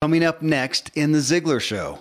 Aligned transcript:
Coming 0.00 0.22
up 0.22 0.42
next 0.42 0.92
in 0.94 1.10
The 1.10 1.18
Ziglar 1.18 1.60
Show. 1.60 1.98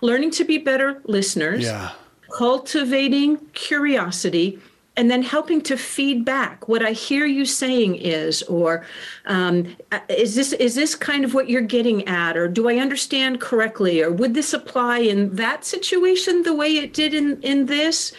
Learning 0.00 0.30
to 0.30 0.44
be 0.44 0.56
better 0.56 1.02
listeners. 1.04 1.64
Yeah. 1.64 1.90
Cultivating 2.32 3.38
curiosity 3.54 4.60
and 4.96 5.10
then 5.10 5.24
helping 5.24 5.60
to 5.62 5.76
feed 5.76 6.24
back 6.24 6.68
what 6.68 6.84
I 6.84 6.92
hear 6.92 7.26
you 7.26 7.44
saying 7.44 7.96
is, 7.96 8.44
or 8.44 8.86
um, 9.26 9.74
is 10.08 10.36
this 10.36 10.52
is 10.52 10.76
this 10.76 10.94
kind 10.94 11.24
of 11.24 11.34
what 11.34 11.50
you're 11.50 11.60
getting 11.60 12.06
at, 12.06 12.36
or 12.36 12.46
do 12.46 12.68
I 12.68 12.76
understand 12.76 13.40
correctly, 13.40 14.00
or 14.00 14.12
would 14.12 14.34
this 14.34 14.52
apply 14.52 14.98
in 14.98 15.34
that 15.34 15.64
situation 15.64 16.44
the 16.44 16.54
way 16.54 16.76
it 16.76 16.94
did 16.94 17.14
in 17.14 17.42
in 17.42 17.66
this? 17.66 18.12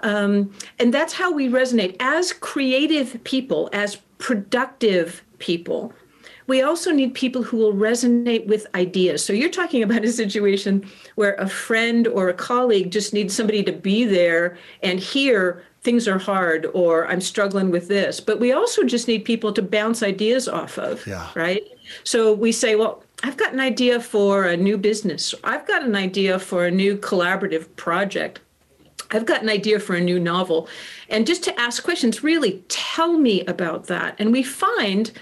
Um, 0.00 0.52
and 0.78 0.92
that's 0.92 1.14
how 1.14 1.32
we 1.32 1.48
resonate 1.48 1.96
as 1.98 2.34
creative 2.34 3.24
people, 3.24 3.70
as 3.72 3.96
productive 4.18 5.24
people 5.38 5.94
we 6.50 6.62
also 6.62 6.90
need 6.90 7.14
people 7.14 7.44
who 7.44 7.56
will 7.56 7.72
resonate 7.72 8.44
with 8.48 8.66
ideas. 8.74 9.24
So 9.24 9.32
you're 9.32 9.50
talking 9.50 9.84
about 9.84 10.04
a 10.04 10.10
situation 10.10 10.84
where 11.14 11.34
a 11.34 11.48
friend 11.48 12.08
or 12.08 12.28
a 12.28 12.34
colleague 12.34 12.90
just 12.90 13.14
needs 13.14 13.36
somebody 13.36 13.62
to 13.62 13.70
be 13.70 14.04
there 14.04 14.58
and 14.82 14.98
hear 14.98 15.62
things 15.82 16.08
are 16.08 16.18
hard 16.18 16.66
or 16.74 17.06
I'm 17.06 17.20
struggling 17.20 17.70
with 17.70 17.86
this. 17.86 18.18
But 18.18 18.40
we 18.40 18.50
also 18.50 18.82
just 18.82 19.06
need 19.06 19.24
people 19.24 19.52
to 19.52 19.62
bounce 19.62 20.02
ideas 20.02 20.48
off 20.48 20.76
of, 20.76 21.06
yeah. 21.06 21.28
right? 21.36 21.62
So 22.02 22.32
we 22.32 22.50
say, 22.50 22.74
well, 22.74 23.04
I've 23.22 23.36
got 23.36 23.52
an 23.52 23.60
idea 23.60 24.00
for 24.00 24.46
a 24.46 24.56
new 24.56 24.76
business. 24.76 25.32
I've 25.44 25.68
got 25.68 25.84
an 25.84 25.94
idea 25.94 26.40
for 26.40 26.66
a 26.66 26.70
new 26.72 26.96
collaborative 26.96 27.68
project. 27.76 28.40
I've 29.12 29.26
got 29.26 29.42
an 29.42 29.48
idea 29.48 29.78
for 29.78 29.94
a 29.94 30.00
new 30.00 30.18
novel. 30.18 30.68
And 31.08 31.28
just 31.28 31.44
to 31.44 31.60
ask 31.60 31.84
questions, 31.84 32.24
really 32.24 32.64
tell 32.66 33.18
me 33.18 33.44
about 33.44 33.86
that. 33.86 34.16
And 34.18 34.32
we 34.32 34.42
find 34.42 35.12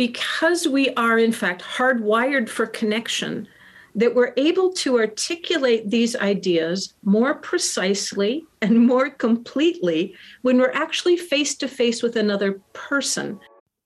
because 0.00 0.66
we 0.66 0.88
are, 0.94 1.18
in 1.18 1.30
fact, 1.30 1.60
hardwired 1.60 2.48
for 2.48 2.64
connection, 2.64 3.46
that 3.94 4.14
we're 4.14 4.32
able 4.38 4.72
to 4.72 4.98
articulate 4.98 5.90
these 5.90 6.16
ideas 6.16 6.94
more 7.04 7.34
precisely 7.34 8.42
and 8.62 8.86
more 8.86 9.10
completely 9.10 10.14
when 10.40 10.56
we're 10.56 10.72
actually 10.72 11.18
face 11.18 11.54
to 11.54 11.68
face 11.68 12.02
with 12.02 12.16
another 12.16 12.58
person. 12.72 13.38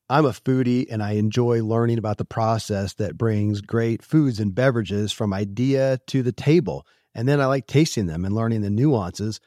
I'm 0.08 0.24
a 0.24 0.28
foodie 0.28 0.86
and 0.88 1.02
I 1.02 1.14
enjoy 1.14 1.64
learning 1.64 1.98
about 1.98 2.18
the 2.18 2.24
process 2.24 2.94
that 2.94 3.18
brings 3.18 3.60
great 3.60 4.00
foods 4.00 4.38
and 4.38 4.54
beverages 4.54 5.10
from 5.10 5.34
idea 5.34 5.98
to 6.06 6.22
the 6.22 6.30
table. 6.30 6.86
And 7.16 7.26
then 7.26 7.40
I 7.40 7.46
like 7.46 7.66
tasting 7.66 8.06
them 8.06 8.24
and 8.24 8.36
learning 8.36 8.60
the 8.60 8.70
nuances 8.70 9.40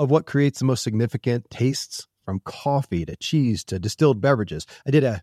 of 0.00 0.10
what 0.10 0.26
creates 0.26 0.58
the 0.58 0.64
most 0.64 0.82
significant 0.82 1.48
tastes 1.48 2.08
from 2.24 2.40
coffee 2.40 3.04
to 3.04 3.14
cheese 3.14 3.62
to 3.66 3.78
distilled 3.78 4.20
beverages. 4.20 4.66
I 4.84 4.90
did 4.90 5.04
a 5.04 5.22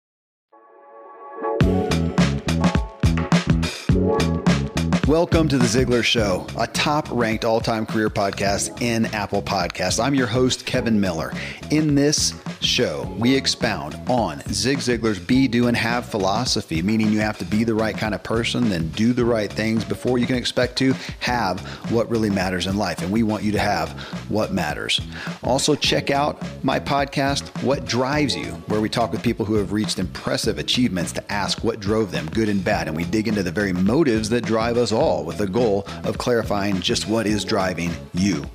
Welcome 5.11 5.49
to 5.49 5.57
The 5.57 5.65
Ziglar 5.65 6.05
Show, 6.05 6.47
a 6.57 6.65
top 6.67 7.05
ranked 7.11 7.43
all 7.43 7.59
time 7.59 7.85
career 7.85 8.09
podcast 8.09 8.81
in 8.81 9.07
Apple 9.07 9.41
Podcasts. 9.41 10.01
I'm 10.01 10.15
your 10.15 10.25
host, 10.25 10.65
Kevin 10.65 11.01
Miller. 11.01 11.33
In 11.69 11.95
this 11.95 12.33
show, 12.61 13.13
we 13.19 13.35
expound 13.35 13.99
on 14.09 14.41
Zig 14.53 14.77
Ziglar's 14.77 15.19
be, 15.19 15.49
do, 15.49 15.67
and 15.67 15.75
have 15.75 16.05
philosophy, 16.05 16.81
meaning 16.81 17.11
you 17.11 17.19
have 17.19 17.37
to 17.39 17.45
be 17.45 17.65
the 17.65 17.73
right 17.73 17.97
kind 17.97 18.15
of 18.15 18.23
person, 18.23 18.69
then 18.69 18.87
do 18.91 19.11
the 19.11 19.25
right 19.25 19.51
things 19.51 19.83
before 19.83 20.17
you 20.17 20.25
can 20.25 20.37
expect 20.37 20.77
to 20.77 20.93
have 21.19 21.59
what 21.91 22.09
really 22.09 22.29
matters 22.29 22.65
in 22.65 22.77
life. 22.77 23.01
And 23.01 23.11
we 23.11 23.23
want 23.23 23.43
you 23.43 23.51
to 23.51 23.59
have 23.59 23.91
what 24.29 24.53
matters. 24.53 25.01
Also, 25.43 25.75
check 25.75 26.09
out 26.09 26.41
my 26.63 26.79
podcast, 26.79 27.49
What 27.63 27.83
Drives 27.83 28.33
You, 28.33 28.53
where 28.67 28.79
we 28.79 28.87
talk 28.87 29.11
with 29.11 29.21
people 29.21 29.45
who 29.45 29.55
have 29.55 29.73
reached 29.73 29.99
impressive 29.99 30.57
achievements 30.57 31.11
to 31.11 31.31
ask 31.31 31.65
what 31.65 31.81
drove 31.81 32.11
them, 32.11 32.27
good 32.27 32.47
and 32.47 32.63
bad. 32.63 32.87
And 32.87 32.95
we 32.95 33.03
dig 33.03 33.27
into 33.27 33.43
the 33.43 33.51
very 33.51 33.73
motives 33.73 34.29
that 34.29 34.45
drive 34.45 34.77
us 34.77 34.93
all 34.93 35.00
with 35.25 35.37
the 35.37 35.47
goal 35.47 35.87
of 36.03 36.17
clarifying 36.17 36.79
just 36.79 37.07
what 37.07 37.25
is 37.25 37.43
driving 37.43 37.91
you. 38.13 38.45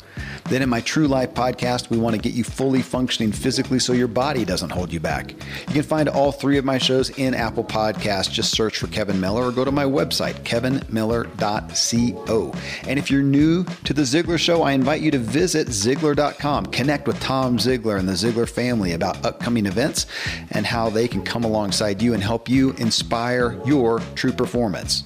Then 0.48 0.62
in 0.62 0.68
my 0.68 0.80
True 0.80 1.08
Life 1.08 1.34
podcast, 1.34 1.90
we 1.90 1.98
want 1.98 2.14
to 2.14 2.22
get 2.22 2.32
you 2.32 2.44
fully 2.44 2.80
functioning 2.80 3.32
physically 3.32 3.80
so 3.80 3.92
your 3.92 4.06
body 4.06 4.44
doesn't 4.44 4.70
hold 4.70 4.92
you 4.92 5.00
back. 5.00 5.32
You 5.32 5.74
can 5.74 5.82
find 5.82 6.08
all 6.08 6.30
three 6.30 6.56
of 6.56 6.64
my 6.64 6.78
shows 6.78 7.10
in 7.10 7.34
Apple 7.34 7.64
Podcasts. 7.64 8.30
Just 8.30 8.52
search 8.52 8.78
for 8.78 8.86
Kevin 8.86 9.20
Miller 9.20 9.42
or 9.42 9.50
go 9.50 9.64
to 9.64 9.72
my 9.72 9.84
website, 9.84 10.34
kevinmiller.co. 10.44 12.54
And 12.88 12.98
if 12.98 13.10
you're 13.10 13.22
new 13.22 13.64
to 13.64 13.92
The 13.92 14.02
Ziglar 14.02 14.38
Show, 14.38 14.62
I 14.62 14.72
invite 14.72 15.02
you 15.02 15.10
to 15.10 15.18
visit 15.18 15.66
Ziglar.com. 15.66 16.66
Connect 16.66 17.08
with 17.08 17.18
Tom 17.20 17.58
Ziglar 17.58 17.98
and 17.98 18.08
the 18.08 18.12
Ziglar 18.12 18.48
family 18.48 18.92
about 18.92 19.26
upcoming 19.26 19.66
events 19.66 20.06
and 20.52 20.64
how 20.64 20.90
they 20.90 21.08
can 21.08 21.24
come 21.24 21.42
alongside 21.42 22.00
you 22.00 22.14
and 22.14 22.22
help 22.22 22.48
you 22.48 22.70
inspire 22.74 23.60
your 23.66 23.98
true 24.14 24.32
performance. 24.32 25.02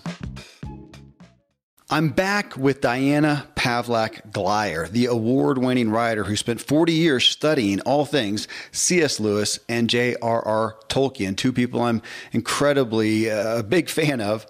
I'm 1.92 2.10
back 2.10 2.56
with 2.56 2.80
Diana 2.82 3.48
Pavlac 3.56 4.30
Glyer, 4.30 4.88
the 4.88 5.06
award 5.06 5.58
winning 5.58 5.90
writer 5.90 6.22
who 6.22 6.36
spent 6.36 6.60
40 6.60 6.92
years 6.92 7.26
studying 7.26 7.80
all 7.80 8.04
things 8.04 8.46
C.S. 8.70 9.18
Lewis 9.18 9.58
and 9.68 9.90
J.R.R. 9.90 10.76
Tolkien, 10.88 11.36
two 11.36 11.52
people 11.52 11.82
I'm 11.82 12.00
incredibly 12.30 13.28
uh, 13.28 13.58
a 13.58 13.62
big 13.64 13.88
fan 13.88 14.20
of. 14.20 14.46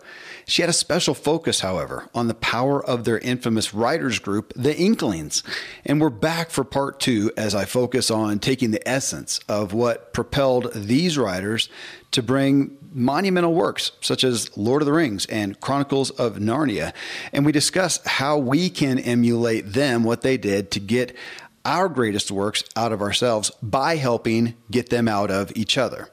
She 0.47 0.61
had 0.61 0.69
a 0.69 0.75
special 0.75 1.15
focus, 1.15 1.61
however, 1.61 2.11
on 2.15 2.29
the 2.29 2.35
power 2.35 2.85
of 2.85 3.05
their 3.05 3.19
infamous 3.19 3.73
writers 3.73 4.19
group, 4.19 4.53
the 4.55 4.77
Inklings. 4.77 5.43
And 5.87 5.99
we're 5.99 6.11
back 6.11 6.51
for 6.51 6.63
part 6.63 7.01
two 7.01 7.33
as 7.39 7.55
I 7.55 7.65
focus 7.65 8.11
on 8.11 8.39
taking 8.41 8.71
the 8.71 8.87
essence 8.87 9.41
of 9.49 9.73
what 9.73 10.13
propelled 10.13 10.73
these 10.75 11.17
writers 11.17 11.71
to 12.11 12.23
bring 12.23 12.77
monumental 12.93 13.55
works 13.55 13.93
such 14.01 14.25
as 14.25 14.57
Lord 14.57 14.83
of 14.83 14.87
the 14.87 14.93
Rings 14.93 15.27
and 15.27 15.59
Chronicles 15.61 16.11
of 16.11 16.37
Narnia. 16.37 16.93
And 17.33 17.47
we 17.47 17.53
discuss 17.53 18.05
how 18.05 18.39
we 18.39 18.71
can 18.71 18.99
emulate 18.99 19.73
them, 19.73 20.05
what 20.05 20.23
they 20.23 20.37
did 20.37 20.71
to 20.73 20.81
get 20.81 21.17
our 21.65 21.89
greatest 21.89 22.31
works 22.31 22.65
out 22.77 22.93
of 22.93 23.03
ourselves 23.03 23.51
by 23.63 23.97
helping 23.97 24.55
get 24.71 24.91
them 24.91 25.09
out 25.09 25.31
of 25.31 25.53
each 25.55 25.77
other. 25.77 26.09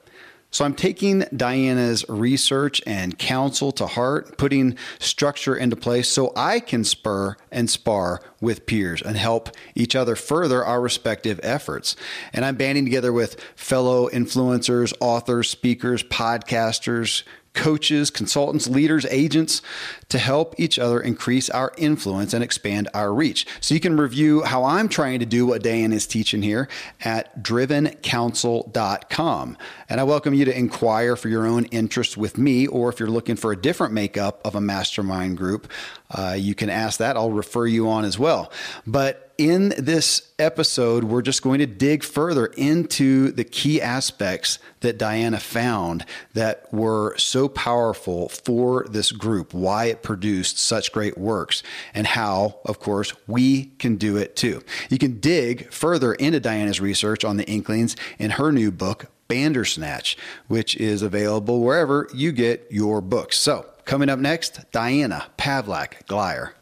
So 0.57 0.65
I'm 0.65 0.73
taking 0.73 1.19
Diana's 1.35 2.03
research 2.09 2.81
and 2.87 3.15
counsel 3.19 3.71
to 3.73 3.85
heart, 3.85 4.39
putting 4.39 4.75
structure 4.97 5.55
into 5.55 5.75
place 5.75 6.09
so 6.09 6.33
I 6.35 6.61
can 6.61 6.83
spur 6.83 7.35
and 7.51 7.69
spar 7.69 8.21
with 8.41 8.65
peers 8.65 9.03
and 9.03 9.15
help 9.15 9.51
each 9.75 9.95
other 9.95 10.15
further 10.15 10.65
our 10.65 10.81
respective 10.81 11.39
efforts. 11.43 11.95
And 12.33 12.43
I'm 12.43 12.55
banding 12.55 12.85
together 12.85 13.13
with 13.13 13.39
fellow 13.55 14.09
influencers, 14.09 14.93
authors, 14.99 15.47
speakers, 15.47 16.01
podcasters, 16.01 17.21
coaches, 17.57 18.09
consultants, 18.09 18.67
leaders, 18.67 19.05
agents 19.09 19.61
to 20.09 20.19
help 20.19 20.55
each 20.57 20.79
other 20.79 21.01
increase 21.01 21.49
our 21.49 21.73
influence 21.77 22.33
and 22.33 22.43
expand 22.43 22.89
our 22.93 23.13
reach. 23.13 23.47
So 23.59 23.73
you 23.73 23.79
can 23.79 23.97
review 23.97 24.43
how 24.43 24.63
I'm 24.63 24.87
trying 24.87 25.19
to 25.19 25.25
do 25.25 25.47
what 25.47 25.63
Diane 25.63 25.91
is 25.91 26.07
teaching 26.07 26.43
here 26.43 26.69
at 27.03 27.43
drivencounsel.com. 27.43 29.57
And 29.89 29.99
I 29.99 30.03
welcome 30.03 30.33
you 30.33 30.45
to 30.45 30.57
inquire 30.57 31.15
for 31.15 31.29
your 31.29 31.45
own 31.45 31.65
interest 31.65 32.15
with 32.15 32.37
me, 32.37 32.67
or 32.67 32.89
if 32.89 32.99
you're 32.99 33.09
looking 33.09 33.35
for 33.35 33.51
a 33.51 33.57
different 33.57 33.93
makeup 33.93 34.39
of 34.45 34.55
a 34.55 34.61
mastermind 34.61 35.37
group, 35.37 35.69
uh, 36.11 36.35
you 36.37 36.53
can 36.55 36.69
ask 36.69 36.99
that. 36.99 37.17
I'll 37.17 37.31
refer 37.31 37.65
you 37.65 37.89
on 37.89 38.05
as 38.05 38.19
well. 38.19 38.51
But 38.85 39.26
in 39.37 39.69
this 39.77 40.31
episode, 40.39 41.03
we're 41.03 41.21
just 41.21 41.43
going 41.43 41.59
to 41.59 41.67
dig 41.67 42.03
further 42.03 42.47
into 42.47 43.31
the 43.31 43.43
key 43.43 43.79
aspects 43.79 44.57
that 44.79 44.97
Diana 44.97 45.39
found 45.39 46.05
that 46.33 46.71
were 46.73 47.15
so 47.17 47.47
powerful 47.47 48.29
for 48.29 48.85
this 48.89 49.11
group, 49.11 49.53
why 49.53 49.85
it 49.85 50.01
produced 50.01 50.57
such 50.57 50.91
great 50.91 51.17
works, 51.17 51.61
and 51.93 52.07
how, 52.07 52.59
of 52.65 52.79
course, 52.79 53.13
we 53.27 53.65
can 53.77 53.95
do 53.95 54.17
it 54.17 54.35
too. 54.35 54.63
You 54.89 54.97
can 54.97 55.19
dig 55.19 55.71
further 55.71 56.13
into 56.13 56.39
Diana's 56.39 56.81
research 56.81 57.23
on 57.23 57.37
the 57.37 57.47
Inklings 57.47 57.95
in 58.17 58.31
her 58.31 58.51
new 58.51 58.71
book, 58.71 59.05
Bandersnatch, 59.27 60.17
which 60.47 60.75
is 60.77 61.01
available 61.03 61.61
wherever 61.61 62.07
you 62.13 62.31
get 62.31 62.65
your 62.71 63.01
books. 63.01 63.37
So, 63.37 63.67
coming 63.85 64.09
up 64.09 64.19
next, 64.19 64.71
Diana 64.71 65.27
Pavlac 65.37 66.05
Glyer. 66.07 66.53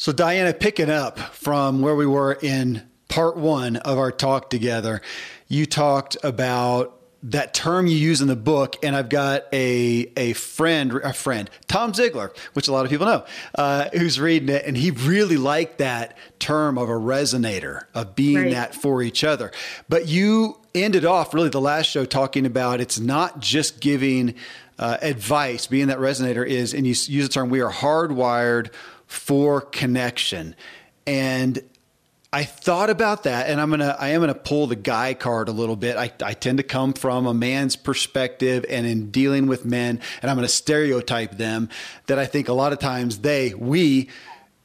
So, 0.00 0.12
Diana, 0.12 0.54
picking 0.54 0.90
up 0.90 1.18
from 1.18 1.80
where 1.80 1.96
we 1.96 2.06
were 2.06 2.38
in 2.40 2.88
part 3.08 3.36
one 3.36 3.74
of 3.78 3.98
our 3.98 4.12
talk 4.12 4.48
together, 4.48 5.02
you 5.48 5.66
talked 5.66 6.16
about 6.22 6.94
that 7.24 7.52
term 7.52 7.88
you 7.88 7.96
use 7.96 8.20
in 8.20 8.28
the 8.28 8.36
book, 8.36 8.76
and 8.84 8.94
I've 8.94 9.08
got 9.08 9.52
a 9.52 10.08
a 10.16 10.34
friend, 10.34 10.92
a 11.02 11.12
friend, 11.12 11.50
Tom 11.66 11.94
Ziglar, 11.94 12.30
which 12.52 12.68
a 12.68 12.72
lot 12.72 12.84
of 12.84 12.92
people 12.92 13.06
know, 13.06 13.24
uh, 13.56 13.88
who's 13.92 14.20
reading 14.20 14.50
it, 14.50 14.64
and 14.66 14.76
he 14.76 14.92
really 14.92 15.36
liked 15.36 15.78
that 15.78 16.16
term 16.38 16.78
of 16.78 16.88
a 16.88 16.92
resonator, 16.92 17.86
of 17.92 18.14
being 18.14 18.36
right. 18.36 18.52
that 18.52 18.76
for 18.76 19.02
each 19.02 19.24
other. 19.24 19.50
But 19.88 20.06
you 20.06 20.60
ended 20.76 21.06
off 21.06 21.34
really 21.34 21.48
the 21.48 21.60
last 21.60 21.86
show 21.86 22.04
talking 22.04 22.46
about 22.46 22.80
it's 22.80 23.00
not 23.00 23.40
just 23.40 23.80
giving 23.80 24.36
uh, 24.78 24.98
advice, 25.02 25.66
being 25.66 25.88
that 25.88 25.98
resonator 25.98 26.46
is, 26.46 26.72
and 26.72 26.86
you 26.86 26.90
use 26.90 27.26
the 27.26 27.28
term 27.28 27.50
we 27.50 27.60
are 27.60 27.72
hardwired 27.72 28.70
for 29.08 29.60
connection. 29.60 30.54
And 31.06 31.60
I 32.30 32.44
thought 32.44 32.90
about 32.90 33.22
that, 33.22 33.48
and 33.48 33.58
I'm 33.58 33.70
gonna 33.70 33.96
I 33.98 34.10
am 34.10 34.20
gonna 34.20 34.34
pull 34.34 34.66
the 34.66 34.76
guy 34.76 35.14
card 35.14 35.48
a 35.48 35.52
little 35.52 35.76
bit. 35.76 35.96
I, 35.96 36.12
I 36.22 36.34
tend 36.34 36.58
to 36.58 36.62
come 36.62 36.92
from 36.92 37.26
a 37.26 37.32
man's 37.32 37.74
perspective, 37.74 38.66
and 38.68 38.86
in 38.86 39.10
dealing 39.10 39.46
with 39.46 39.64
men, 39.64 40.00
and 40.20 40.30
I'm 40.30 40.36
gonna 40.36 40.46
stereotype 40.46 41.38
them 41.38 41.70
that 42.06 42.18
I 42.18 42.26
think 42.26 42.48
a 42.48 42.52
lot 42.52 42.74
of 42.74 42.78
times 42.78 43.20
they 43.20 43.54
we 43.54 44.10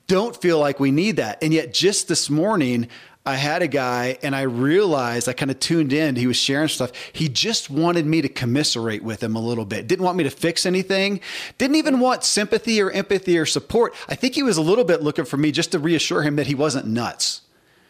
don't 0.08 0.36
feel 0.36 0.60
like 0.60 0.82
we 0.82 0.92
need 0.92 1.16
that, 1.16 1.42
and 1.42 1.54
yet 1.54 1.74
just 1.74 2.10
this 2.10 2.30
morning 2.30 2.90
I 3.26 3.36
had 3.36 3.62
a 3.62 3.68
guy 3.68 4.18
and 4.22 4.36
I 4.36 4.42
realized 4.42 5.30
I 5.30 5.34
kind 5.34 5.50
of 5.50 5.58
tuned 5.60 5.94
in. 5.94 6.18
He 6.18 6.28
was 6.28 6.36
sharing 6.36 6.68
stuff. 6.68 6.92
He 7.14 7.30
just 7.30 7.70
wanted 7.70 8.06
me 8.06 8.22
to 8.22 8.28
commiserate 8.28 9.02
with 9.02 9.24
him 9.24 9.38
a 9.38 9.40
little 9.40 9.64
bit. 9.64 9.88
Didn't 9.88 10.04
want 10.04 10.18
me 10.18 10.26
to 10.26 10.30
fix 10.30 10.66
anything. 10.66 11.22
Didn't 11.58 11.78
even 11.78 12.02
want 12.02 12.26
sympathy 12.26 12.82
or 12.82 12.92
empathy 12.92 13.38
or 13.38 13.46
support. 13.46 13.94
I 14.10 14.16
think 14.16 14.36
he 14.36 14.44
was 14.44 14.58
a 14.58 14.62
little 14.62 14.84
bit 14.84 15.02
looking 15.02 15.24
for 15.24 15.38
me 15.38 15.54
just 15.54 15.72
to 15.72 15.80
reassure 15.80 16.22
him 16.22 16.36
that 16.36 16.48
he 16.48 16.56
wasn't 16.56 16.88
nuts. 16.88 17.44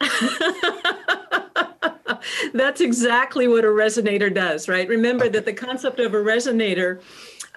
That's 2.52 2.80
exactly 2.80 3.48
what 3.48 3.64
a 3.64 3.68
resonator 3.68 4.32
does, 4.32 4.68
right? 4.68 4.88
Remember 4.88 5.28
that 5.28 5.44
the 5.44 5.52
concept 5.52 5.98
of 5.98 6.14
a 6.14 6.18
resonator 6.18 7.00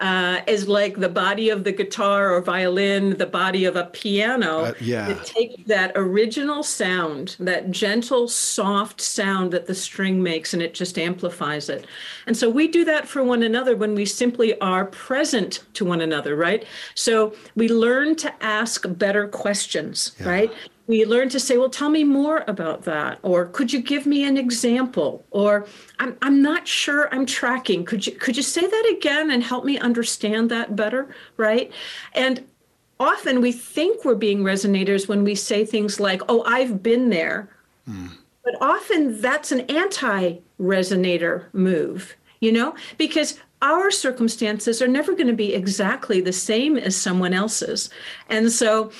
uh, 0.00 0.40
is 0.46 0.68
like 0.68 0.96
the 0.96 1.08
body 1.08 1.50
of 1.50 1.64
the 1.64 1.72
guitar 1.72 2.32
or 2.32 2.40
violin, 2.40 3.16
the 3.16 3.26
body 3.26 3.64
of 3.64 3.76
a 3.76 3.84
piano. 3.86 4.60
Uh, 4.60 4.74
yeah. 4.80 5.08
It 5.08 5.24
takes 5.24 5.62
that 5.64 5.92
original 5.96 6.62
sound, 6.62 7.36
that 7.40 7.70
gentle, 7.70 8.28
soft 8.28 9.00
sound 9.00 9.52
that 9.52 9.66
the 9.66 9.74
string 9.74 10.22
makes, 10.22 10.54
and 10.54 10.62
it 10.62 10.74
just 10.74 10.98
amplifies 10.98 11.68
it. 11.68 11.86
And 12.26 12.36
so 12.36 12.48
we 12.48 12.68
do 12.68 12.84
that 12.84 13.08
for 13.08 13.24
one 13.24 13.42
another 13.42 13.76
when 13.76 13.94
we 13.94 14.04
simply 14.04 14.58
are 14.60 14.84
present 14.84 15.64
to 15.74 15.84
one 15.84 16.00
another, 16.00 16.36
right? 16.36 16.64
So 16.94 17.34
we 17.56 17.68
learn 17.68 18.14
to 18.16 18.32
ask 18.42 18.84
better 18.86 19.26
questions, 19.26 20.12
yeah. 20.20 20.28
right? 20.28 20.52
We 20.88 21.04
learn 21.04 21.28
to 21.28 21.38
say, 21.38 21.58
well, 21.58 21.68
tell 21.68 21.90
me 21.90 22.02
more 22.02 22.44
about 22.48 22.82
that. 22.82 23.18
Or 23.22 23.46
could 23.46 23.72
you 23.72 23.80
give 23.80 24.06
me 24.06 24.26
an 24.26 24.38
example? 24.38 25.22
Or 25.30 25.66
I'm, 25.98 26.16
I'm 26.22 26.42
not 26.42 26.66
sure 26.66 27.14
I'm 27.14 27.26
tracking. 27.26 27.84
Could 27.84 28.06
you, 28.06 28.14
could 28.14 28.38
you 28.38 28.42
say 28.42 28.66
that 28.66 28.94
again 28.96 29.30
and 29.30 29.42
help 29.42 29.66
me 29.66 29.78
understand 29.78 30.50
that 30.50 30.74
better? 30.74 31.14
Right. 31.36 31.70
And 32.14 32.42
often 32.98 33.42
we 33.42 33.52
think 33.52 34.02
we're 34.02 34.14
being 34.14 34.38
resonators 34.38 35.06
when 35.06 35.24
we 35.24 35.34
say 35.34 35.66
things 35.66 36.00
like, 36.00 36.22
oh, 36.30 36.42
I've 36.44 36.82
been 36.82 37.10
there. 37.10 37.50
Mm. 37.86 38.12
But 38.42 38.54
often 38.62 39.20
that's 39.20 39.52
an 39.52 39.60
anti 39.70 40.38
resonator 40.58 41.52
move, 41.52 42.16
you 42.40 42.50
know, 42.50 42.74
because 42.96 43.38
our 43.60 43.90
circumstances 43.90 44.80
are 44.80 44.88
never 44.88 45.12
going 45.12 45.26
to 45.26 45.32
be 45.32 45.52
exactly 45.52 46.20
the 46.20 46.32
same 46.32 46.76
as 46.76 46.96
someone 46.96 47.34
else's. 47.34 47.90
And 48.28 48.52
so 48.52 48.92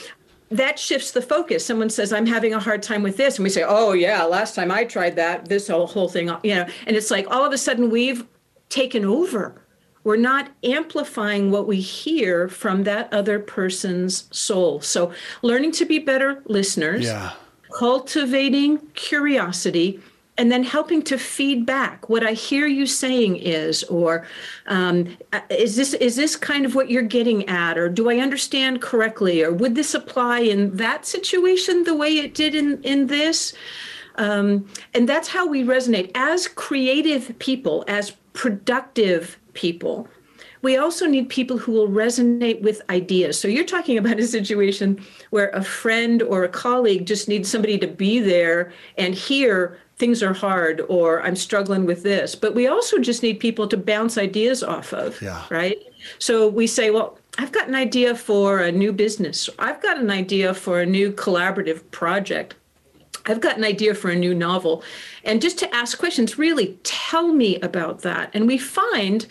that 0.50 0.78
shifts 0.78 1.10
the 1.10 1.22
focus. 1.22 1.64
Someone 1.64 1.90
says, 1.90 2.12
I'm 2.12 2.26
having 2.26 2.54
a 2.54 2.60
hard 2.60 2.82
time 2.82 3.02
with 3.02 3.16
this. 3.16 3.36
And 3.36 3.44
we 3.44 3.50
say, 3.50 3.64
oh, 3.66 3.92
yeah, 3.92 4.24
last 4.24 4.54
time 4.54 4.70
I 4.70 4.84
tried 4.84 5.16
that, 5.16 5.48
this 5.48 5.68
whole, 5.68 5.86
whole 5.86 6.08
thing, 6.08 6.30
you 6.42 6.54
know, 6.54 6.66
and 6.86 6.96
it's 6.96 7.10
like 7.10 7.26
all 7.30 7.44
of 7.44 7.52
a 7.52 7.58
sudden 7.58 7.90
we've 7.90 8.26
taken 8.68 9.04
over. 9.04 9.62
We're 10.04 10.16
not 10.16 10.50
amplifying 10.64 11.50
what 11.50 11.66
we 11.66 11.80
hear 11.80 12.48
from 12.48 12.84
that 12.84 13.12
other 13.12 13.38
person's 13.38 14.28
soul. 14.36 14.80
So, 14.80 15.12
learning 15.42 15.72
to 15.72 15.84
be 15.84 15.98
better 15.98 16.42
listeners, 16.46 17.04
yeah. 17.04 17.32
cultivating 17.76 18.78
curiosity, 18.94 20.00
and 20.38 20.52
then 20.52 20.62
helping 20.62 21.02
to 21.02 21.18
feed 21.18 21.66
back 21.66 22.08
what 22.08 22.24
I 22.24 22.32
hear 22.32 22.66
you 22.68 22.86
saying 22.86 23.36
is, 23.36 23.82
or 23.84 24.26
um, 24.66 25.16
is 25.50 25.74
this 25.74 25.92
is 25.94 26.14
this 26.14 26.36
kind 26.36 26.64
of 26.64 26.76
what 26.76 26.90
you're 26.90 27.02
getting 27.02 27.46
at, 27.48 27.76
or 27.76 27.88
do 27.88 28.08
I 28.08 28.18
understand 28.18 28.80
correctly, 28.80 29.42
or 29.42 29.52
would 29.52 29.74
this 29.74 29.94
apply 29.94 30.40
in 30.40 30.76
that 30.76 31.04
situation 31.04 31.82
the 31.82 31.96
way 31.96 32.16
it 32.18 32.34
did 32.34 32.54
in 32.54 32.80
in 32.84 33.08
this? 33.08 33.52
Um, 34.14 34.66
and 34.94 35.08
that's 35.08 35.28
how 35.28 35.46
we 35.46 35.62
resonate 35.64 36.10
as 36.14 36.48
creative 36.48 37.36
people, 37.38 37.84
as 37.88 38.12
productive 38.32 39.38
people. 39.54 40.08
We 40.62 40.76
also 40.76 41.06
need 41.06 41.28
people 41.28 41.56
who 41.56 41.70
will 41.70 41.88
resonate 41.88 42.62
with 42.62 42.82
ideas. 42.90 43.38
So 43.38 43.46
you're 43.46 43.64
talking 43.64 43.96
about 43.96 44.18
a 44.18 44.26
situation 44.26 45.00
where 45.30 45.50
a 45.50 45.62
friend 45.62 46.20
or 46.20 46.42
a 46.42 46.48
colleague 46.48 47.06
just 47.06 47.28
needs 47.28 47.48
somebody 47.48 47.78
to 47.78 47.86
be 47.86 48.18
there 48.18 48.72
and 48.96 49.14
hear 49.14 49.78
things 49.98 50.22
are 50.22 50.32
hard 50.32 50.80
or 50.88 51.22
I'm 51.22 51.36
struggling 51.36 51.84
with 51.84 52.02
this. 52.02 52.34
But 52.34 52.54
we 52.54 52.66
also 52.66 52.98
just 52.98 53.22
need 53.22 53.40
people 53.40 53.66
to 53.68 53.76
bounce 53.76 54.16
ideas 54.16 54.62
off 54.62 54.92
of, 54.92 55.20
yeah. 55.20 55.44
right? 55.50 55.78
So 56.18 56.48
we 56.48 56.66
say, 56.66 56.90
well, 56.90 57.18
I've 57.38 57.52
got 57.52 57.68
an 57.68 57.74
idea 57.74 58.14
for 58.14 58.60
a 58.60 58.72
new 58.72 58.92
business. 58.92 59.48
I've 59.58 59.82
got 59.82 59.98
an 59.98 60.10
idea 60.10 60.54
for 60.54 60.80
a 60.80 60.86
new 60.86 61.12
collaborative 61.12 61.88
project. 61.90 62.54
I've 63.26 63.40
got 63.40 63.58
an 63.58 63.64
idea 63.64 63.94
for 63.94 64.10
a 64.10 64.16
new 64.16 64.34
novel. 64.34 64.82
And 65.24 65.42
just 65.42 65.58
to 65.58 65.74
ask 65.74 65.98
questions, 65.98 66.38
really 66.38 66.78
tell 66.82 67.28
me 67.32 67.60
about 67.60 68.00
that. 68.02 68.30
And 68.32 68.46
we 68.46 68.58
find 68.58 69.26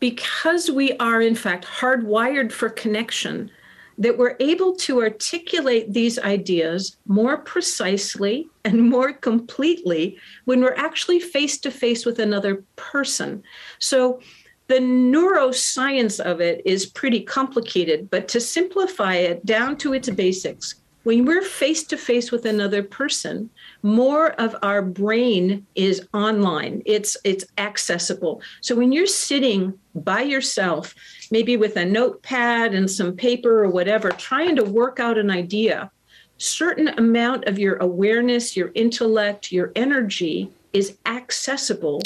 because 0.00 0.70
we 0.70 0.92
are, 0.98 1.20
in 1.20 1.34
fact, 1.34 1.64
hardwired 1.64 2.52
for 2.52 2.68
connection, 2.68 3.50
that 3.98 4.18
we're 4.18 4.36
able 4.40 4.74
to 4.76 5.00
articulate 5.00 5.92
these 5.92 6.18
ideas 6.18 6.96
more 7.06 7.38
precisely 7.38 8.48
and 8.64 8.90
more 8.90 9.12
completely 9.12 10.18
when 10.44 10.60
we're 10.60 10.74
actually 10.74 11.20
face 11.20 11.58
to 11.58 11.70
face 11.70 12.04
with 12.04 12.18
another 12.18 12.64
person. 12.76 13.42
So, 13.78 14.20
the 14.68 14.80
neuroscience 14.80 16.18
of 16.18 16.40
it 16.40 16.60
is 16.64 16.86
pretty 16.86 17.20
complicated, 17.20 18.10
but 18.10 18.26
to 18.28 18.40
simplify 18.40 19.14
it 19.14 19.46
down 19.46 19.76
to 19.78 19.92
its 19.92 20.10
basics, 20.10 20.74
when 21.04 21.24
we're 21.24 21.42
face 21.42 21.84
to 21.84 21.96
face 21.96 22.32
with 22.32 22.46
another 22.46 22.82
person, 22.82 23.48
more 23.82 24.32
of 24.40 24.56
our 24.62 24.82
brain 24.82 25.66
is 25.74 26.06
online. 26.12 26.82
It's 26.86 27.16
it's 27.24 27.44
accessible. 27.58 28.42
So 28.60 28.74
when 28.74 28.92
you're 28.92 29.06
sitting 29.06 29.78
by 29.94 30.22
yourself, 30.22 30.94
maybe 31.30 31.56
with 31.56 31.76
a 31.76 31.84
notepad 31.84 32.74
and 32.74 32.90
some 32.90 33.16
paper 33.16 33.64
or 33.64 33.68
whatever, 33.68 34.10
trying 34.10 34.56
to 34.56 34.64
work 34.64 35.00
out 35.00 35.18
an 35.18 35.30
idea, 35.30 35.90
certain 36.38 36.88
amount 36.88 37.46
of 37.46 37.58
your 37.58 37.76
awareness, 37.76 38.56
your 38.56 38.72
intellect, 38.74 39.52
your 39.52 39.72
energy 39.74 40.50
is 40.72 40.98
accessible 41.06 42.02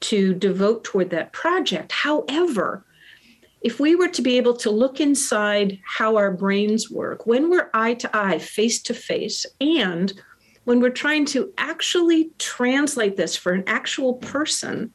to 0.00 0.34
devote 0.34 0.84
toward 0.84 1.10
that 1.10 1.32
project. 1.32 1.92
However, 1.92 2.84
if 3.62 3.80
we 3.80 3.94
were 3.94 4.08
to 4.08 4.20
be 4.20 4.36
able 4.36 4.54
to 4.58 4.70
look 4.70 5.00
inside 5.00 5.80
how 5.84 6.16
our 6.16 6.30
brains 6.30 6.90
work 6.90 7.26
when 7.26 7.48
we're 7.48 7.70
eye 7.72 7.94
to 7.94 8.16
eye, 8.16 8.38
face 8.38 8.82
to 8.82 8.94
face, 8.94 9.46
and 9.60 10.12
when 10.64 10.80
we're 10.80 10.90
trying 10.90 11.26
to 11.26 11.52
actually 11.58 12.30
translate 12.38 13.16
this 13.16 13.36
for 13.36 13.52
an 13.52 13.64
actual 13.66 14.14
person, 14.14 14.92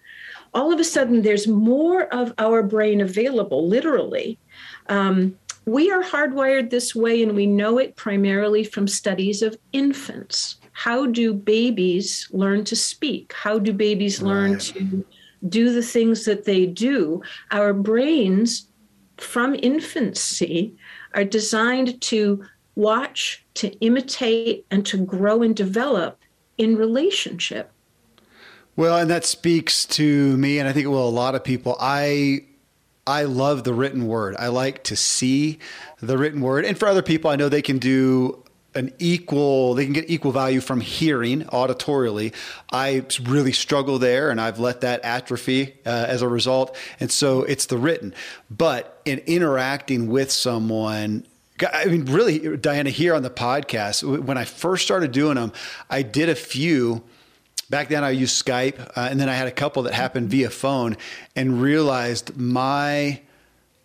all 0.54 0.74
of 0.74 0.80
a 0.80 0.84
sudden 0.84 1.22
there's 1.22 1.48
more 1.48 2.04
of 2.14 2.34
our 2.38 2.64
brain 2.64 3.02
available, 3.02 3.68
literally. 3.68 4.40
Um, 4.88 5.38
we 5.66 5.92
are 5.92 6.04
hardwired 6.04 6.70
this 6.70 6.96
way, 6.96 7.22
and 7.22 7.36
we 7.36 7.46
know 7.46 7.78
it 7.78 7.96
primarily 7.96 8.64
from 8.64 8.88
studies 8.88 9.42
of 9.42 9.58
infants. 9.72 10.56
How 10.72 11.06
do 11.06 11.34
babies 11.34 12.28
learn 12.32 12.64
to 12.66 12.76
speak? 12.76 13.34
How 13.34 13.60
do 13.60 13.74
babies 13.74 14.22
learn 14.22 14.54
right. 14.54 14.62
to 14.62 15.06
do 15.48 15.74
the 15.74 15.84
things 15.84 16.26
that 16.26 16.46
they 16.46 16.66
do? 16.66 17.22
Our 17.52 17.74
brains 17.74 18.68
from 19.18 19.56
infancy 19.62 20.76
are 21.14 21.26
designed 21.26 22.02
to 22.02 22.44
watch, 22.80 23.44
to 23.56 23.72
imitate, 23.80 24.66
and 24.72 24.86
to 24.86 24.98
grow 24.98 25.44
and 25.44 25.56
develop 25.56 26.20
in 26.58 26.76
relationship. 26.76 27.72
Well, 28.76 28.98
and 28.98 29.10
that 29.10 29.26
speaks 29.26 29.86
to 29.88 30.38
me, 30.38 30.58
and 30.58 30.68
I 30.68 30.72
think 30.72 30.86
it 30.86 30.90
will 30.90 31.08
a 31.08 31.10
lot 31.10 31.36
of 31.36 31.44
people. 31.44 31.76
I 31.80 32.46
I 33.06 33.24
love 33.24 33.64
the 33.64 33.74
written 33.74 34.08
word. 34.08 34.36
I 34.38 34.48
like 34.48 34.84
to 34.86 34.96
see 34.96 35.60
the 36.00 36.18
written 36.18 36.42
word. 36.42 36.64
And 36.64 36.78
for 36.78 36.88
other 36.88 37.02
people, 37.02 37.32
I 37.32 37.36
know 37.36 37.50
they 37.50 37.62
can 37.62 37.80
do 37.80 38.44
an 38.76 38.94
equal 39.00 39.74
they 39.74 39.84
can 39.84 39.94
get 39.94 40.10
equal 40.10 40.32
value 40.32 40.62
from 40.62 40.80
hearing 40.80 41.42
auditorially 41.46 42.32
i 42.72 43.04
really 43.24 43.52
struggle 43.52 43.98
there 43.98 44.30
and 44.30 44.40
i've 44.40 44.60
let 44.60 44.82
that 44.82 45.02
atrophy 45.04 45.74
uh, 45.88 46.06
as 46.08 46.22
a 46.22 46.28
result 46.28 46.78
and 47.00 47.12
so 47.12 47.42
it's 47.42 47.66
the 47.66 47.78
written 47.80 48.14
but 48.52 49.02
in 49.06 49.18
interacting 49.26 50.08
with 50.08 50.32
someone 50.32 51.26
I 51.64 51.86
mean, 51.86 52.06
really, 52.06 52.58
Diana, 52.58 52.90
here 52.90 53.14
on 53.16 53.24
the 53.24 53.30
podcast, 53.30 54.04
when 54.24 54.38
I 54.38 54.46
first 54.46 54.84
started 54.84 55.12
doing 55.12 55.36
them, 55.36 55.52
I 55.90 56.02
did 56.02 56.30
a 56.30 56.36
few 56.36 57.04
back 57.70 57.90
then 57.90 58.04
I 58.04 58.12
used 58.12 58.44
Skype, 58.44 58.80
uh, 58.98 59.08
and 59.10 59.20
then 59.20 59.30
I 59.30 59.34
had 59.34 59.48
a 59.48 59.52
couple 59.52 59.84
that 59.84 59.94
happened 59.94 60.30
via 60.30 60.50
phone, 60.50 60.98
and 61.36 61.62
realized 61.62 62.36
my 62.38 63.22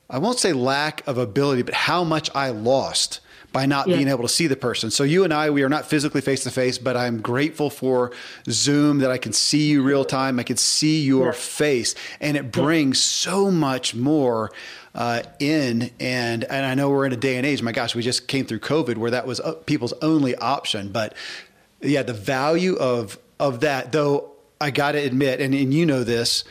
I 0.09 0.19
won't 0.19 0.39
say 0.39 0.53
lack 0.53 1.07
of 1.07 1.19
ability, 1.19 1.63
but 1.63 1.75
how 1.75 2.05
much 2.05 2.31
I 2.35 2.51
lost 2.51 3.21
by 3.53 3.67
not 3.67 3.87
yeah. 3.87 3.97
being 3.97 4.09
able 4.09 4.23
to 4.23 4.29
see 4.29 4.47
the 4.47 4.57
person. 4.57 4.91
So 4.91 5.05
you 5.05 5.25
and 5.25 5.33
I, 5.33 5.49
we 5.49 5.63
are 5.63 5.69
not 5.69 5.87
physically 5.87 6.21
face 6.21 6.43
to 6.43 6.51
face, 6.51 6.77
but 6.77 6.97
I'm 6.97 7.21
grateful 7.21 7.71
for 7.71 8.13
Zoom 8.51 8.99
that 8.99 9.11
I 9.11 9.19
can 9.19 9.33
see 9.33 9.69
you 9.69 9.83
real 9.83 10.05
time. 10.05 10.39
I 10.39 10.43
can 10.43 10.57
see 10.57 11.03
your 11.03 11.27
yeah. 11.27 11.33
face, 11.33 11.95
and 12.21 12.37
it 12.37 12.53
brings 12.53 13.01
so 13.01 13.51
much 13.51 13.95
more. 13.95 14.53
Uh, 14.95 15.23
in 15.41 15.91
and 15.99 16.45
and 16.45 16.67
I 16.67 16.75
know 16.75 16.89
we're 16.89 17.07
in 17.07 17.13
a 17.13 17.17
day 17.17 17.37
and 17.37 17.45
age. 17.45 17.63
My 17.63 17.73
gosh, 17.73 17.97
we 17.97 18.03
just 18.03 18.29
came 18.29 18.47
through 18.47 18.61
COVID 18.61 18.97
where 18.97 19.11
that 19.11 19.27
was 19.27 19.41
uh, 19.41 19.55
people's 19.67 19.93
only 19.95 20.37
option. 20.37 20.93
But 20.93 21.15
yeah, 21.81 22.03
the 22.03 22.13
value 22.13 22.77
of 22.77 23.19
of 23.41 23.61
that, 23.61 23.91
though, 23.91 24.31
I 24.61 24.71
got 24.71 24.93
to 24.93 24.99
admit, 24.99 25.41
and, 25.41 25.53
and 25.55 25.75
you 25.75 25.85
know 25.85 26.05
this 26.05 26.45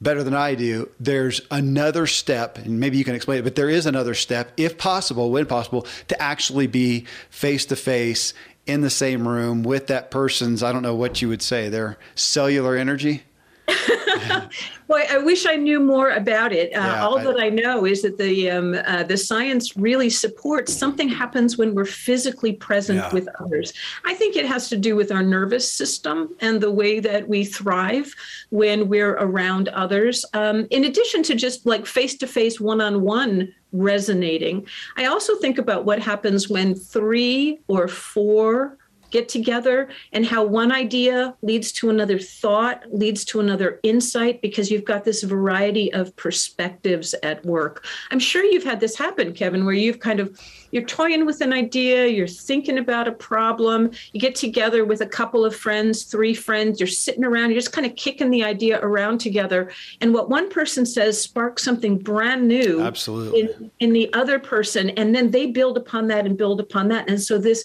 better 0.00 0.22
than 0.22 0.34
I 0.34 0.54
do, 0.54 0.90
there's 1.00 1.40
another 1.50 2.06
step, 2.06 2.58
and 2.58 2.78
maybe 2.78 2.98
you 2.98 3.04
can 3.04 3.14
explain 3.14 3.40
it, 3.40 3.42
but 3.42 3.56
there 3.56 3.68
is 3.68 3.86
another 3.86 4.14
step, 4.14 4.52
if 4.56 4.78
possible, 4.78 5.30
when 5.30 5.46
possible, 5.46 5.86
to 6.08 6.20
actually 6.22 6.66
be 6.66 7.06
face 7.30 7.66
to 7.66 7.76
face 7.76 8.32
in 8.66 8.82
the 8.82 8.90
same 8.90 9.26
room 9.26 9.62
with 9.62 9.88
that 9.88 10.10
person's, 10.10 10.62
I 10.62 10.72
don't 10.72 10.82
know 10.82 10.94
what 10.94 11.20
you 11.22 11.28
would 11.28 11.42
say, 11.42 11.68
their 11.68 11.98
cellular 12.14 12.76
energy. 12.76 13.22
Well, 14.88 15.04
I 15.10 15.18
wish 15.18 15.44
I 15.44 15.56
knew 15.56 15.80
more 15.80 16.10
about 16.10 16.50
it. 16.50 16.74
Uh, 16.74 16.80
yeah, 16.80 17.04
all 17.04 17.18
I, 17.18 17.24
that 17.24 17.38
I 17.38 17.50
know 17.50 17.84
is 17.84 18.00
that 18.02 18.16
the 18.16 18.50
um, 18.50 18.74
uh, 18.86 19.02
the 19.02 19.18
science 19.18 19.76
really 19.76 20.08
supports 20.08 20.72
something 20.72 21.10
happens 21.10 21.58
when 21.58 21.74
we're 21.74 21.84
physically 21.84 22.54
present 22.54 23.00
yeah. 23.00 23.12
with 23.12 23.28
others. 23.38 23.74
I 24.06 24.14
think 24.14 24.34
it 24.34 24.46
has 24.46 24.70
to 24.70 24.78
do 24.78 24.96
with 24.96 25.12
our 25.12 25.22
nervous 25.22 25.70
system 25.70 26.34
and 26.40 26.62
the 26.62 26.70
way 26.70 27.00
that 27.00 27.28
we 27.28 27.44
thrive 27.44 28.14
when 28.48 28.88
we're 28.88 29.12
around 29.16 29.68
others. 29.68 30.24
Um, 30.32 30.66
in 30.70 30.84
addition 30.84 31.22
to 31.24 31.34
just 31.34 31.66
like 31.66 31.84
face 31.84 32.16
to 32.18 32.26
face, 32.26 32.58
one 32.58 32.80
on 32.80 33.02
one 33.02 33.52
resonating, 33.72 34.66
I 34.96 35.04
also 35.04 35.36
think 35.36 35.58
about 35.58 35.84
what 35.84 36.00
happens 36.00 36.48
when 36.48 36.74
three 36.74 37.60
or 37.68 37.88
four 37.88 38.77
get 39.10 39.28
together 39.28 39.88
and 40.12 40.26
how 40.26 40.44
one 40.44 40.72
idea 40.72 41.34
leads 41.42 41.72
to 41.72 41.90
another 41.90 42.18
thought, 42.18 42.82
leads 42.92 43.24
to 43.26 43.40
another 43.40 43.80
insight, 43.82 44.42
because 44.42 44.70
you've 44.70 44.84
got 44.84 45.04
this 45.04 45.22
variety 45.22 45.92
of 45.92 46.14
perspectives 46.16 47.14
at 47.22 47.44
work. 47.44 47.84
I'm 48.10 48.18
sure 48.18 48.44
you've 48.44 48.64
had 48.64 48.80
this 48.80 48.96
happen, 48.96 49.32
Kevin, 49.32 49.64
where 49.64 49.74
you've 49.74 50.00
kind 50.00 50.20
of 50.20 50.38
you're 50.70 50.84
toying 50.84 51.24
with 51.24 51.40
an 51.40 51.52
idea, 51.52 52.06
you're 52.06 52.26
thinking 52.26 52.76
about 52.78 53.08
a 53.08 53.12
problem, 53.12 53.90
you 54.12 54.20
get 54.20 54.34
together 54.34 54.84
with 54.84 55.00
a 55.00 55.06
couple 55.06 55.44
of 55.44 55.56
friends, 55.56 56.04
three 56.04 56.34
friends, 56.34 56.78
you're 56.78 56.86
sitting 56.86 57.24
around, 57.24 57.50
you're 57.50 57.60
just 57.60 57.72
kind 57.72 57.86
of 57.86 57.96
kicking 57.96 58.30
the 58.30 58.44
idea 58.44 58.78
around 58.82 59.18
together. 59.18 59.72
And 60.02 60.12
what 60.12 60.28
one 60.28 60.50
person 60.50 60.84
says 60.84 61.20
sparks 61.20 61.62
something 61.62 61.96
brand 61.96 62.46
new 62.46 62.82
absolutely 62.82 63.40
in, 63.40 63.70
in 63.80 63.92
the 63.94 64.12
other 64.12 64.38
person. 64.38 64.90
And 64.90 65.14
then 65.14 65.30
they 65.30 65.46
build 65.46 65.78
upon 65.78 66.08
that 66.08 66.26
and 66.26 66.36
build 66.36 66.60
upon 66.60 66.88
that. 66.88 67.08
And 67.08 67.20
so 67.20 67.38
this 67.38 67.64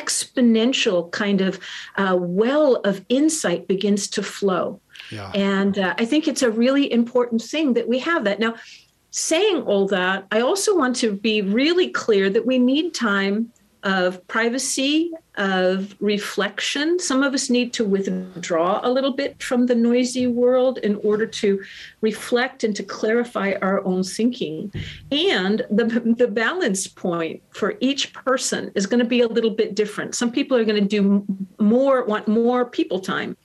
exponential 0.00 1.10
kind 1.12 1.40
of 1.40 1.60
uh, 1.96 2.16
well 2.18 2.76
of 2.90 3.04
insight 3.08 3.68
begins 3.68 4.08
to 4.08 4.22
flow. 4.22 4.80
Yeah. 5.10 5.30
And 5.34 5.78
uh, 5.78 5.94
I 5.98 6.04
think 6.04 6.26
it's 6.26 6.42
a 6.42 6.50
really 6.50 6.92
important 6.92 7.42
thing 7.42 7.74
that 7.74 7.86
we 7.88 7.98
have 8.00 8.24
that. 8.24 8.40
Now, 8.40 8.54
saying 9.10 9.62
all 9.62 9.86
that, 9.88 10.26
I 10.32 10.40
also 10.40 10.76
want 10.76 10.96
to 10.96 11.12
be 11.12 11.40
really 11.40 11.88
clear 11.88 12.28
that 12.30 12.46
we 12.46 12.58
need 12.58 12.94
time 12.94 13.52
of 13.84 14.26
privacy, 14.28 15.12
of 15.36 15.94
reflection. 16.00 16.98
Some 16.98 17.22
of 17.22 17.34
us 17.34 17.50
need 17.50 17.72
to 17.74 17.84
withdraw 17.84 18.80
a 18.82 18.90
little 18.90 19.12
bit 19.12 19.42
from 19.42 19.66
the 19.66 19.74
noisy 19.74 20.26
world 20.26 20.78
in 20.78 20.96
order 20.96 21.26
to 21.26 21.62
reflect 22.00 22.64
and 22.64 22.74
to 22.76 22.82
clarify 22.82 23.54
our 23.60 23.84
own 23.84 24.02
thinking. 24.02 24.72
And 25.12 25.66
the, 25.70 26.14
the 26.16 26.28
balance 26.28 26.86
point 26.86 27.42
for 27.50 27.74
each 27.80 28.14
person 28.14 28.72
is 28.74 28.86
going 28.86 29.00
to 29.00 29.04
be 29.04 29.20
a 29.20 29.28
little 29.28 29.50
bit 29.50 29.74
different. 29.74 30.14
Some 30.14 30.32
people 30.32 30.56
are 30.56 30.64
going 30.64 30.82
to 30.82 30.88
do 30.88 31.26
more, 31.58 32.04
want 32.04 32.26
more 32.26 32.64
people 32.64 33.00
time 33.00 33.36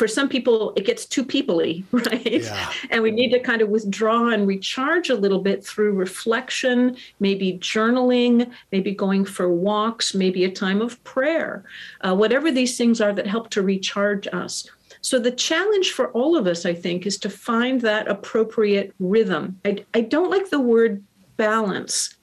for 0.00 0.08
some 0.08 0.30
people 0.30 0.72
it 0.76 0.86
gets 0.86 1.04
too 1.04 1.22
peoply 1.22 1.84
right? 1.92 2.42
Yeah. 2.42 2.72
and 2.88 3.02
we 3.02 3.10
need 3.10 3.28
to 3.32 3.38
kind 3.38 3.60
of 3.60 3.68
withdraw 3.68 4.30
and 4.30 4.46
recharge 4.46 5.10
a 5.10 5.14
little 5.14 5.40
bit 5.40 5.62
through 5.62 5.92
reflection 5.92 6.96
maybe 7.18 7.58
journaling 7.58 8.50
maybe 8.72 8.94
going 8.94 9.26
for 9.26 9.52
walks 9.52 10.14
maybe 10.14 10.44
a 10.44 10.50
time 10.50 10.80
of 10.80 11.04
prayer 11.04 11.64
uh, 12.00 12.14
whatever 12.14 12.50
these 12.50 12.78
things 12.78 13.02
are 13.02 13.12
that 13.12 13.26
help 13.26 13.50
to 13.50 13.60
recharge 13.60 14.26
us. 14.32 14.70
So 15.02 15.18
the 15.18 15.32
challenge 15.32 15.92
for 15.92 16.10
all 16.12 16.34
of 16.34 16.46
us 16.46 16.64
i 16.64 16.72
think 16.72 17.04
is 17.04 17.18
to 17.18 17.28
find 17.28 17.82
that 17.82 18.08
appropriate 18.08 18.94
rhythm. 19.00 19.60
I, 19.66 19.84
I 19.92 20.00
don't 20.00 20.30
like 20.30 20.48
the 20.48 20.60
word 20.60 21.04
balance 21.36 22.16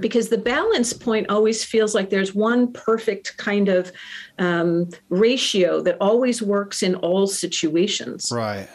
because 0.00 0.28
the 0.28 0.38
balance 0.38 0.92
point 0.92 1.30
always 1.30 1.64
feels 1.64 1.94
like 1.94 2.10
there's 2.10 2.34
one 2.34 2.72
perfect 2.72 3.36
kind 3.36 3.68
of 3.68 3.92
um, 4.38 4.88
ratio 5.08 5.80
that 5.82 5.96
always 6.00 6.42
works 6.42 6.82
in 6.82 6.96
all 6.96 7.26
situations. 7.26 8.32
Right. 8.32 8.68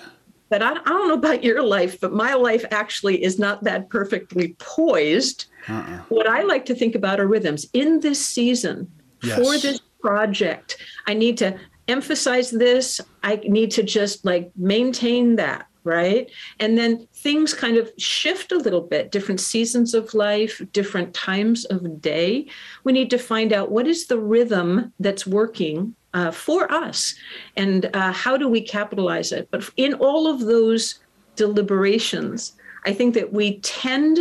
But 0.49 0.63
I, 0.63 0.71
I, 0.71 0.73
don't 0.73 1.07
know 1.09 1.13
about 1.13 1.43
your 1.43 1.61
life, 1.61 1.99
but 1.99 2.13
my 2.13 2.33
life 2.33 2.65
actually 2.71 3.23
is 3.23 3.38
not 3.38 3.63
that 3.65 3.89
perfectly 3.89 4.55
poised. 4.59 5.45
Uh-uh. 5.67 5.99
What 6.09 6.27
I 6.27 6.43
like 6.43 6.65
to 6.65 6.75
think 6.75 6.95
about 6.95 7.19
are 7.19 7.27
rhythms. 7.27 7.67
In 7.73 7.99
this 7.99 8.23
season, 8.23 8.91
yes. 9.21 9.38
for 9.38 9.57
this 9.59 9.79
project, 10.01 10.77
I 11.05 11.13
need 11.13 11.38
to 11.39 11.59
emphasize 11.88 12.49
this. 12.49 13.01
I 13.23 13.35
need 13.43 13.71
to 13.71 13.83
just 13.83 14.25
like 14.25 14.51
maintain 14.55 15.35
that 15.35 15.67
right? 15.89 16.31
And 16.60 16.77
then 16.77 17.08
things 17.13 17.53
kind 17.53 17.77
of 17.77 17.91
shift 17.98 18.51
a 18.51 18.58
little 18.58 18.81
bit, 18.81 19.12
different 19.12 19.41
seasons 19.41 19.93
of 19.93 20.13
life, 20.13 20.62
different 20.72 21.13
times 21.13 21.65
of 21.65 22.01
day. 22.01 22.48
We 22.84 22.93
need 22.93 23.10
to 23.10 23.17
find 23.17 23.51
out 23.51 23.72
what 23.72 23.88
is 23.88 24.08
the 24.08 24.19
rhythm 24.19 24.93
that's 25.00 25.25
working 25.25 25.96
uh, 26.13 26.31
for 26.31 26.72
us 26.72 27.15
and 27.58 27.89
uh, 27.96 28.12
how 28.12 28.38
do 28.38 28.48
we 28.48 28.62
capitalize 28.62 29.31
it. 29.31 29.48
But 29.51 29.69
in 29.77 29.96
all 29.96 30.27
of 30.27 30.41
those 30.41 31.00
deliberations, 31.36 32.53
I 32.86 32.93
think 32.93 33.13
that 33.15 33.34
we 33.34 33.60
tend 33.60 34.19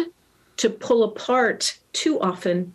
to 0.56 0.70
pull 0.70 1.04
apart 1.04 1.78
too 1.92 2.20
often 2.20 2.74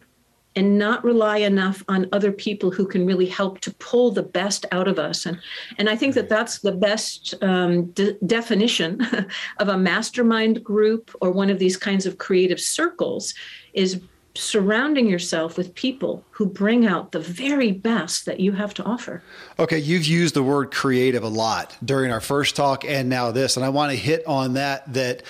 and 0.56 0.78
not 0.78 1.04
rely 1.04 1.38
enough 1.38 1.84
on 1.88 2.08
other 2.12 2.32
people 2.32 2.72
who 2.72 2.86
can 2.86 3.06
really 3.06 3.26
help 3.26 3.60
to 3.62 3.74
pull 3.76 4.12
the 4.12 4.24
best 4.24 4.66
out 4.72 4.88
of 4.88 5.00
us 5.00 5.26
and 5.26 5.40
and 5.78 5.90
i 5.90 5.96
think 5.96 6.14
that 6.14 6.30
that's 6.30 6.60
the 6.60 6.72
best 6.72 7.34
um, 7.42 7.86
de- 7.92 8.14
definition 8.26 9.02
of 9.60 9.68
a 9.68 9.78
mastermind 9.78 10.64
group 10.64 11.16
or 11.22 11.32
one 11.32 11.50
of 11.50 11.60
these 11.60 11.78
kinds 11.78 12.06
of 12.06 12.18
creative 12.18 12.60
circles 12.60 13.34
is 13.74 14.02
surrounding 14.36 15.08
yourself 15.08 15.58
with 15.58 15.74
people 15.76 16.26
who 16.32 16.46
bring 16.46 16.88
out 16.88 17.12
the 17.12 17.20
very 17.20 17.72
best 17.72 18.26
that 18.26 18.40
you 18.40 18.52
have 18.52 18.74
to 18.74 18.84
offer. 18.84 19.22
Okay, 19.60 19.78
you've 19.78 20.06
used 20.06 20.34
the 20.34 20.42
word 20.42 20.72
creative 20.72 21.24
a 21.24 21.28
lot 21.28 21.78
during 21.86 22.12
our 22.12 22.22
first 22.22 22.56
talk 22.56 22.84
and 22.84 23.10
now 23.10 23.32
this, 23.32 23.58
and 23.58 23.66
I 23.66 23.70
want 23.70 23.92
to 23.92 23.98
hit 23.98 24.26
on 24.26 24.54
that. 24.54 24.92
That 24.92 25.24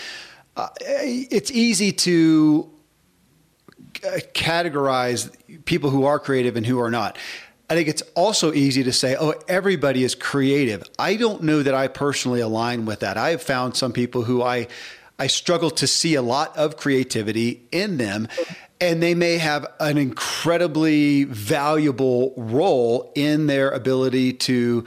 uh, 0.56 0.70
it's 0.82 1.52
easy 1.52 1.92
to 1.92 2.70
Uh, 4.04 4.20
categorize 4.34 5.32
people 5.66 5.90
who 5.90 6.06
are 6.06 6.20
creative 6.20 6.58
and 6.58 6.66
who 6.66 6.80
are 6.80 6.92
not. 6.92 7.18
I 7.70 7.76
think 7.76 7.88
it's 7.88 8.04
also 8.16 8.52
easy 8.52 8.84
to 8.84 8.92
say, 8.92 9.16
oh, 9.18 9.34
everybody 9.48 10.04
is 10.04 10.14
creative. 10.14 10.84
I 11.00 11.16
don't 11.16 11.44
know 11.44 11.64
that 11.64 11.74
I 11.74 11.88
personally 11.88 12.42
align 12.42 12.86
with 12.86 13.00
that. 13.00 13.18
I 13.18 13.30
have 13.30 13.42
found 13.42 13.78
some 13.78 13.94
people 13.94 14.24
who 14.24 14.44
I 14.44 14.68
I 15.20 15.28
struggle 15.28 15.70
to 15.72 15.88
see 15.88 16.16
a 16.16 16.22
lot 16.22 16.58
of 16.58 16.76
creativity 16.76 17.66
in 17.72 17.98
them 17.98 18.28
and 18.82 19.02
they 19.02 19.16
may 19.16 19.38
have 19.38 19.66
an 19.80 19.98
incredibly 19.98 21.24
valuable 21.24 22.34
role 22.36 23.12
in 23.16 23.48
their 23.48 23.70
ability 23.70 24.34
to 24.34 24.84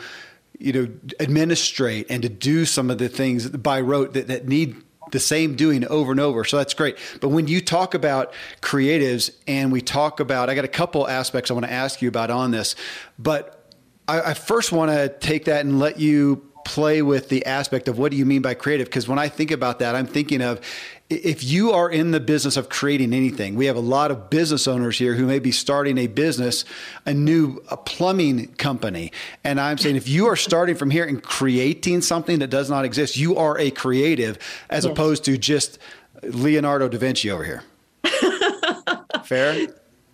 you 0.58 0.72
know 0.72 0.88
administrate 1.20 2.06
and 2.10 2.22
to 2.22 2.28
do 2.28 2.66
some 2.66 2.90
of 2.90 2.98
the 2.98 3.08
things 3.08 3.48
by 3.48 3.80
rote 3.80 4.12
that, 4.12 4.26
that 4.28 4.46
need 4.46 4.76
the 5.12 5.20
same 5.20 5.54
doing 5.54 5.86
over 5.86 6.10
and 6.10 6.20
over. 6.20 6.44
So 6.44 6.56
that's 6.56 6.74
great. 6.74 6.98
But 7.20 7.28
when 7.28 7.46
you 7.48 7.60
talk 7.60 7.94
about 7.94 8.32
creatives 8.60 9.30
and 9.46 9.70
we 9.70 9.80
talk 9.80 10.20
about, 10.20 10.50
I 10.50 10.54
got 10.54 10.64
a 10.64 10.68
couple 10.68 11.06
aspects 11.06 11.50
I 11.50 11.54
want 11.54 11.66
to 11.66 11.72
ask 11.72 12.02
you 12.02 12.08
about 12.08 12.30
on 12.30 12.50
this, 12.50 12.74
but 13.18 13.72
I, 14.08 14.20
I 14.20 14.34
first 14.34 14.72
want 14.72 14.90
to 14.90 15.08
take 15.08 15.46
that 15.46 15.64
and 15.64 15.78
let 15.78 15.98
you 15.98 16.50
play 16.64 17.00
with 17.00 17.28
the 17.28 17.46
aspect 17.46 17.86
of 17.86 17.96
what 17.96 18.10
do 18.10 18.18
you 18.18 18.26
mean 18.26 18.42
by 18.42 18.54
creative? 18.54 18.88
Because 18.88 19.06
when 19.06 19.20
I 19.20 19.28
think 19.28 19.52
about 19.52 19.78
that, 19.78 19.94
I'm 19.94 20.06
thinking 20.06 20.42
of 20.42 20.60
if 21.08 21.44
you 21.44 21.70
are 21.70 21.88
in 21.88 22.10
the 22.10 22.18
business 22.18 22.56
of 22.56 22.68
creating 22.68 23.12
anything, 23.12 23.54
we 23.54 23.66
have 23.66 23.76
a 23.76 23.80
lot 23.80 24.10
of 24.10 24.28
business 24.28 24.66
owners 24.66 24.98
here 24.98 25.14
who 25.14 25.26
may 25.26 25.38
be 25.38 25.52
starting 25.52 25.98
a 25.98 26.08
business, 26.08 26.64
a 27.04 27.14
new 27.14 27.62
a 27.70 27.76
plumbing 27.76 28.48
company. 28.54 29.12
And 29.44 29.60
I'm 29.60 29.78
saying 29.78 29.96
if 29.96 30.08
you 30.08 30.26
are 30.26 30.36
starting 30.36 30.74
from 30.74 30.90
here 30.90 31.04
and 31.04 31.22
creating 31.22 32.02
something 32.02 32.40
that 32.40 32.48
does 32.48 32.68
not 32.68 32.84
exist, 32.84 33.16
you 33.16 33.36
are 33.36 33.56
a 33.58 33.70
creative 33.70 34.38
as 34.68 34.84
yes. 34.84 34.92
opposed 34.92 35.24
to 35.26 35.38
just 35.38 35.78
Leonardo 36.22 36.88
da 36.88 36.98
Vinci 36.98 37.30
over 37.30 37.44
here. 37.44 37.62
Fair? 39.24 39.68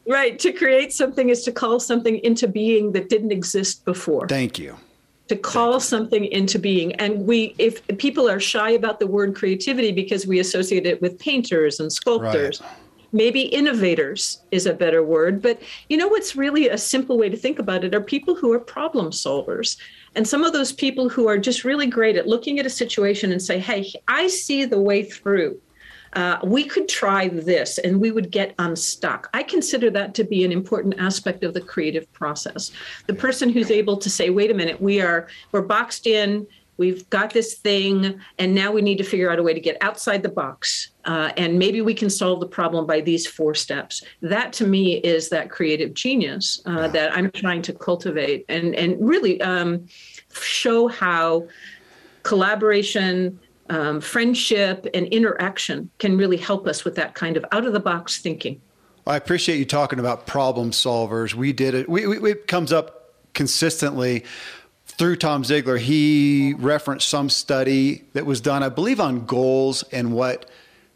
Right. 0.07 0.39
To 0.41 0.53
create 0.53 0.93
something 0.93 1.31
is 1.31 1.43
to 1.45 1.53
call 1.53 1.81
something 1.81 2.19
into 2.19 2.49
being 2.49 2.93
that 2.93 3.09
didn't 3.09 3.33
exist 3.33 3.85
before. 3.85 4.29
Thank 4.29 4.59
you 4.59 4.77
to 5.33 5.39
call 5.39 5.81
something 5.81 6.27
into 6.27 6.59
being. 6.59 6.95
And 6.97 7.27
we 7.27 7.55
if 7.57 7.87
people 7.97 8.29
are 8.29 8.39
shy 8.39 8.71
about 8.71 9.01
the 9.01 9.07
word 9.07 9.35
creativity 9.35 9.91
because 9.91 10.27
we 10.27 10.39
associate 10.41 10.85
it 10.85 11.01
with 11.01 11.19
painters 11.19 11.81
and 11.81 11.91
sculptors 11.91 12.61
right. 12.61 12.71
maybe 13.13 13.41
innovators 13.45 14.43
is 14.51 14.67
a 14.67 14.75
better 14.75 15.03
word. 15.03 15.41
But 15.41 15.63
you 15.89 15.97
know 15.97 16.09
what's 16.09 16.37
really 16.37 16.69
a 16.69 16.77
simple 16.77 17.17
way 17.17 17.31
to 17.31 17.37
think 17.37 17.59
about 17.59 17.83
it 17.83 17.95
are 17.95 18.01
people 18.03 18.35
who 18.35 18.53
are 18.53 18.61
problem 18.61 19.11
solvers. 19.11 19.79
And 20.15 20.29
some 20.29 20.45
of 20.45 20.53
those 20.53 20.71
people 20.71 21.09
who 21.09 21.27
are 21.29 21.39
just 21.39 21.65
really 21.65 21.87
great 21.87 22.17
at 22.17 22.29
looking 22.29 22.59
at 22.59 22.67
a 22.67 22.71
situation 22.71 23.33
and 23.33 23.41
say 23.41 23.59
hey 23.59 23.91
i 24.09 24.27
see 24.27 24.67
the 24.67 24.81
way 24.81 25.03
through 25.03 25.59
uh, 26.15 26.39
we 26.45 26.65
could 26.65 26.89
try 26.89 27.29
this 27.29 27.79
and 27.79 28.01
we 28.01 28.11
would 28.11 28.31
get 28.31 28.55
unstuck. 28.59 29.31
I 29.33 29.43
consider 29.43 29.91
that 29.91 30.15
to 30.15 30.25
be 30.25 30.45
an 30.45 30.53
important 30.53 30.95
aspect 30.99 31.43
of 31.45 31.55
the 31.55 31.61
creative 31.61 32.11
process. 32.13 32.71
The 33.07 33.15
person 33.15 33.49
who's 33.49 33.71
able 33.71 33.97
to 33.97 34.11
say, 34.11 34.31
wait 34.31 34.51
a 34.51 34.55
minute, 34.55 34.81
we 34.81 35.01
are, 35.01 35.29
we're 35.53 35.63
boxed 35.63 36.07
in, 36.07 36.47
we've 36.77 37.09
got 37.11 37.33
this 37.33 37.55
thing, 37.55 38.21
and 38.39 38.55
now 38.55 38.73
we 38.73 38.83
need 38.83 38.99
to 38.99 39.05
figure 39.05 39.31
out 39.31 39.39
a 39.39 39.43
way 39.43 39.55
to 39.55 39.61
get 39.61 39.77
outside 39.81 40.23
the 40.23 40.29
box. 40.29 40.91
Uh, 41.05 41.31
and 41.37 41.59
maybe 41.59 41.81
we 41.81 41.95
can 41.95 42.11
solve 42.11 42.41
the 42.41 42.47
problem 42.47 42.87
by 42.87 43.01
these 43.01 43.27
four 43.27 43.55
steps. 43.55 44.03
That 44.21 44.53
to 44.55 44.67
me 44.67 44.97
is 44.99 45.29
that 45.31 45.51
creative 45.51 45.95
genius 45.95 46.61
uh, 46.67 46.89
that 46.89 47.17
I'm 47.17 47.31
trying 47.31 47.63
to 47.63 47.73
cultivate 47.73 48.45
and, 48.49 48.75
and 48.75 48.97
really 49.01 49.41
um, 49.41 49.87
show 50.33 50.89
how 50.89 51.49
collaboration, 52.23 53.39
um, 53.71 54.01
friendship 54.01 54.87
and 54.95 55.07
interaction 55.07 55.91
can 55.99 56.17
really 56.17 56.37
help 56.37 56.67
us 56.67 56.85
with 56.85 56.95
that 56.97 57.15
kind 57.15 57.37
of 57.37 57.45
out 57.53 57.65
of 57.65 57.73
the 57.73 57.81
box 57.81 58.21
thinking. 58.21 58.61
I 59.07 59.17
appreciate 59.17 59.59
you 59.59 59.65
talking 59.65 59.99
about 59.99 60.27
problem 60.27 60.71
solvers. 60.71 61.35
We 61.35 61.53
did 61.53 61.75
it. 61.75 61.89
We, 61.89 62.07
we, 62.07 62.33
it 62.33 62.47
comes 62.47 62.73
up 62.73 63.15
consistently 63.35 64.25
through 64.87 65.17
Tom 65.17 65.43
Ziglar. 65.43 65.79
He 65.79 66.55
referenced 66.59 67.09
some 67.09 67.29
study 67.29 68.05
that 68.13 68.27
was 68.27 68.41
done, 68.41 68.63
I 68.63 68.69
believe, 68.69 69.01
on 69.01 69.25
goals 69.27 69.83
and 69.85 70.13
what 70.13 70.49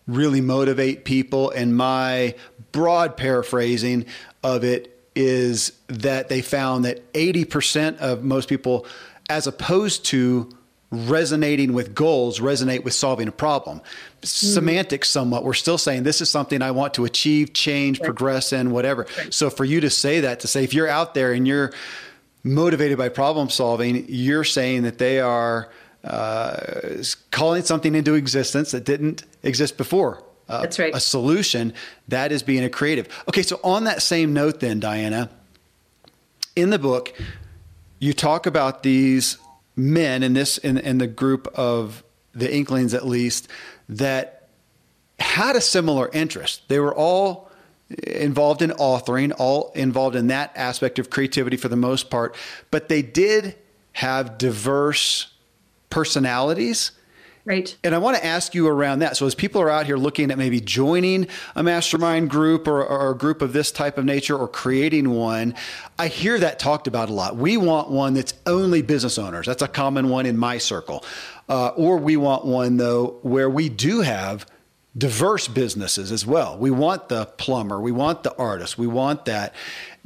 really 0.07 0.41
motivate 0.41 1.05
people. 1.05 1.51
And 1.51 1.77
my 1.77 2.35
broad 2.73 3.17
paraphrasing 3.17 4.07
of 4.43 4.63
it 4.63 4.93
is 5.17 5.73
that 5.89 6.29
they 6.29 6.43
found 6.43 6.85
that 6.85 7.13
80% 7.13 7.99
of 7.99 8.23
most 8.23 8.49
people, 8.49 8.87
as 9.29 9.47
opposed 9.47 10.05
to 10.07 10.56
resonating 10.91 11.73
with 11.73 11.95
goals 11.95 12.39
resonate 12.39 12.85
with 12.85 12.95
solving 12.95 13.29
a 13.29 13.33
problem. 13.33 13.81
Mm. 14.23 14.27
Semantics, 14.27 15.09
somewhat. 15.09 15.45
We're 15.45 15.55
still 15.55 15.79
saying 15.79 16.05
this 16.05 16.21
is 16.21 16.31
something 16.31 16.63
I 16.63 16.71
want 16.71 16.95
to 16.95 17.05
achieve, 17.05 17.53
change, 17.53 18.01
right. 18.01 18.07
progress 18.07 18.53
in, 18.53 18.71
whatever. 18.71 19.07
Right. 19.19 19.35
So 19.35 19.51
for 19.51 19.65
you 19.65 19.81
to 19.81 19.91
say 19.91 20.21
that, 20.21 20.41
to 20.41 20.49
say 20.49 20.65
if 20.65 20.73
you're 20.75 20.89
out 20.89 21.15
there 21.15 21.33
and 21.33 21.47
you're 21.47 21.73
motivated 22.45 22.99
by 22.99 23.09
problem 23.09 23.51
solving, 23.51 24.07
you're 24.09 24.45
saying 24.45 24.83
that 24.83 24.99
they 24.99 25.21
are 25.21 25.71
uh, 26.05 26.57
calling 27.33 27.63
something 27.65 27.95
into 27.95 28.15
existence 28.15 28.71
that 28.71 28.85
didn't 28.85 29.25
exist 29.43 29.77
before. 29.77 30.23
Uh, 30.49 30.63
That's 30.63 30.79
right. 30.79 30.95
A 30.95 31.01
solution 31.01 31.73
that 32.07 32.31
is 32.31 32.45
being 32.45 32.63
a 32.63 32.71
creative. 32.71 33.09
Okay, 33.29 33.43
so 33.43 33.59
on 33.65 33.85
that 33.85 34.01
same 34.01 34.33
note, 34.33 34.61
then, 34.61 34.79
Diana, 34.79 35.29
in 36.55 36.71
the 36.71 36.79
book, 36.79 37.13
you 37.99 38.13
talk 38.13 38.47
about 38.47 38.85
these 38.85 39.39
men 39.77 40.23
in 40.23 40.33
this 40.33 40.59
in, 40.59 40.79
in 40.79 40.99
the 40.99 41.07
group 41.07 41.47
of 41.55 42.03
the 42.33 42.53
Inklings 42.53 42.95
at 42.95 43.07
least 43.07 43.49
that 43.89 44.49
had 45.19 45.57
a 45.57 45.61
similar 45.61 46.11
interest. 46.13 46.69
They 46.69 46.81
were 46.81 46.95
all 46.95 47.51
involved 48.07 48.63
in 48.63 48.71
authoring, 48.71 49.33
all 49.39 49.71
involved 49.75 50.17
in 50.17 50.27
that 50.27 50.53
aspect 50.57 50.99
of 50.99 51.09
creativity 51.11 51.57
for 51.57 51.69
the 51.69 51.77
most 51.77 52.11
part, 52.11 52.35
but 52.71 52.89
they 52.89 53.03
did 53.03 53.55
have 53.93 54.39
diverse 54.39 55.33
personalities 55.89 56.93
Right. 57.47 57.77
And 57.85 57.95
I 57.95 57.99
want 57.99 58.17
to 58.17 58.25
ask 58.25 58.57
you 58.57 58.67
around 58.67 58.99
that. 58.99 59.17
So, 59.17 59.25
as 59.25 59.37
people 59.37 59.63
are 59.63 59.71
out 59.71 59.87
here 59.87 59.97
looking 59.97 60.33
at 60.33 60.37
maybe 60.37 60.61
joining 60.61 61.29
a 61.55 61.63
mastermind 61.63 62.29
group 62.29 62.67
or, 62.67 62.85
or, 62.85 63.13
a 63.13 63.17
group 63.17 63.41
of 63.41 63.53
this 63.53 63.71
type 63.71 63.99
of 63.99 64.05
nature 64.05 64.37
or 64.37 64.49
creating 64.49 65.11
one, 65.11 65.55
I 65.97 66.09
hear 66.09 66.41
that 66.41 66.59
talked 66.59 66.89
about 66.89 67.09
a 67.09 67.13
lot. 67.13 67.37
We 67.37 67.57
want 67.57 67.89
one 67.89 68.15
that's 68.15 68.35
only 68.47 68.83
business 68.83 69.17
owners. 69.17 69.47
That's 69.47 69.63
a 69.63 69.69
common 69.69 70.09
one 70.09 70.27
in 70.27 70.37
my 70.37 70.59
circle. 70.59 71.05
Uh, 71.49 71.69
or 71.77 71.99
we 71.99 72.17
want 72.17 72.45
one, 72.45 72.79
though, 72.79 73.21
where 73.23 73.49
we 73.49 73.69
do 73.69 74.01
have 74.01 74.45
diverse 74.99 75.47
businesses 75.47 76.11
as 76.11 76.27
well. 76.27 76.59
We 76.59 76.71
want 76.71 77.09
the 77.09 77.27
plumber, 77.27 77.81
we 77.81 77.93
want 77.93 78.23
the 78.23 78.35
artist, 78.37 78.79
we 78.79 78.87
want 78.87 79.27
that. 79.27 79.55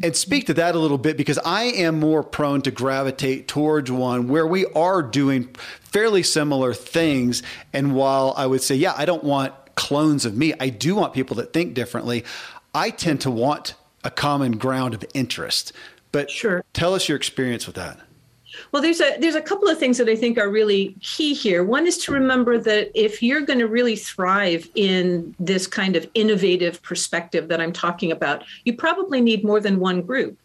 And 0.03 0.17
speak 0.17 0.47
to 0.47 0.55
that 0.55 0.75
a 0.75 0.79
little 0.79 0.99
bit 0.99 1.17
because 1.17 1.39
I 1.39 1.65
am 1.65 2.01
more 2.01 2.23
prone 2.23 2.63
to 2.63 2.71
gravitate 2.71 3.49
towards 3.49 3.91
one 3.91 4.29
where 4.29 4.47
we 4.47 4.67
are 4.67 5.03
doing 5.03 5.55
fairly 5.81 6.23
similar 6.23 6.73
things. 6.73 7.43
And 7.73 7.95
while 7.95 8.33
I 8.37 8.47
would 8.47 8.63
say, 8.63 8.75
yeah, 8.75 8.95
I 8.97 9.05
don't 9.05 9.25
want 9.25 9.53
clones 9.75 10.25
of 10.25 10.37
me, 10.37 10.55
I 10.59 10.71
do 10.71 10.95
want 10.95 11.13
people 11.13 11.37
that 11.37 11.53
think 11.53 11.75
differently. 11.75 12.25
I 12.75 12.91
tend 12.91 13.21
to 13.23 13.31
want 13.31 13.75
a 14.03 14.11
common 14.11 14.53
ground 14.53 14.95
of 14.95 15.05
interest. 15.15 15.73
But 16.13 16.31
sure. 16.31 16.65
tell 16.73 16.95
us 16.95 17.09
your 17.09 17.17
experience 17.17 17.67
with 17.67 17.77
that. 17.77 17.99
Well, 18.73 18.83
there's 18.83 19.01
a 19.01 19.17
there's 19.19 19.35
a 19.35 19.41
couple 19.41 19.69
of 19.69 19.79
things 19.79 19.99
that 19.99 20.09
I 20.09 20.15
think 20.15 20.39
are 20.39 20.49
really 20.49 20.97
key 21.01 21.35
here. 21.35 21.65
One 21.65 21.87
is 21.87 21.99
to 21.99 22.13
remember 22.13 22.59
that 22.59 22.91
if 22.95 23.23
you're 23.23 23.41
going 23.41 23.59
to 23.59 23.67
really 23.67 23.97
thrive 23.97 24.69
in 24.75 25.35
this 25.41 25.67
kind 25.67 25.97
of 25.97 26.09
innovative 26.15 26.81
perspective 26.83 27.49
that 27.49 27.61
I'm 27.61 27.73
talking 27.73 28.13
about, 28.13 28.45
you 28.65 28.77
probably 28.77 29.21
need 29.21 29.45
more 29.45 29.61
than 29.61 29.81
one 29.81 30.03
group. 30.03 30.39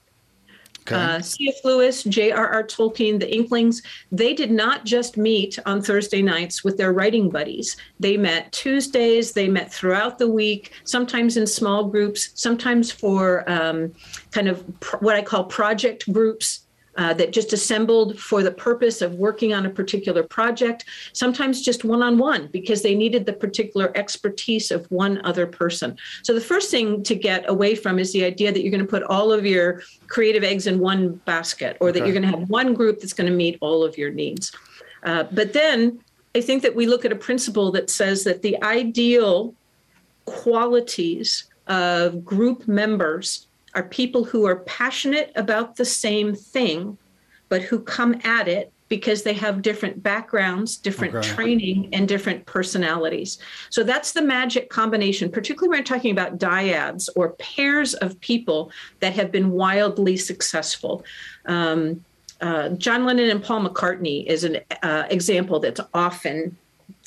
Okay. 0.87 0.95
Uh, 0.95 1.19
C.S. 1.19 1.61
Lewis, 1.63 2.03
J.R.R. 2.03 2.63
Tolkien, 2.63 3.19
the 3.19 3.33
Inklings, 3.33 3.81
they 4.11 4.35
did 4.35 4.51
not 4.51 4.85
just 4.85 5.17
meet 5.17 5.57
on 5.65 5.81
Thursday 5.81 6.21
nights 6.21 6.63
with 6.63 6.77
their 6.77 6.93
writing 6.93 7.27
buddies. 7.27 7.75
They 7.99 8.17
met 8.17 8.51
Tuesdays, 8.51 9.31
they 9.31 9.47
met 9.47 9.73
throughout 9.73 10.19
the 10.19 10.29
week, 10.29 10.73
sometimes 10.83 11.37
in 11.37 11.47
small 11.47 11.85
groups, 11.85 12.29
sometimes 12.35 12.91
for 12.91 13.49
um, 13.49 13.93
kind 14.29 14.47
of 14.47 14.63
pr- 14.79 14.97
what 14.97 15.15
I 15.15 15.23
call 15.23 15.45
project 15.45 16.11
groups 16.13 16.64
uh, 16.97 17.13
that 17.13 17.33
just 17.33 17.51
assembled 17.53 18.17
for 18.17 18.41
the 18.41 18.51
purpose 18.51 19.01
of 19.01 19.15
working 19.15 19.53
on 19.53 19.65
a 19.65 19.69
particular 19.69 20.23
project, 20.23 20.85
sometimes 21.13 21.61
just 21.61 21.83
one 21.83 22.01
on 22.01 22.17
one 22.17 22.47
because 22.47 22.81
they 22.81 22.95
needed 22.95 23.25
the 23.25 23.33
particular 23.33 23.91
expertise 23.95 24.71
of 24.71 24.89
one 24.91 25.19
other 25.25 25.45
person. 25.45 25.97
So, 26.23 26.33
the 26.33 26.41
first 26.41 26.71
thing 26.71 27.03
to 27.03 27.15
get 27.15 27.49
away 27.49 27.75
from 27.75 27.99
is 27.99 28.13
the 28.13 28.23
idea 28.23 28.51
that 28.51 28.61
you're 28.61 28.71
going 28.71 28.85
to 28.85 28.89
put 28.89 29.03
all 29.03 29.31
of 29.31 29.45
your 29.45 29.81
creative 30.07 30.43
eggs 30.43 30.67
in 30.67 30.79
one 30.79 31.15
basket 31.25 31.77
or 31.81 31.91
that 31.91 31.99
you're 31.99 32.13
going 32.13 32.29
to 32.31 32.39
have 32.39 32.49
one 32.49 32.73
group 32.73 32.99
that's 32.99 33.13
going 33.13 33.29
to 33.29 33.35
meet 33.35 33.57
all 33.61 33.83
of 33.83 33.97
your 33.97 34.11
needs. 34.11 34.51
Uh, 35.03 35.23
but 35.31 35.53
then 35.53 35.99
I 36.35 36.41
think 36.41 36.63
that 36.63 36.75
we 36.75 36.87
look 36.87 37.05
at 37.05 37.11
a 37.11 37.15
principle 37.15 37.71
that 37.71 37.89
says 37.89 38.23
that 38.23 38.41
the 38.41 38.61
ideal 38.63 39.53
qualities 40.25 41.45
of 41.67 42.23
group 42.25 42.67
members 42.67 43.47
are 43.75 43.83
people 43.83 44.23
who 44.23 44.45
are 44.45 44.57
passionate 44.61 45.31
about 45.35 45.75
the 45.75 45.85
same 45.85 46.33
thing, 46.33 46.97
but 47.49 47.61
who 47.61 47.79
come 47.79 48.19
at 48.23 48.47
it 48.47 48.71
because 48.87 49.23
they 49.23 49.33
have 49.33 49.61
different 49.61 50.01
backgrounds, 50.03 50.77
different 50.77 51.15
okay. 51.15 51.27
training, 51.27 51.89
and 51.91 52.07
different 52.07 52.45
personalities. 52.45 53.39
So 53.69 53.83
that's 53.83 54.11
the 54.11 54.21
magic 54.21 54.69
combination, 54.69 55.31
particularly 55.31 55.69
when 55.69 55.79
we're 55.79 55.83
talking 55.83 56.11
about 56.11 56.37
dyads 56.37 57.09
or 57.15 57.29
pairs 57.33 57.95
of 57.95 58.19
people 58.21 58.71
that 58.99 59.13
have 59.13 59.31
been 59.31 59.51
wildly 59.51 60.17
successful. 60.17 61.03
Um, 61.45 62.05
uh, 62.41 62.69
John 62.69 63.05
Lennon 63.05 63.29
and 63.29 63.43
Paul 63.43 63.67
McCartney 63.67 64.25
is 64.27 64.43
an 64.43 64.59
uh, 64.83 65.05
example 65.09 65.59
that's 65.59 65.81
often 65.93 66.55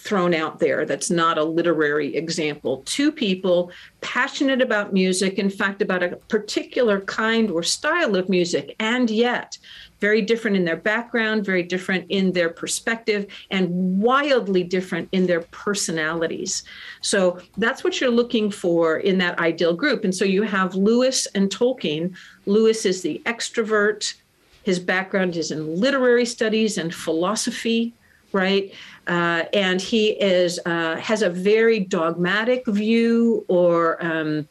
thrown 0.08 0.32
out 0.32 0.58
there 0.58 0.86
that's 0.86 1.10
not 1.10 1.36
a 1.36 1.44
literary 1.44 2.16
example. 2.16 2.82
Two 2.86 3.12
people 3.12 3.70
passionate 4.00 4.62
about 4.62 4.94
music, 4.94 5.38
in 5.38 5.50
fact, 5.50 5.82
about 5.82 6.02
a 6.02 6.16
particular 6.28 7.02
kind 7.02 7.50
or 7.50 7.62
style 7.62 8.16
of 8.16 8.30
music, 8.30 8.74
and 8.80 9.10
yet 9.10 9.58
very 10.00 10.22
different 10.22 10.56
in 10.56 10.64
their 10.64 10.76
background, 10.76 11.44
very 11.44 11.62
different 11.62 12.06
in 12.08 12.32
their 12.32 12.48
perspective, 12.48 13.26
and 13.50 13.68
wildly 14.00 14.62
different 14.62 15.08
in 15.12 15.26
their 15.26 15.42
personalities. 15.50 16.64
So 17.02 17.40
that's 17.58 17.84
what 17.84 18.00
you're 18.00 18.10
looking 18.10 18.50
for 18.50 18.98
in 18.98 19.18
that 19.18 19.38
ideal 19.38 19.74
group. 19.74 20.04
And 20.04 20.14
so 20.14 20.24
you 20.24 20.42
have 20.42 20.74
Lewis 20.74 21.26
and 21.34 21.50
Tolkien. 21.50 22.16
Lewis 22.46 22.86
is 22.86 23.02
the 23.02 23.20
extrovert. 23.26 24.14
His 24.62 24.78
background 24.78 25.36
is 25.36 25.50
in 25.50 25.78
literary 25.78 26.24
studies 26.26 26.78
and 26.78 26.94
philosophy, 26.94 27.92
right? 28.32 28.72
Uh, 29.08 29.44
and 29.54 29.80
he 29.80 30.10
is 30.20 30.60
uh, 30.66 30.96
has 30.96 31.22
a 31.22 31.30
very 31.30 31.80
dogmatic 31.80 32.66
view 32.66 33.44
or 33.48 34.04
um, 34.04 34.46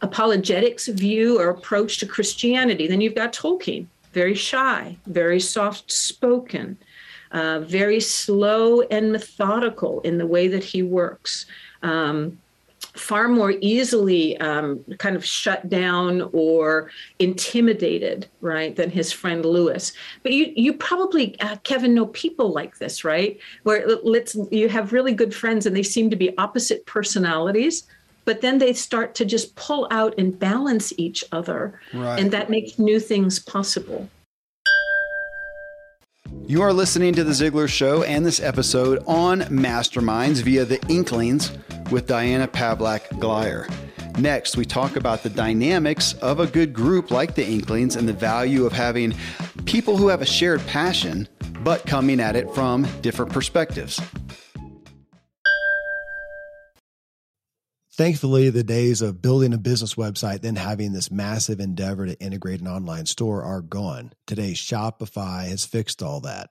apologetics 0.00 0.86
view 0.86 1.40
or 1.40 1.48
approach 1.48 1.98
to 1.98 2.06
Christianity. 2.06 2.86
Then 2.86 3.00
you've 3.00 3.16
got 3.16 3.32
Tolkien, 3.32 3.86
very 4.12 4.34
shy, 4.34 4.96
very 5.06 5.40
soft 5.40 5.90
spoken, 5.90 6.78
uh, 7.32 7.60
very 7.60 8.00
slow 8.00 8.82
and 8.82 9.10
methodical 9.10 10.00
in 10.02 10.18
the 10.18 10.26
way 10.26 10.46
that 10.48 10.62
he 10.62 10.82
works. 10.82 11.46
Um, 11.82 12.38
far 12.96 13.28
more 13.28 13.54
easily 13.60 14.36
um, 14.38 14.84
kind 14.98 15.16
of 15.16 15.24
shut 15.24 15.68
down 15.68 16.28
or 16.32 16.90
intimidated, 17.18 18.26
right, 18.40 18.74
than 18.74 18.90
his 18.90 19.12
friend 19.12 19.44
Lewis. 19.44 19.92
But 20.22 20.32
you 20.32 20.52
you 20.56 20.72
probably 20.72 21.38
uh, 21.40 21.56
Kevin 21.62 21.94
know 21.94 22.06
people 22.06 22.52
like 22.52 22.78
this, 22.78 23.04
right? 23.04 23.38
Where 23.62 23.86
let's 24.02 24.36
you 24.50 24.68
have 24.68 24.92
really 24.92 25.12
good 25.12 25.34
friends 25.34 25.66
and 25.66 25.76
they 25.76 25.82
seem 25.82 26.10
to 26.10 26.16
be 26.16 26.36
opposite 26.38 26.86
personalities, 26.86 27.84
but 28.24 28.40
then 28.40 28.58
they 28.58 28.72
start 28.72 29.14
to 29.16 29.24
just 29.24 29.54
pull 29.54 29.86
out 29.90 30.14
and 30.18 30.38
balance 30.38 30.92
each 30.96 31.24
other, 31.32 31.80
right. 31.94 32.18
and 32.18 32.30
that 32.32 32.50
makes 32.50 32.78
new 32.78 32.98
things 32.98 33.38
possible. 33.38 34.08
You 36.46 36.62
are 36.62 36.72
listening 36.72 37.12
to 37.14 37.24
The 37.24 37.32
Ziglar 37.32 37.68
Show 37.68 38.04
and 38.04 38.24
this 38.24 38.40
episode 38.40 39.02
on 39.06 39.40
Masterminds 39.42 40.42
via 40.42 40.64
the 40.64 40.80
Inklings 40.88 41.50
with 41.90 42.06
Diana 42.06 42.48
Pavlac 42.48 43.00
Glyer. 43.18 43.68
Next, 44.18 44.56
we 44.56 44.64
talk 44.64 44.96
about 44.96 45.22
the 45.22 45.30
dynamics 45.30 46.14
of 46.14 46.40
a 46.40 46.46
good 46.46 46.72
group 46.72 47.10
like 47.10 47.34
the 47.34 47.46
Inklings 47.46 47.96
and 47.96 48.08
the 48.08 48.14
value 48.14 48.64
of 48.64 48.72
having 48.72 49.14
people 49.66 49.96
who 49.96 50.08
have 50.08 50.22
a 50.22 50.26
shared 50.26 50.66
passion, 50.66 51.28
but 51.60 51.84
coming 51.86 52.18
at 52.20 52.34
it 52.34 52.50
from 52.54 52.86
different 53.02 53.32
perspectives. 53.32 54.00
Thankfully, 57.96 58.50
the 58.50 58.62
days 58.62 59.00
of 59.00 59.22
building 59.22 59.54
a 59.54 59.58
business 59.58 59.94
website, 59.94 60.42
then 60.42 60.56
having 60.56 60.92
this 60.92 61.10
massive 61.10 61.60
endeavor 61.60 62.04
to 62.04 62.20
integrate 62.20 62.60
an 62.60 62.68
online 62.68 63.06
store 63.06 63.42
are 63.42 63.62
gone. 63.62 64.12
Today, 64.26 64.52
Shopify 64.52 65.48
has 65.48 65.64
fixed 65.64 66.02
all 66.02 66.20
that. 66.20 66.50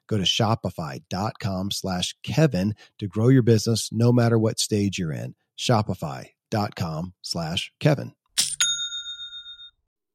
Go 0.11 0.17
to 0.17 0.23
shopify.com 0.23 1.71
slash 1.71 2.15
Kevin 2.21 2.75
to 2.99 3.07
grow 3.07 3.29
your 3.29 3.43
business 3.43 3.89
no 3.93 4.11
matter 4.11 4.37
what 4.37 4.59
stage 4.59 4.99
you're 4.99 5.13
in. 5.13 5.35
Shopify.com 5.57 7.13
slash 7.21 7.71
Kevin. 7.79 8.11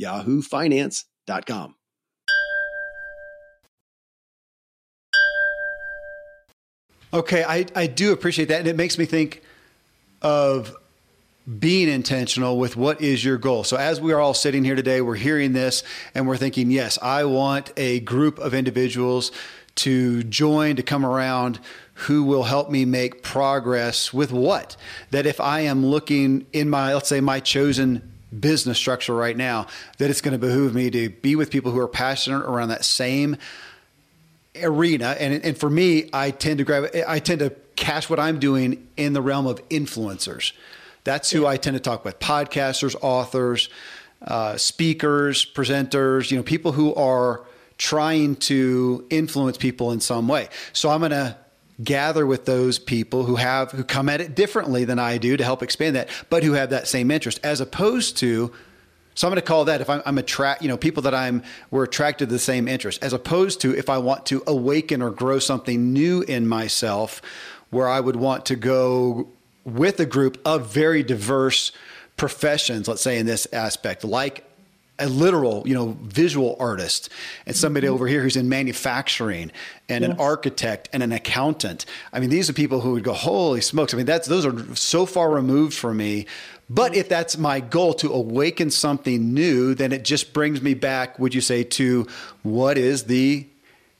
yahoofinance.com. 0.00 1.74
Okay, 7.12 7.44
I, 7.44 7.64
I 7.76 7.86
do 7.86 8.12
appreciate 8.12 8.48
that. 8.48 8.58
And 8.58 8.68
it 8.68 8.74
makes 8.74 8.98
me 8.98 9.04
think 9.04 9.42
of 10.20 10.74
being 11.58 11.88
intentional 11.88 12.58
with 12.58 12.76
what 12.76 13.00
is 13.00 13.24
your 13.24 13.38
goal. 13.38 13.62
So, 13.62 13.76
as 13.76 14.00
we 14.00 14.12
are 14.12 14.20
all 14.20 14.34
sitting 14.34 14.64
here 14.64 14.74
today, 14.74 15.00
we're 15.00 15.14
hearing 15.14 15.52
this 15.52 15.84
and 16.14 16.26
we're 16.26 16.38
thinking, 16.38 16.70
yes, 16.72 16.98
I 17.00 17.24
want 17.24 17.72
a 17.76 18.00
group 18.00 18.38
of 18.38 18.52
individuals 18.52 19.30
to 19.76 20.22
join, 20.24 20.76
to 20.76 20.82
come 20.82 21.04
around 21.04 21.60
who 21.94 22.24
will 22.24 22.44
help 22.44 22.70
me 22.70 22.84
make 22.84 23.22
progress 23.22 24.12
with 24.12 24.32
what? 24.32 24.76
That 25.10 25.26
if 25.26 25.40
I 25.40 25.60
am 25.60 25.86
looking 25.86 26.46
in 26.52 26.68
my, 26.68 26.94
let's 26.94 27.08
say, 27.08 27.20
my 27.20 27.38
chosen 27.38 28.13
business 28.40 28.78
structure 28.78 29.14
right 29.14 29.36
now 29.36 29.66
that 29.98 30.10
it's 30.10 30.20
going 30.20 30.32
to 30.32 30.38
behoove 30.38 30.74
me 30.74 30.90
to 30.90 31.08
be 31.08 31.36
with 31.36 31.50
people 31.50 31.72
who 31.72 31.78
are 31.78 31.88
passionate 31.88 32.42
around 32.44 32.68
that 32.68 32.84
same 32.84 33.36
arena. 34.62 35.16
And 35.18 35.44
and 35.44 35.56
for 35.56 35.70
me 35.70 36.08
I 36.12 36.30
tend 36.30 36.58
to 36.58 36.64
grab 36.64 36.88
I 37.06 37.18
tend 37.18 37.40
to 37.40 37.50
cast 37.76 38.08
what 38.10 38.20
I'm 38.20 38.38
doing 38.38 38.86
in 38.96 39.12
the 39.12 39.22
realm 39.22 39.46
of 39.46 39.66
influencers. 39.68 40.52
That's 41.04 41.30
who 41.30 41.46
I 41.46 41.56
tend 41.56 41.76
to 41.76 41.80
talk 41.80 42.04
with. 42.04 42.18
Podcasters 42.18 42.96
authors 43.00 43.68
uh, 44.22 44.56
speakers 44.56 45.44
presenters 45.44 46.30
you 46.30 46.36
know 46.36 46.42
people 46.42 46.72
who 46.72 46.94
are 46.94 47.44
trying 47.76 48.36
to 48.36 49.04
influence 49.10 49.56
people 49.58 49.90
in 49.90 50.00
some 50.00 50.28
way. 50.28 50.48
So 50.72 50.90
I'm 50.90 51.00
going 51.00 51.10
to 51.10 51.36
gather 51.82 52.26
with 52.26 52.44
those 52.44 52.78
people 52.78 53.24
who 53.24 53.36
have 53.36 53.72
who 53.72 53.82
come 53.82 54.08
at 54.08 54.20
it 54.20 54.34
differently 54.34 54.84
than 54.84 54.98
I 54.98 55.18
do 55.18 55.36
to 55.36 55.44
help 55.44 55.62
expand 55.62 55.96
that, 55.96 56.08
but 56.30 56.42
who 56.44 56.52
have 56.52 56.70
that 56.70 56.86
same 56.86 57.10
interest, 57.10 57.40
as 57.42 57.60
opposed 57.60 58.16
to. 58.18 58.52
So 59.16 59.28
I'm 59.28 59.30
going 59.30 59.40
to 59.40 59.46
call 59.46 59.64
that 59.66 59.80
if 59.80 59.88
I'm, 59.88 60.02
I'm 60.06 60.18
attract, 60.18 60.62
you 60.62 60.68
know, 60.68 60.76
people 60.76 61.04
that 61.04 61.14
I'm 61.14 61.42
we're 61.70 61.84
attracted 61.84 62.28
to 62.28 62.32
the 62.32 62.38
same 62.38 62.66
interest, 62.68 63.02
as 63.02 63.12
opposed 63.12 63.60
to 63.62 63.76
if 63.76 63.88
I 63.88 63.98
want 63.98 64.26
to 64.26 64.42
awaken 64.46 65.02
or 65.02 65.10
grow 65.10 65.38
something 65.38 65.92
new 65.92 66.22
in 66.22 66.48
myself, 66.48 67.22
where 67.70 67.88
I 67.88 68.00
would 68.00 68.16
want 68.16 68.46
to 68.46 68.56
go 68.56 69.28
with 69.64 69.98
a 70.00 70.06
group 70.06 70.40
of 70.44 70.72
very 70.72 71.02
diverse 71.02 71.72
professions. 72.16 72.86
Let's 72.86 73.02
say 73.02 73.18
in 73.18 73.26
this 73.26 73.46
aspect, 73.52 74.04
like 74.04 74.44
a 74.98 75.08
literal, 75.08 75.66
you 75.66 75.74
know, 75.74 75.96
visual 76.02 76.56
artist 76.60 77.08
and 77.46 77.56
somebody 77.56 77.86
mm-hmm. 77.86 77.94
over 77.94 78.06
here 78.06 78.22
who's 78.22 78.36
in 78.36 78.48
manufacturing 78.48 79.50
and 79.88 80.02
yes. 80.02 80.10
an 80.10 80.20
architect 80.20 80.88
and 80.92 81.02
an 81.02 81.12
accountant. 81.12 81.84
I 82.12 82.20
mean, 82.20 82.30
these 82.30 82.48
are 82.48 82.52
people 82.52 82.80
who 82.80 82.92
would 82.92 83.04
go, 83.04 83.12
holy 83.12 83.60
smokes. 83.60 83.92
I 83.92 83.96
mean, 83.96 84.06
that's, 84.06 84.28
those 84.28 84.46
are 84.46 84.74
so 84.76 85.04
far 85.04 85.30
removed 85.30 85.74
from 85.74 85.96
me. 85.96 86.26
But 86.70 86.94
if 86.94 87.08
that's 87.08 87.36
my 87.36 87.60
goal 87.60 87.94
to 87.94 88.12
awaken 88.12 88.70
something 88.70 89.34
new, 89.34 89.74
then 89.74 89.92
it 89.92 90.04
just 90.04 90.32
brings 90.32 90.62
me 90.62 90.74
back, 90.74 91.18
would 91.18 91.34
you 91.34 91.40
say, 91.40 91.64
to 91.64 92.06
what 92.42 92.78
is 92.78 93.04
the 93.04 93.46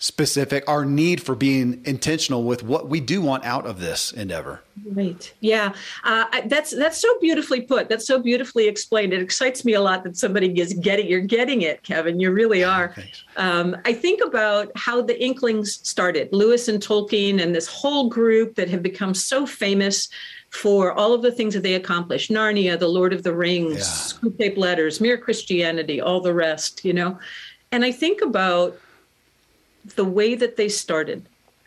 specific 0.04 0.62
our 0.68 0.84
need 0.84 1.22
for 1.22 1.34
being 1.34 1.80
intentional 1.86 2.44
with 2.44 2.62
what 2.62 2.90
we 2.90 3.00
do 3.00 3.22
want 3.22 3.42
out 3.46 3.64
of 3.64 3.80
this 3.80 4.12
endeavor. 4.12 4.60
Right. 4.84 5.32
Yeah. 5.40 5.72
Uh, 6.04 6.26
that's 6.44 6.76
that's 6.76 7.00
so 7.00 7.18
beautifully 7.20 7.62
put. 7.62 7.88
That's 7.88 8.06
so 8.06 8.20
beautifully 8.20 8.68
explained. 8.68 9.14
It 9.14 9.22
excites 9.22 9.64
me 9.64 9.72
a 9.72 9.80
lot 9.80 10.04
that 10.04 10.18
somebody 10.18 10.60
is 10.60 10.74
getting 10.74 11.06
you're 11.06 11.20
getting 11.20 11.62
it 11.62 11.82
kevin. 11.84 12.20
You 12.20 12.32
really 12.32 12.62
are. 12.62 12.94
um, 13.36 13.76
i 13.86 13.94
think 13.94 14.20
about 14.22 14.70
how 14.76 15.00
the 15.00 15.18
inklings 15.22 15.80
started 15.88 16.28
lewis 16.32 16.68
and 16.68 16.82
tolkien 16.82 17.42
and 17.42 17.54
this 17.54 17.66
whole 17.66 18.10
group 18.10 18.56
that 18.56 18.68
have 18.68 18.82
become 18.82 19.14
so 19.14 19.46
famous 19.46 20.08
for 20.50 20.92
all 20.92 21.14
of 21.14 21.22
the 21.22 21.32
things 21.32 21.54
that 21.54 21.62
they 21.62 21.74
accomplished. 21.74 22.30
Narnia 22.30 22.78
the 22.78 22.88
lord 22.88 23.14
of 23.14 23.22
the 23.22 23.34
rings 23.34 23.78
yeah. 23.78 24.30
Screwtape 24.30 24.58
letters 24.58 25.00
mere 25.00 25.16
christianity 25.16 26.00
all 26.00 26.20
the 26.20 26.34
rest 26.34 26.84
you 26.84 26.92
know? 26.92 27.18
And 27.72 27.84
i 27.84 27.90
think 27.90 28.20
about 28.20 28.78
the 29.96 30.04
way 30.04 30.34
that 30.34 30.56
they 30.56 30.68
started. 30.68 31.26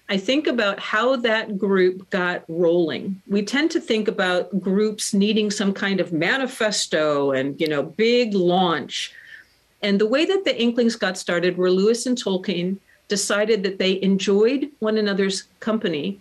I 0.10 0.17
think 0.17 0.47
about 0.47 0.80
how 0.80 1.17
that 1.17 1.58
group 1.58 2.10
got 2.10 2.45
rolling. 2.47 3.21
We 3.27 3.43
tend 3.43 3.71
to 3.71 3.82
think 3.82 4.08
about 4.08 4.62
groups 4.62 5.13
needing 5.13 5.51
some 5.51 5.73
kind 5.73 5.99
of 5.99 6.13
manifesto 6.13 7.32
and, 7.32 7.60
you 7.60 7.67
know, 7.67 7.84
big 7.84 8.34
launch. 8.34 9.13
And 9.82 9.99
the 9.99 10.08
way 10.08 10.25
that 10.25 10.45
the 10.45 10.60
Inklings 10.60 10.95
got 10.95 11.17
started 11.17 11.58
were 11.58 11.69
Lewis 11.69 12.06
and 12.06 12.17
Tolkien 12.17 12.77
decided 13.10 13.63
that 13.63 13.80
they 13.80 14.01
enjoyed 14.01 14.69
one 14.80 14.97
another's 14.97 15.43
company 15.60 16.19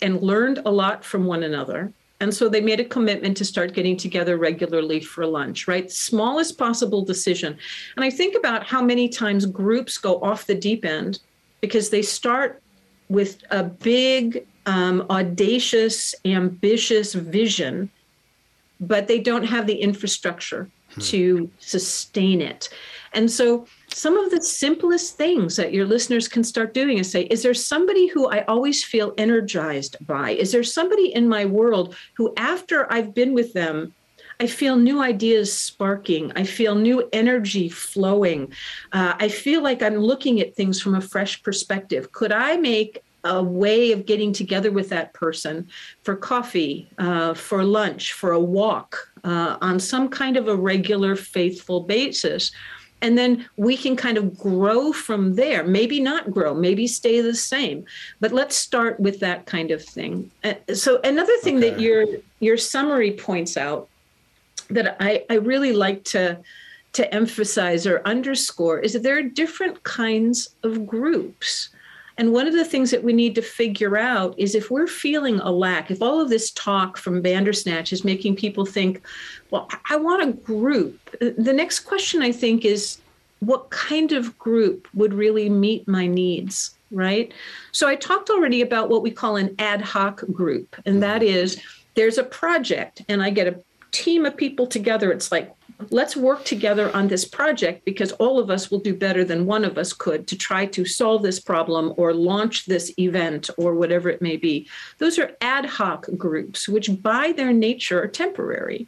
and 0.00 0.22
learned 0.22 0.60
a 0.64 0.70
lot 0.70 1.04
from 1.04 1.24
one 1.24 1.42
another. 1.42 1.92
And 2.20 2.32
so 2.32 2.48
they 2.48 2.60
made 2.60 2.80
a 2.80 2.84
commitment 2.84 3.36
to 3.38 3.44
start 3.44 3.74
getting 3.74 3.96
together 3.96 4.36
regularly 4.36 5.00
for 5.00 5.26
lunch, 5.26 5.66
right? 5.66 5.90
Smallest 5.90 6.56
possible 6.56 7.04
decision. 7.04 7.58
And 7.96 8.04
I 8.04 8.10
think 8.10 8.36
about 8.36 8.64
how 8.64 8.82
many 8.82 9.08
times 9.08 9.44
groups 9.44 9.98
go 9.98 10.20
off 10.22 10.46
the 10.46 10.54
deep 10.54 10.84
end 10.84 11.18
because 11.64 11.88
they 11.88 12.02
start 12.02 12.62
with 13.08 13.42
a 13.50 13.64
big, 13.64 14.46
um, 14.66 15.06
audacious, 15.08 16.14
ambitious 16.26 17.14
vision, 17.14 17.90
but 18.80 19.08
they 19.08 19.18
don't 19.18 19.44
have 19.44 19.66
the 19.66 19.76
infrastructure 19.76 20.68
hmm. 20.92 21.00
to 21.00 21.50
sustain 21.58 22.42
it. 22.42 22.68
And 23.14 23.30
so, 23.30 23.66
some 23.88 24.18
of 24.18 24.30
the 24.30 24.42
simplest 24.42 25.16
things 25.16 25.56
that 25.56 25.72
your 25.72 25.86
listeners 25.86 26.28
can 26.28 26.44
start 26.44 26.74
doing 26.74 26.98
is 26.98 27.10
say, 27.10 27.22
Is 27.22 27.42
there 27.42 27.54
somebody 27.54 28.08
who 28.08 28.28
I 28.28 28.44
always 28.44 28.84
feel 28.84 29.14
energized 29.16 29.96
by? 30.06 30.32
Is 30.32 30.52
there 30.52 30.64
somebody 30.64 31.14
in 31.14 31.26
my 31.28 31.46
world 31.46 31.96
who, 32.14 32.34
after 32.36 32.92
I've 32.92 33.14
been 33.14 33.32
with 33.32 33.54
them, 33.54 33.94
I 34.44 34.46
feel 34.46 34.76
new 34.76 35.00
ideas 35.00 35.50
sparking. 35.50 36.30
I 36.36 36.44
feel 36.44 36.74
new 36.74 37.08
energy 37.14 37.70
flowing. 37.70 38.52
Uh, 38.92 39.14
I 39.18 39.30
feel 39.30 39.62
like 39.62 39.82
I'm 39.82 39.96
looking 39.96 40.38
at 40.38 40.54
things 40.54 40.82
from 40.82 40.94
a 40.94 41.00
fresh 41.00 41.42
perspective. 41.42 42.12
Could 42.12 42.30
I 42.30 42.58
make 42.58 43.02
a 43.24 43.42
way 43.42 43.92
of 43.92 44.04
getting 44.04 44.34
together 44.34 44.70
with 44.70 44.90
that 44.90 45.14
person 45.14 45.66
for 46.02 46.14
coffee, 46.14 46.90
uh, 46.98 47.32
for 47.32 47.64
lunch, 47.64 48.12
for 48.12 48.32
a 48.32 48.38
walk 48.38 49.10
uh, 49.24 49.56
on 49.62 49.80
some 49.80 50.10
kind 50.10 50.36
of 50.36 50.46
a 50.46 50.54
regular, 50.54 51.16
faithful 51.16 51.80
basis? 51.80 52.52
And 53.00 53.16
then 53.16 53.46
we 53.56 53.78
can 53.78 53.96
kind 53.96 54.18
of 54.18 54.36
grow 54.36 54.92
from 54.92 55.36
there. 55.36 55.64
Maybe 55.64 56.00
not 56.00 56.30
grow, 56.30 56.52
maybe 56.52 56.86
stay 56.86 57.22
the 57.22 57.34
same. 57.34 57.86
But 58.20 58.32
let's 58.32 58.56
start 58.56 59.00
with 59.00 59.20
that 59.20 59.46
kind 59.46 59.70
of 59.70 59.82
thing. 59.82 60.30
Uh, 60.42 60.74
so 60.74 61.00
another 61.02 61.36
thing 61.38 61.56
okay. 61.56 61.70
that 61.70 61.80
your 61.80 62.04
your 62.40 62.58
summary 62.58 63.12
points 63.12 63.56
out 63.56 63.88
that 64.70 64.96
I, 65.00 65.24
I 65.30 65.34
really 65.34 65.72
like 65.72 66.04
to 66.04 66.38
to 66.94 67.12
emphasize 67.12 67.88
or 67.88 68.00
underscore 68.04 68.78
is 68.78 68.92
that 68.92 69.02
there 69.02 69.18
are 69.18 69.22
different 69.22 69.82
kinds 69.82 70.54
of 70.62 70.86
groups. 70.86 71.70
And 72.16 72.32
one 72.32 72.46
of 72.46 72.52
the 72.52 72.64
things 72.64 72.92
that 72.92 73.02
we 73.02 73.12
need 73.12 73.34
to 73.34 73.42
figure 73.42 73.96
out 73.96 74.38
is 74.38 74.54
if 74.54 74.70
we're 74.70 74.86
feeling 74.86 75.40
a 75.40 75.50
lack, 75.50 75.90
if 75.90 76.00
all 76.00 76.20
of 76.20 76.30
this 76.30 76.52
talk 76.52 76.96
from 76.96 77.20
Bandersnatch 77.20 77.92
is 77.92 78.04
making 78.04 78.36
people 78.36 78.64
think, 78.64 79.02
well, 79.50 79.68
I 79.90 79.96
want 79.96 80.22
a 80.22 80.32
group, 80.32 81.00
the 81.18 81.52
next 81.52 81.80
question 81.80 82.22
I 82.22 82.30
think 82.30 82.64
is, 82.64 82.98
what 83.40 83.68
kind 83.70 84.12
of 84.12 84.38
group 84.38 84.88
would 84.94 85.12
really 85.12 85.50
meet 85.50 85.86
my 85.86 86.06
needs, 86.06 86.76
right? 86.90 87.32
So 87.72 87.88
I 87.88 87.96
talked 87.96 88.30
already 88.30 88.62
about 88.62 88.88
what 88.88 89.02
we 89.02 89.10
call 89.10 89.36
an 89.36 89.54
ad 89.58 89.82
hoc 89.82 90.24
group, 90.32 90.76
and 90.86 91.02
that 91.02 91.20
mm-hmm. 91.20 91.36
is 91.36 91.60
there's 91.94 92.18
a 92.18 92.24
project, 92.24 93.02
and 93.08 93.22
I 93.22 93.30
get 93.30 93.48
a 93.48 93.60
team 93.94 94.26
of 94.26 94.36
people 94.36 94.66
together. 94.66 95.12
It's 95.12 95.30
like 95.30 95.54
let's 95.90 96.16
work 96.16 96.44
together 96.44 96.94
on 96.94 97.08
this 97.08 97.24
project 97.24 97.84
because 97.84 98.12
all 98.12 98.38
of 98.38 98.50
us 98.50 98.70
will 98.70 98.80
do 98.80 98.94
better 98.94 99.24
than 99.24 99.46
one 99.46 99.64
of 99.64 99.78
us 99.78 99.92
could 99.92 100.26
to 100.28 100.36
try 100.36 100.66
to 100.66 100.84
solve 100.84 101.22
this 101.22 101.40
problem 101.40 101.94
or 101.96 102.12
launch 102.12 102.66
this 102.66 102.92
event 102.98 103.50
or 103.56 103.74
whatever 103.74 104.08
it 104.10 104.20
may 104.20 104.36
be. 104.36 104.68
Those 104.98 105.18
are 105.18 105.36
ad 105.40 105.66
hoc 105.66 106.06
groups, 106.16 106.68
which 106.68 106.90
by 107.02 107.32
their 107.32 107.52
nature 107.52 108.02
are 108.02 108.08
temporary 108.08 108.86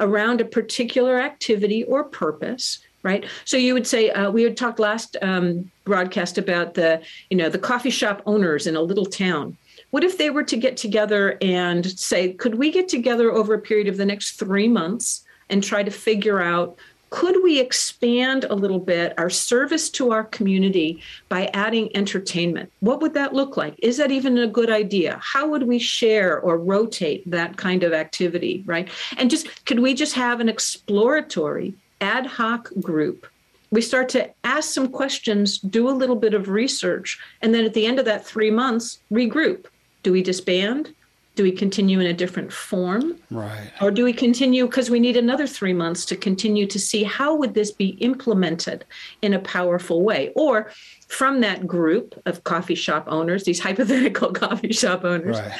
around 0.00 0.40
a 0.40 0.44
particular 0.44 1.20
activity 1.20 1.84
or 1.84 2.04
purpose 2.04 2.78
right 3.02 3.24
so 3.44 3.56
you 3.56 3.74
would 3.74 3.86
say 3.86 4.10
uh, 4.10 4.30
we 4.30 4.42
had 4.42 4.56
talked 4.56 4.78
last 4.78 5.16
um, 5.22 5.70
broadcast 5.84 6.38
about 6.38 6.74
the 6.74 7.00
you 7.30 7.36
know 7.36 7.48
the 7.48 7.58
coffee 7.58 7.90
shop 7.90 8.22
owners 8.24 8.66
in 8.66 8.76
a 8.76 8.80
little 8.80 9.06
town 9.06 9.56
what 9.90 10.04
if 10.04 10.18
they 10.18 10.30
were 10.30 10.44
to 10.44 10.56
get 10.56 10.76
together 10.76 11.38
and 11.40 11.86
say 11.98 12.32
could 12.32 12.56
we 12.56 12.70
get 12.70 12.88
together 12.88 13.32
over 13.32 13.54
a 13.54 13.60
period 13.60 13.88
of 13.88 13.96
the 13.96 14.06
next 14.06 14.38
three 14.38 14.68
months 14.68 15.24
and 15.48 15.62
try 15.62 15.82
to 15.82 15.90
figure 15.90 16.40
out 16.40 16.78
could 17.10 17.42
we 17.42 17.58
expand 17.58 18.44
a 18.44 18.54
little 18.54 18.78
bit 18.78 19.14
our 19.16 19.30
service 19.30 19.88
to 19.88 20.12
our 20.12 20.24
community 20.24 21.02
by 21.30 21.46
adding 21.54 21.94
entertainment? 21.96 22.70
What 22.80 23.00
would 23.00 23.14
that 23.14 23.32
look 23.32 23.56
like? 23.56 23.76
Is 23.78 23.96
that 23.96 24.10
even 24.10 24.36
a 24.36 24.46
good 24.46 24.70
idea? 24.70 25.18
How 25.22 25.48
would 25.48 25.62
we 25.62 25.78
share 25.78 26.38
or 26.38 26.58
rotate 26.58 27.28
that 27.30 27.56
kind 27.56 27.82
of 27.82 27.94
activity, 27.94 28.62
right? 28.66 28.90
And 29.16 29.30
just 29.30 29.64
could 29.64 29.80
we 29.80 29.94
just 29.94 30.14
have 30.14 30.40
an 30.40 30.50
exploratory 30.50 31.72
ad 32.02 32.26
hoc 32.26 32.70
group? 32.80 33.26
We 33.70 33.80
start 33.80 34.08
to 34.10 34.30
ask 34.44 34.70
some 34.70 34.88
questions, 34.88 35.58
do 35.58 35.88
a 35.88 35.90
little 35.90 36.16
bit 36.16 36.34
of 36.34 36.48
research, 36.48 37.18
and 37.42 37.54
then 37.54 37.64
at 37.64 37.74
the 37.74 37.86
end 37.86 37.98
of 37.98 38.04
that 38.06 38.24
three 38.24 38.50
months, 38.50 38.98
regroup. 39.10 39.66
Do 40.08 40.12
we 40.12 40.22
disband? 40.22 40.94
do 41.34 41.42
we 41.42 41.52
continue 41.52 42.00
in 42.00 42.06
a 42.06 42.12
different 42.12 42.50
form 42.50 43.14
right 43.30 43.70
or 43.82 43.90
do 43.90 44.02
we 44.02 44.12
continue 44.12 44.66
because 44.66 44.88
we 44.88 44.98
need 44.98 45.18
another 45.18 45.46
three 45.46 45.74
months 45.74 46.06
to 46.06 46.16
continue 46.16 46.66
to 46.66 46.78
see 46.78 47.04
how 47.04 47.36
would 47.36 47.52
this 47.52 47.70
be 47.70 47.90
implemented 48.10 48.86
in 49.20 49.34
a 49.34 49.38
powerful 49.38 50.02
way 50.02 50.32
or 50.34 50.72
from 51.08 51.42
that 51.42 51.66
group 51.66 52.20
of 52.24 52.42
coffee 52.42 52.74
shop 52.74 53.04
owners 53.06 53.44
these 53.44 53.60
hypothetical 53.66 54.32
coffee 54.32 54.72
shop 54.72 55.04
owners 55.04 55.38
right. 55.38 55.52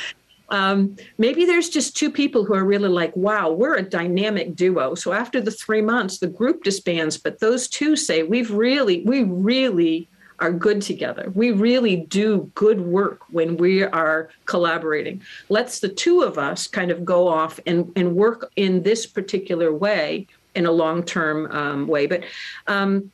um, 0.49 0.97
maybe 1.19 1.45
there's 1.45 1.69
just 1.69 1.95
two 1.95 2.11
people 2.11 2.45
who 2.47 2.55
are 2.55 2.65
really 2.65 2.89
like 2.89 3.15
wow 3.15 3.51
we're 3.51 3.77
a 3.77 3.83
dynamic 3.83 4.57
duo 4.57 4.97
so 4.97 5.13
after 5.13 5.43
the 5.43 5.53
three 5.53 5.83
months 5.83 6.19
the 6.19 6.27
group 6.27 6.65
disbands 6.65 7.23
but 7.23 7.39
those 7.39 7.69
two 7.69 7.95
say 7.95 8.23
we've 8.23 8.51
really 8.51 9.03
we 9.05 9.23
really 9.23 10.09
are 10.41 10.53
good 10.53 10.81
together. 10.81 11.31
We 11.35 11.51
really 11.51 11.97
do 11.97 12.51
good 12.55 12.81
work 12.81 13.21
when 13.31 13.57
we 13.57 13.83
are 13.83 14.31
collaborating. 14.45 15.23
Let's 15.49 15.81
the 15.81 15.89
two 15.89 16.23
of 16.23 16.39
us 16.39 16.67
kind 16.67 16.91
of 16.91 17.05
go 17.05 17.29
off 17.29 17.59
and, 17.67 17.93
and 17.97 18.15
work 18.15 18.51
in 18.57 18.83
this 18.83 19.07
particular 19.07 19.73
way 19.73 20.27
in 20.55 20.67
a 20.67 20.73
long 20.73 21.03
term 21.03 21.51
um, 21.51 21.87
way. 21.87 22.07
But 22.07 22.25
um, 22.67 23.11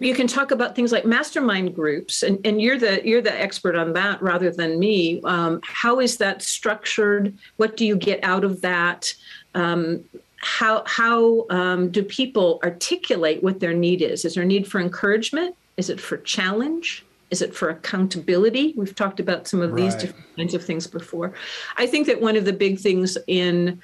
you 0.00 0.14
can 0.14 0.26
talk 0.26 0.50
about 0.50 0.74
things 0.74 0.92
like 0.92 1.04
mastermind 1.04 1.74
groups, 1.74 2.22
and, 2.22 2.44
and 2.44 2.60
you're 2.60 2.78
the 2.78 3.06
you're 3.06 3.22
the 3.22 3.40
expert 3.40 3.76
on 3.76 3.92
that 3.92 4.20
rather 4.20 4.50
than 4.50 4.78
me. 4.78 5.20
Um, 5.24 5.60
how 5.62 6.00
is 6.00 6.16
that 6.18 6.42
structured? 6.42 7.36
What 7.56 7.76
do 7.76 7.86
you 7.86 7.96
get 7.96 8.22
out 8.24 8.44
of 8.44 8.60
that? 8.62 9.14
Um, 9.54 10.04
how 10.36 10.82
how 10.86 11.46
um, 11.48 11.90
do 11.90 12.02
people 12.02 12.60
articulate 12.64 13.42
what 13.42 13.60
their 13.60 13.72
need 13.72 14.02
is? 14.02 14.24
Is 14.24 14.34
there 14.34 14.42
a 14.42 14.46
need 14.46 14.66
for 14.66 14.80
encouragement? 14.80 15.56
Is 15.76 15.90
it 15.90 16.00
for 16.00 16.16
challenge? 16.18 17.04
Is 17.30 17.42
it 17.42 17.54
for 17.54 17.70
accountability? 17.70 18.74
We've 18.76 18.94
talked 18.94 19.18
about 19.18 19.48
some 19.48 19.60
of 19.60 19.72
right. 19.72 19.82
these 19.82 19.94
different 19.94 20.36
kinds 20.36 20.54
of 20.54 20.64
things 20.64 20.86
before. 20.86 21.34
I 21.76 21.86
think 21.86 22.06
that 22.06 22.20
one 22.20 22.36
of 22.36 22.44
the 22.44 22.52
big 22.52 22.78
things 22.78 23.18
in 23.26 23.80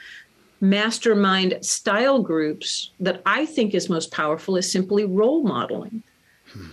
mastermind 0.60 1.58
style 1.62 2.22
groups 2.22 2.90
that 3.00 3.22
I 3.24 3.46
think 3.46 3.74
is 3.74 3.88
most 3.88 4.12
powerful 4.12 4.56
is 4.56 4.70
simply 4.70 5.04
role 5.04 5.42
modeling 5.42 6.02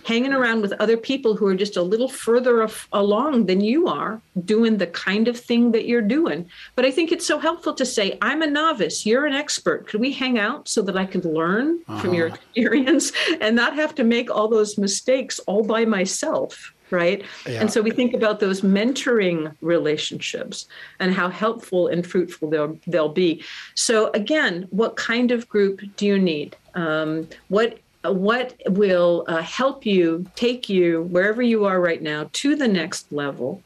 hanging 0.04 0.32
around 0.32 0.62
with 0.62 0.72
other 0.74 0.96
people 0.96 1.36
who 1.36 1.46
are 1.46 1.54
just 1.54 1.76
a 1.76 1.82
little 1.82 2.08
further 2.08 2.62
af- 2.62 2.88
along 2.92 3.46
than 3.46 3.60
you 3.60 3.86
are 3.88 4.20
doing 4.44 4.78
the 4.78 4.86
kind 4.86 5.28
of 5.28 5.38
thing 5.38 5.72
that 5.72 5.86
you're 5.86 6.02
doing. 6.02 6.48
But 6.74 6.84
I 6.84 6.90
think 6.90 7.12
it's 7.12 7.26
so 7.26 7.38
helpful 7.38 7.74
to 7.74 7.86
say, 7.86 8.18
I'm 8.22 8.42
a 8.42 8.46
novice, 8.46 9.06
you're 9.06 9.26
an 9.26 9.34
expert. 9.34 9.86
Could 9.86 10.00
we 10.00 10.12
hang 10.12 10.38
out 10.38 10.68
so 10.68 10.82
that 10.82 10.96
I 10.96 11.06
could 11.06 11.24
learn 11.24 11.80
uh-huh. 11.88 12.00
from 12.00 12.14
your 12.14 12.28
uh-huh. 12.28 12.36
experience 12.36 13.12
and 13.40 13.54
not 13.54 13.74
have 13.74 13.94
to 13.96 14.04
make 14.04 14.30
all 14.30 14.48
those 14.48 14.78
mistakes 14.78 15.38
all 15.40 15.62
by 15.62 15.84
myself? 15.84 16.74
Right. 16.90 17.22
Yeah. 17.46 17.60
And 17.60 17.70
so 17.70 17.82
we 17.82 17.90
think 17.90 18.14
about 18.14 18.40
those 18.40 18.62
mentoring 18.62 19.54
relationships 19.60 20.66
and 21.00 21.12
how 21.12 21.28
helpful 21.28 21.86
and 21.86 22.06
fruitful 22.06 22.48
they'll, 22.48 22.78
they'll 22.86 23.10
be. 23.10 23.44
So, 23.74 24.10
again, 24.14 24.66
what 24.70 24.96
kind 24.96 25.30
of 25.30 25.46
group 25.50 25.82
do 25.96 26.06
you 26.06 26.18
need? 26.18 26.56
Um, 26.74 27.28
what 27.48 27.78
what 28.02 28.54
will 28.68 29.24
uh, 29.28 29.42
help 29.42 29.84
you 29.84 30.26
take 30.34 30.68
you 30.68 31.02
wherever 31.02 31.42
you 31.42 31.64
are 31.64 31.80
right 31.80 32.02
now 32.02 32.28
to 32.32 32.56
the 32.56 32.68
next 32.68 33.12
level. 33.12 33.62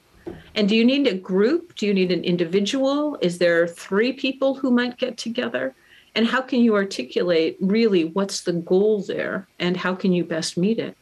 And 0.55 0.69
do 0.69 0.77
you 0.77 0.85
need 0.85 1.07
a 1.07 1.15
group? 1.15 1.75
Do 1.77 1.87
you 1.87 1.95
need 1.95 2.13
an 2.13 2.25
individual? 2.25 3.19
Is 3.21 3.39
there 3.39 3.67
three 3.67 4.13
people 4.13 4.55
who 4.55 4.71
might 4.71 4.99
get 4.99 5.17
together? 5.17 5.75
And 6.15 6.27
how 6.27 6.43
can 6.43 6.61
you 6.61 6.75
articulate 6.75 7.57
really 7.61 8.05
what's 8.05 8.43
the 8.43 8.53
goal 8.53 9.03
there 9.03 9.49
and 9.59 9.77
how 9.77 9.95
can 9.95 10.13
you 10.13 10.25
best 10.25 10.59
meet 10.59 10.79
it 10.79 10.97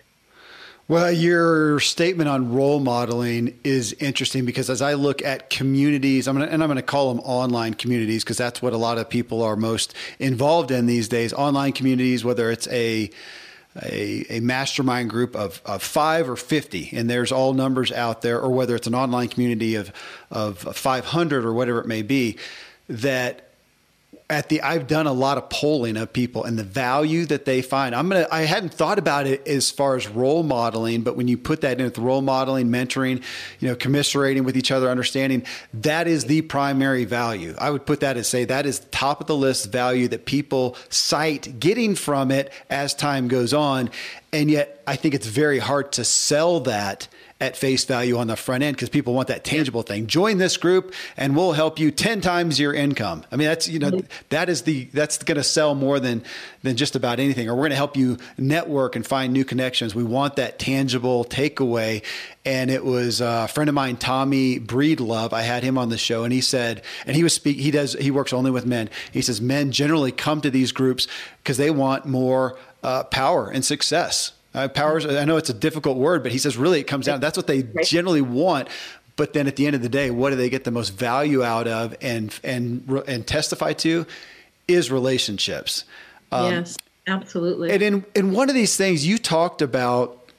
well, 0.91 1.13
your 1.13 1.79
statement 1.79 2.29
on 2.29 2.53
role 2.53 2.81
modeling 2.81 3.57
is 3.63 3.93
interesting 4.01 4.45
because 4.45 4.69
as 4.69 4.83
I 4.83 4.95
look 4.95 5.23
at 5.23 5.49
communities, 5.49 6.27
I'm 6.27 6.35
gonna, 6.37 6.51
and 6.51 6.65
I'm 6.65 6.67
going 6.67 6.79
to 6.79 6.83
call 6.83 7.15
them 7.15 7.23
online 7.25 7.75
communities 7.75 8.25
because 8.25 8.37
that's 8.37 8.61
what 8.61 8.73
a 8.73 8.77
lot 8.77 8.99
of 8.99 9.09
people 9.09 9.41
are 9.41 9.55
most 9.55 9.95
involved 10.19 10.73
in 10.73 10.87
these 10.87 11.07
days. 11.07 11.33
Online 11.33 11.71
communities, 11.71 12.25
whether 12.25 12.51
it's 12.51 12.67
a 12.73 13.09
a, 13.81 14.27
a, 14.31 14.41
mastermind 14.41 15.11
group 15.11 15.37
of, 15.37 15.63
of 15.65 15.81
five 15.81 16.29
or 16.29 16.35
50, 16.35 16.91
and 16.93 17.09
there's 17.09 17.31
all 17.31 17.53
numbers 17.53 17.93
out 17.93 18.23
there, 18.23 18.41
or 18.41 18.51
whether 18.51 18.75
it's 18.75 18.89
an 18.89 18.97
online 18.97 19.29
community 19.29 19.77
of, 19.77 19.93
of 20.33 20.59
500 20.59 21.45
or 21.45 21.53
whatever 21.53 21.79
it 21.81 21.87
may 21.87 22.03
be, 22.03 22.37
that 22.89 23.50
at 24.31 24.49
the 24.49 24.63
I've 24.63 24.87
done 24.87 25.07
a 25.07 25.13
lot 25.13 25.39
of 25.39 25.51
polling 25.51 25.97
of 25.97 26.13
people 26.13 26.45
and 26.45 26.59
the 26.59 26.65
value 26.65 27.27
that 27.27 27.45
they 27.45 27.63
find. 27.63 27.95
I'm 27.95 28.09
gonna 28.09 28.29
I 28.31 28.43
hadn't 28.43 28.73
thought 28.73 28.99
about 28.99 29.27
it 29.27 29.47
as 29.47 29.71
far 29.71 29.97
as 29.97 30.09
role 30.09 30.45
modeling, 30.45 31.03
but 31.03 31.17
when 31.17 31.27
you 31.27 31.37
put 31.37 31.61
that 31.63 31.79
in 31.79 31.85
with 31.85 31.99
role 31.99 32.23
modeling, 32.23 32.69
mentoring, 32.69 33.23
you 33.59 33.69
know, 33.69 33.75
commiserating 33.75 34.45
with 34.45 34.57
each 34.57 34.71
other, 34.71 34.89
understanding, 34.89 35.45
that 35.75 36.07
is 36.07 36.27
the 36.27 36.43
primary 36.43 37.05
value. 37.05 37.55
I 37.59 37.71
would 37.71 37.85
put 37.85 38.01
that 38.01 38.17
as 38.17 38.29
say 38.29 38.45
that 38.45 38.67
is 38.67 38.81
top 38.93 39.21
of 39.21 39.27
the 39.27 39.37
list 39.37 39.73
value 39.73 40.07
that 40.09 40.27
people 40.27 40.77
cite 40.89 41.59
getting 41.59 41.97
from 41.97 42.31
it 42.31 42.53
as 42.71 42.95
time 42.95 43.27
goes 43.27 43.53
on. 43.53 43.91
And 44.33 44.49
yet 44.49 44.81
I 44.87 44.95
think 44.95 45.15
it's 45.15 45.27
very 45.27 45.59
hard 45.59 45.91
to 45.93 46.05
sell 46.05 46.61
that 46.61 47.09
at 47.41 47.57
face 47.57 47.87
value 47.87 48.19
on 48.19 48.27
the 48.27 48.37
front 48.37 48.63
end 48.63 48.77
because 48.77 48.91
people 48.91 49.15
want 49.15 49.29
that 49.29 49.45
tangible 49.45 49.81
thing. 49.83 50.07
Join 50.07 50.37
this 50.37 50.59
group 50.59 50.95
and 51.17 51.35
we'll 51.35 51.53
help 51.53 51.79
you 51.79 51.91
10 51.91 52.21
times 52.21 52.61
your 52.61 52.75
income. 52.75 53.25
I 53.33 53.37
mean, 53.37 53.49
that's, 53.49 53.67
you 53.67 53.79
know, 53.79 54.03
that 54.29 54.51
is 54.51 54.63
the, 54.63 54.85
that's 54.93 55.19
going 55.23 55.37
to 55.37 55.45
sell 55.45 55.75
more 55.75 55.99
than, 55.99 56.23
than 56.63 56.77
just 56.77 56.97
about 56.97 57.19
anything. 57.19 57.49
Or 57.49 57.55
we're 57.55 57.63
going 57.63 57.71
to 57.71 57.77
help 57.77 57.97
you 57.97 58.19
network 58.37 58.95
and 58.95 59.07
find 59.07 59.33
new 59.33 59.45
connections. 59.45 59.95
We 59.95 60.05
want 60.05 60.37
that 60.37 60.59
tangible 60.59 61.25
takeaway. 61.25 62.05
And 62.45 62.71
it 62.71 62.85
was 62.85 63.23
a 63.23 63.49
friend 63.49 63.69
of 63.69 63.75
mine, 63.75 63.97
Tommy 63.97 64.61
Breedlove. 64.61 65.33
I 65.33 65.43
had 65.43 65.63
him 65.63 65.79
on 65.79 65.89
the 65.89 65.99
show 65.99 66.25
and 66.25 66.33
he 66.33 66.43
said, 66.43 66.83
and 67.07 67.17
he 67.17 67.23
was 67.23 67.33
speak, 67.33 67.57
he 67.57 67.71
does, 67.71 67.95
he 67.95 68.11
works 68.11 68.35
only 68.35 68.51
with 68.51 68.67
men. 68.67 68.91
He 69.13 69.23
says, 69.23 69.41
men 69.41 69.73
generally 69.73 70.13
come 70.13 70.43
to 70.43 70.51
these 70.51 70.73
groups 70.73 71.09
because 71.43 71.57
they 71.57 71.71
want 71.71 72.05
more 72.05 72.59
uh, 72.83 73.05
power 73.05 73.49
and 73.49 73.65
success 73.65 74.33
uh, 74.55 74.69
powers, 74.69 75.07
I 75.07 75.25
know 75.25 75.37
it's 75.37 75.51
a 75.51 75.55
difficult 75.55 75.97
word, 75.97 76.23
but 76.23 76.33
he 76.33 76.39
says 76.39 76.57
really 76.57 76.81
it 76.81 76.85
comes 76.85 77.07
down. 77.07 77.21
That's 77.21 77.37
what 77.37 77.47
they 77.47 77.65
generally 77.85 78.21
want. 78.21 78.69
But 79.17 79.33
then 79.33 79.47
at 79.47 79.57
the 79.57 79.67
end 79.67 79.77
of 79.77 79.83
the 79.83 79.89
day, 79.89 80.11
what 80.11 80.31
do 80.31 80.37
they 80.37 80.49
get 80.49 80.65
the 80.65 80.71
most 80.71 80.91
value 80.91 81.43
out 81.45 81.69
of 81.69 81.95
and 82.01 82.39
and 82.43 83.03
and 83.07 83.27
testify 83.27 83.75
to 83.75 84.07
is 84.67 84.91
relationships. 84.91 85.85
Um, 86.33 86.53
yes, 86.53 86.77
absolutely. 87.07 87.71
And 87.71 87.83
in 87.83 88.05
in 88.15 88.33
one 88.33 88.49
of 88.49 88.55
these 88.55 88.77
things, 88.77 89.07
you 89.07 89.19
talked 89.19 89.63
about, 89.63 90.31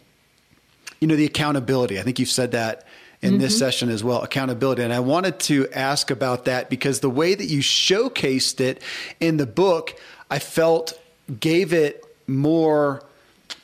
you 0.99 1.07
know, 1.07 1.15
the 1.15 1.25
accountability. 1.25 1.99
I 1.99 2.03
think 2.03 2.17
you've 2.17 2.29
said 2.29 2.51
that 2.51 2.87
in 3.21 3.33
mm-hmm. 3.33 3.41
this 3.41 3.57
session 3.57 3.89
as 3.89 4.03
well 4.03 4.23
accountability 4.23 4.81
and 4.81 4.91
i 4.91 4.99
wanted 4.99 5.39
to 5.39 5.67
ask 5.73 6.09
about 6.09 6.45
that 6.45 6.71
because 6.71 7.01
the 7.01 7.09
way 7.09 7.35
that 7.35 7.45
you 7.45 7.59
showcased 7.59 8.59
it 8.59 8.81
in 9.19 9.37
the 9.37 9.45
book 9.45 9.95
i 10.31 10.39
felt 10.39 10.99
gave 11.39 11.71
it 11.71 12.03
more 12.25 13.03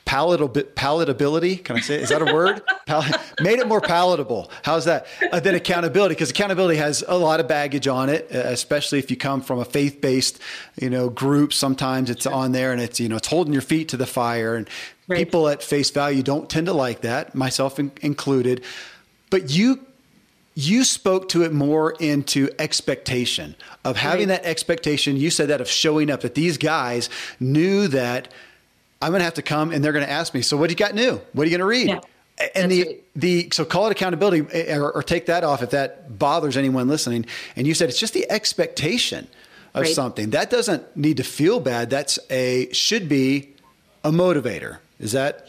palatable 0.08 0.62
palatability. 0.62 1.62
Can 1.62 1.76
I 1.76 1.80
say? 1.80 1.96
Is 2.00 2.08
that 2.08 2.22
a 2.22 2.32
word? 2.32 2.62
Pal- 2.86 3.04
made 3.42 3.58
it 3.58 3.68
more 3.68 3.82
palatable. 3.82 4.50
How's 4.62 4.86
that? 4.86 5.06
Uh, 5.30 5.38
than 5.38 5.54
accountability, 5.54 6.14
because 6.14 6.30
accountability 6.30 6.78
has 6.78 7.04
a 7.06 7.18
lot 7.18 7.40
of 7.40 7.46
baggage 7.46 7.86
on 7.86 8.08
it, 8.08 8.26
especially 8.30 8.98
if 8.98 9.10
you 9.10 9.18
come 9.18 9.42
from 9.42 9.58
a 9.58 9.66
faith-based, 9.66 10.40
you 10.80 10.88
know, 10.88 11.10
group. 11.10 11.52
Sometimes 11.52 12.08
it's 12.08 12.26
on 12.26 12.52
there, 12.52 12.72
and 12.72 12.80
it's 12.80 12.98
you 12.98 13.08
know 13.10 13.16
it's 13.16 13.28
holding 13.28 13.52
your 13.52 13.60
feet 13.60 13.90
to 13.90 13.98
the 13.98 14.06
fire, 14.06 14.56
and 14.56 14.66
right. 15.08 15.18
people 15.18 15.46
at 15.46 15.62
face 15.62 15.90
value 15.90 16.22
don't 16.22 16.48
tend 16.48 16.66
to 16.68 16.72
like 16.72 17.02
that, 17.02 17.34
myself 17.34 17.78
in- 17.78 17.92
included. 18.00 18.64
But 19.28 19.50
you 19.50 19.84
you 20.54 20.84
spoke 20.84 21.28
to 21.28 21.42
it 21.44 21.52
more 21.52 21.92
into 22.00 22.48
expectation 22.58 23.54
of 23.84 23.96
having 23.98 24.30
Right. 24.30 24.42
that 24.42 24.48
expectation. 24.48 25.16
You 25.18 25.30
said 25.30 25.48
that 25.50 25.60
of 25.60 25.68
showing 25.68 26.10
up, 26.10 26.22
that 26.22 26.34
these 26.34 26.56
guys 26.56 27.10
knew 27.38 27.86
that 27.88 28.32
I'm 29.00 29.10
going 29.10 29.20
to 29.20 29.24
have 29.24 29.34
to 29.34 29.42
come 29.42 29.70
and 29.72 29.84
they're 29.84 29.92
going 29.92 30.04
to 30.04 30.10
ask 30.10 30.34
me, 30.34 30.42
so 30.42 30.56
what 30.56 30.68
do 30.68 30.72
you 30.72 30.76
got 30.76 30.94
new? 30.94 31.20
What 31.32 31.42
are 31.42 31.50
you 31.50 31.56
going 31.56 31.60
to 31.60 31.64
read? 31.64 31.88
Yeah, 31.88 32.00
and 32.54 32.70
that's 32.70 32.74
the, 32.74 32.84
right. 32.84 33.04
the, 33.16 33.48
so 33.52 33.64
call 33.64 33.86
it 33.86 33.92
accountability 33.92 34.46
eh, 34.52 34.76
or, 34.76 34.90
or 34.92 35.02
take 35.02 35.26
that 35.26 35.44
off 35.44 35.62
if 35.62 35.70
that 35.70 36.18
bothers 36.18 36.56
anyone 36.56 36.88
listening. 36.88 37.26
And 37.56 37.66
you 37.66 37.74
said 37.74 37.88
it's 37.88 37.98
just 37.98 38.14
the 38.14 38.30
expectation 38.30 39.28
of 39.74 39.82
Right. 39.82 39.94
something 39.94 40.30
that 40.30 40.50
doesn't 40.50 40.96
need 40.96 41.18
to 41.18 41.22
feel 41.24 41.60
bad. 41.60 41.90
That's 41.90 42.18
a, 42.30 42.72
should 42.72 43.08
be 43.08 43.50
a 44.02 44.10
motivator. 44.10 44.78
Is 44.98 45.12
that? 45.12 45.48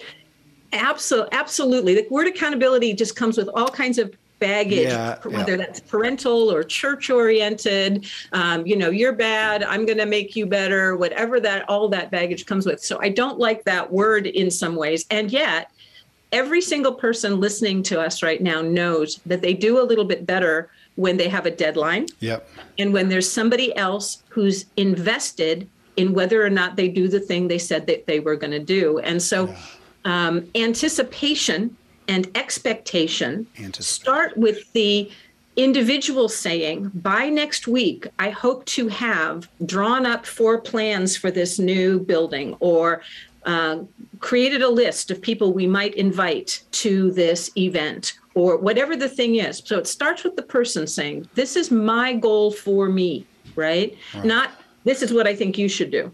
Absolutely, 0.73 1.29
absolutely. 1.31 1.95
The 1.95 2.07
word 2.11 2.27
accountability 2.27 2.93
just 2.93 3.15
comes 3.15 3.37
with 3.37 3.49
all 3.55 3.69
kinds 3.69 3.97
of 3.97 4.13
baggage, 4.39 4.87
Yeah, 4.87 5.17
whether 5.23 5.51
yeah. 5.51 5.57
that's 5.57 5.79
parental 5.81 6.51
or 6.51 6.63
church 6.63 7.09
oriented. 7.09 8.07
Um, 8.31 8.65
you 8.65 8.75
know, 8.75 8.89
you're 8.89 9.13
bad. 9.13 9.63
I'm 9.63 9.85
going 9.85 9.97
to 9.99 10.05
make 10.05 10.35
you 10.35 10.45
better. 10.45 10.95
Whatever 10.95 11.39
that 11.41 11.67
all 11.69 11.87
that 11.89 12.09
baggage 12.11 12.45
comes 12.45 12.65
with. 12.65 12.83
So 12.83 12.99
I 13.01 13.09
don't 13.09 13.37
like 13.39 13.63
that 13.65 13.91
word 13.91 14.25
in 14.27 14.49
some 14.51 14.75
ways, 14.75 15.05
and 15.11 15.31
yet. 15.31 15.71
Every 16.31 16.61
single 16.61 16.93
person 16.93 17.39
listening 17.39 17.81
to 17.89 17.99
us 17.99 18.21
right 18.21 18.39
now 18.39 18.61
knows 18.61 19.19
that 19.25 19.41
they 19.41 19.55
do 19.55 19.81
a 19.81 19.83
little 19.83 20.05
bit 20.05 20.27
better 20.27 20.69
when 20.93 21.17
they 21.17 21.27
have 21.27 21.47
a 21.47 21.49
deadline 21.49 22.05
Yep. 22.19 22.47
and 22.77 22.93
when 22.93 23.09
there's 23.09 23.27
somebody 23.27 23.75
else 23.75 24.21
who's 24.29 24.67
invested 24.77 25.67
in 25.97 26.13
whether 26.13 26.45
or 26.45 26.51
not 26.51 26.75
they 26.75 26.87
do 26.87 27.07
the 27.07 27.19
thing 27.19 27.47
they 27.47 27.57
said 27.57 27.87
that 27.87 28.05
they 28.05 28.19
were 28.19 28.35
going 28.35 28.51
to 28.51 28.59
do. 28.59 28.99
And 28.99 29.19
so, 29.19 29.51
um, 30.05 30.47
anticipation 30.53 31.75
and 32.09 32.29
expectation 32.35 33.45
start 33.83 34.35
with 34.35 34.73
the 34.73 35.09
individual 35.55 36.27
saying, 36.27 36.91
by 36.95 37.29
next 37.29 37.67
week, 37.67 38.07
I 38.17 38.31
hope 38.31 38.65
to 38.65 38.87
have 38.87 39.47
drawn 39.65 40.05
up 40.05 40.25
four 40.25 40.59
plans 40.59 41.15
for 41.15 41.29
this 41.31 41.59
new 41.59 41.99
building 41.99 42.57
or 42.59 43.01
uh, 43.45 43.79
created 44.19 44.61
a 44.61 44.69
list 44.69 45.11
of 45.11 45.21
people 45.21 45.53
we 45.53 45.67
might 45.67 45.95
invite 45.95 46.63
to 46.71 47.11
this 47.11 47.51
event 47.55 48.13
or 48.33 48.57
whatever 48.57 48.95
the 48.95 49.09
thing 49.09 49.35
is. 49.35 49.61
So 49.63 49.77
it 49.77 49.87
starts 49.87 50.23
with 50.23 50.35
the 50.35 50.43
person 50.43 50.87
saying, 50.87 51.29
This 51.35 51.55
is 51.55 51.71
my 51.71 52.13
goal 52.13 52.51
for 52.51 52.89
me, 52.89 53.25
right? 53.55 53.95
Not 54.23 54.51
this 54.83 55.01
is 55.01 55.13
what 55.13 55.27
I 55.27 55.35
think 55.35 55.57
you 55.57 55.69
should 55.69 55.91
do. 55.91 56.11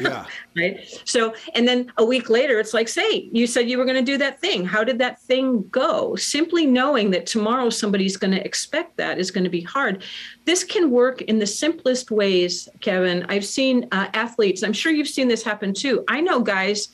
Yeah. 0.00 0.26
right 0.56 1.00
so 1.04 1.34
and 1.54 1.66
then 1.66 1.92
a 1.98 2.04
week 2.04 2.30
later 2.30 2.58
it's 2.58 2.74
like 2.74 2.88
say 2.88 3.28
you 3.32 3.46
said 3.46 3.68
you 3.68 3.78
were 3.78 3.84
going 3.84 4.04
to 4.04 4.12
do 4.12 4.18
that 4.18 4.40
thing 4.40 4.64
how 4.64 4.84
did 4.84 4.98
that 4.98 5.20
thing 5.20 5.66
go 5.70 6.16
simply 6.16 6.66
knowing 6.66 7.10
that 7.10 7.26
tomorrow 7.26 7.70
somebody's 7.70 8.16
going 8.16 8.32
to 8.32 8.44
expect 8.44 8.96
that 8.96 9.18
is 9.18 9.30
going 9.30 9.44
to 9.44 9.50
be 9.50 9.60
hard 9.60 10.02
this 10.44 10.64
can 10.64 10.90
work 10.90 11.22
in 11.22 11.38
the 11.38 11.46
simplest 11.46 12.10
ways 12.10 12.68
kevin 12.80 13.24
i've 13.28 13.44
seen 13.46 13.86
uh, 13.92 14.08
athletes 14.14 14.62
i'm 14.62 14.72
sure 14.72 14.92
you've 14.92 15.08
seen 15.08 15.28
this 15.28 15.42
happen 15.42 15.72
too 15.72 16.04
i 16.08 16.20
know 16.20 16.40
guys 16.40 16.88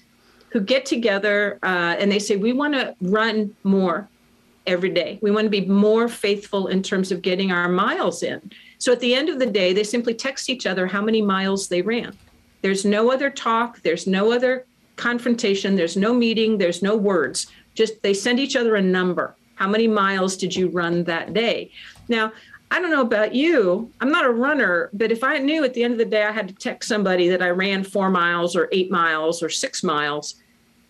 who 0.50 0.60
get 0.60 0.86
together 0.86 1.58
uh, 1.64 1.96
and 1.98 2.10
they 2.12 2.18
say 2.18 2.36
we 2.36 2.52
want 2.52 2.74
to 2.74 2.94
run 3.00 3.54
more 3.64 4.08
every 4.66 4.90
day. 4.90 5.18
We 5.22 5.30
want 5.30 5.44
to 5.44 5.50
be 5.50 5.66
more 5.66 6.08
faithful 6.08 6.68
in 6.68 6.82
terms 6.82 7.12
of 7.12 7.22
getting 7.22 7.52
our 7.52 7.68
miles 7.68 8.22
in. 8.22 8.50
So 8.78 8.92
at 8.92 9.00
the 9.00 9.14
end 9.14 9.28
of 9.28 9.38
the 9.38 9.46
day, 9.46 9.72
they 9.72 9.84
simply 9.84 10.14
text 10.14 10.48
each 10.48 10.66
other 10.66 10.86
how 10.86 11.02
many 11.02 11.22
miles 11.22 11.68
they 11.68 11.82
ran. 11.82 12.16
There's 12.64 12.86
no 12.86 13.12
other 13.12 13.28
talk, 13.28 13.82
there's 13.82 14.06
no 14.06 14.32
other 14.32 14.64
confrontation, 14.96 15.76
there's 15.76 15.98
no 15.98 16.14
meeting, 16.14 16.56
there's 16.56 16.80
no 16.82 16.96
words. 16.96 17.48
Just 17.74 18.00
they 18.00 18.14
send 18.14 18.40
each 18.40 18.56
other 18.56 18.74
a 18.76 18.80
number. 18.80 19.36
How 19.56 19.68
many 19.68 19.86
miles 19.86 20.34
did 20.34 20.56
you 20.56 20.68
run 20.68 21.04
that 21.04 21.34
day? 21.34 21.70
Now, 22.08 22.32
I 22.70 22.80
don't 22.80 22.90
know 22.90 23.02
about 23.02 23.34
you. 23.34 23.90
I'm 24.00 24.10
not 24.10 24.24
a 24.24 24.30
runner, 24.30 24.88
but 24.94 25.12
if 25.12 25.22
I 25.22 25.36
knew 25.36 25.62
at 25.62 25.74
the 25.74 25.84
end 25.84 25.92
of 25.92 25.98
the 25.98 26.06
day 26.06 26.22
I 26.24 26.32
had 26.32 26.48
to 26.48 26.54
text 26.54 26.88
somebody 26.88 27.28
that 27.28 27.42
I 27.42 27.50
ran 27.50 27.84
four 27.84 28.08
miles 28.08 28.56
or 28.56 28.70
eight 28.72 28.90
miles 28.90 29.42
or 29.42 29.50
six 29.50 29.82
miles, 29.82 30.36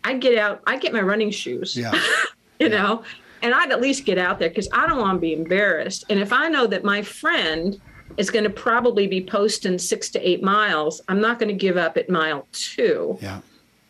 I'd 0.04 0.20
get 0.20 0.38
out, 0.38 0.62
I'd 0.68 0.80
get 0.80 0.92
my 0.92 1.00
running 1.00 1.32
shoes 1.32 1.76
Yeah. 1.76 2.00
you 2.60 2.68
know 2.68 3.02
and 3.42 3.52
i'd 3.52 3.72
at 3.72 3.80
least 3.80 4.04
get 4.04 4.16
out 4.16 4.38
there 4.38 4.48
because 4.48 4.68
i 4.72 4.86
don't 4.86 4.98
want 5.00 5.16
to 5.16 5.20
be 5.20 5.32
embarrassed 5.32 6.04
and 6.08 6.20
if 6.20 6.32
i 6.32 6.48
know 6.48 6.68
that 6.68 6.84
my 6.84 7.02
friend 7.02 7.80
is 8.16 8.30
going 8.30 8.44
to 8.44 8.50
probably 8.50 9.06
be 9.06 9.22
posting 9.24 9.78
six 9.78 10.10
to 10.10 10.28
eight 10.28 10.42
miles 10.42 11.00
i'm 11.08 11.20
not 11.20 11.38
going 11.38 11.48
to 11.48 11.54
give 11.54 11.76
up 11.76 11.96
at 11.96 12.08
mile 12.08 12.46
two 12.52 13.18
Yeah. 13.20 13.40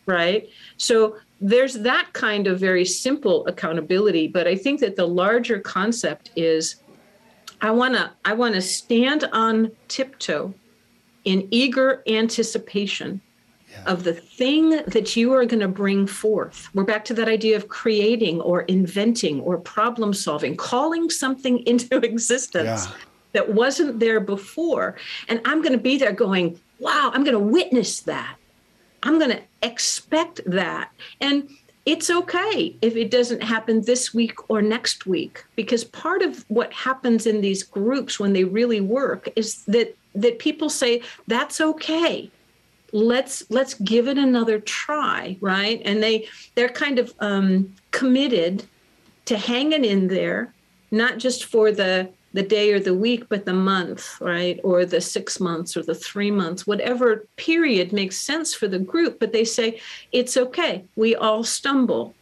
right 0.05 0.47
so 0.77 1.17
there's 1.41 1.73
that 1.75 2.09
kind 2.13 2.47
of 2.47 2.59
very 2.59 2.85
simple 2.85 3.45
accountability 3.47 4.27
but 4.27 4.47
i 4.47 4.55
think 4.55 4.79
that 4.79 4.95
the 4.95 5.07
larger 5.07 5.59
concept 5.59 6.31
is 6.35 6.77
i 7.61 7.71
want 7.71 7.93
to 7.95 8.11
i 8.25 8.33
want 8.33 8.55
to 8.55 8.61
stand 8.61 9.25
on 9.33 9.71
tiptoe 9.87 10.53
in 11.25 11.47
eager 11.51 12.03
anticipation 12.07 13.21
of 13.87 14.03
the 14.05 14.13
thing 14.13 14.69
that 14.87 15.17
you 15.17 15.33
are 15.33 15.45
going 15.45 15.59
to 15.59 15.67
bring 15.67 16.07
forth. 16.07 16.69
We're 16.73 16.85
back 16.85 17.03
to 17.05 17.13
that 17.15 17.27
idea 17.27 17.57
of 17.57 17.67
creating 17.67 18.39
or 18.39 18.61
inventing 18.61 19.41
or 19.41 19.57
problem 19.57 20.13
solving, 20.13 20.55
calling 20.55 21.09
something 21.09 21.59
into 21.67 21.97
existence 21.97 22.85
Yeah. 22.87 22.91
That 23.35 23.53
wasn't 23.53 23.99
there 23.99 24.19
before. 24.19 24.95
And 25.27 25.39
I'm 25.45 25.61
going 25.61 25.73
to 25.73 25.77
be 25.77 25.97
there 25.97 26.11
going, 26.11 26.59
wow, 26.79 27.11
I'm 27.13 27.23
going 27.23 27.37
to 27.37 27.39
witness 27.53 27.99
that. 28.01 28.37
I'm 29.03 29.19
going 29.19 29.31
to 29.31 29.41
expect 29.61 30.41
that. 30.45 30.91
And 31.21 31.49
it's 31.85 32.09
okay 32.09 32.75
if 32.81 32.95
it 32.95 33.11
doesn't 33.11 33.43
happen 33.43 33.81
this 33.81 34.13
week 34.13 34.49
or 34.49 34.61
next 34.61 35.05
week 35.05 35.43
because 35.55 35.83
part 35.83 36.23
of 36.23 36.43
what 36.47 36.73
happens 36.73 37.27
in 37.27 37.41
these 37.41 37.61
groups 37.61 38.19
when 38.19 38.33
they 38.33 38.43
really 38.43 38.81
work 38.81 39.29
is 39.35 39.63
that 39.65 39.95
that 40.15 40.39
people 40.39 40.69
say 40.69 41.01
that's 41.27 41.61
okay 41.61 42.31
let's 42.91 43.43
let's 43.51 43.75
give 43.75 44.07
it 44.07 44.17
another 44.17 44.59
try 44.61 45.37
right 45.41 45.81
and 45.85 46.01
they 46.01 46.27
they're 46.55 46.69
kind 46.69 46.97
of 46.97 47.13
um, 47.19 47.71
committed 47.91 48.63
to 49.25 49.37
hanging 49.37 49.85
in 49.85 50.07
there 50.07 50.53
not 50.89 51.17
just 51.17 51.45
for 51.45 51.71
the 51.71 52.09
the 52.35 52.43
day 52.43 52.71
or 52.73 52.79
the 52.79 52.93
week 52.93 53.23
but 53.29 53.45
the 53.45 53.53
month 53.53 54.19
right 54.19 54.59
or 54.63 54.85
the 54.85 54.99
six 54.99 55.39
months 55.39 55.77
or 55.77 55.83
the 55.83 55.95
three 55.95 56.31
months 56.31 56.67
whatever 56.67 57.27
period 57.37 57.93
makes 57.93 58.17
sense 58.17 58.53
for 58.53 58.67
the 58.67 58.77
group 58.91 59.19
but 59.19 59.31
they 59.31 59.45
say 59.45 59.79
it's 60.11 60.35
okay 60.35 60.85
we 60.95 61.15
all 61.15 61.43
stumble 61.43 62.13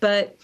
but 0.00 0.36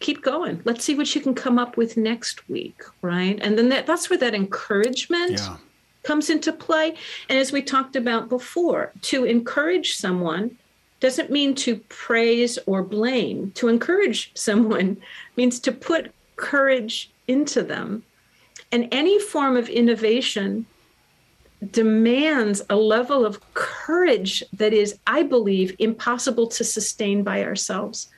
keep 0.00 0.22
going 0.22 0.62
let's 0.64 0.82
see 0.82 0.94
what 0.94 1.14
you 1.14 1.20
can 1.20 1.34
come 1.34 1.58
up 1.58 1.76
with 1.76 1.98
next 1.98 2.48
week 2.48 2.80
right 3.02 3.38
and 3.42 3.58
then 3.58 3.68
that, 3.68 3.86
that's 3.86 4.08
where 4.08 4.18
that 4.18 4.34
encouragement 4.34 5.32
Yeah. 5.32 5.56
comes 6.02 6.30
into 6.30 6.50
play. 6.50 6.94
And 7.28 7.38
as 7.38 7.52
we 7.52 7.60
talked 7.60 7.94
about 7.94 8.30
before, 8.30 8.94
to 9.02 9.24
encourage 9.24 9.92
someone 9.92 10.56
doesn't 11.00 11.30
mean 11.30 11.54
to 11.56 11.76
praise 11.90 12.58
or 12.66 12.82
blame. 12.82 13.52
To 13.56 13.68
encourage 13.68 14.32
someone 14.34 14.96
means 15.36 15.60
to 15.60 15.72
put 15.72 16.12
courage 16.36 17.12
into 17.28 17.62
them. 17.62 18.04
And 18.72 18.88
any 18.92 19.18
form 19.18 19.56
of 19.56 19.68
innovation 19.68 20.66
demands 21.70 22.62
a 22.70 22.76
level 22.76 23.26
of 23.26 23.40
courage 23.54 24.42
that 24.52 24.72
is, 24.72 24.98
I 25.06 25.22
believe, 25.22 25.76
impossible 25.78 26.46
to 26.48 26.64
sustain 26.64 27.22
by 27.22 27.44
ourselves. 27.44 28.08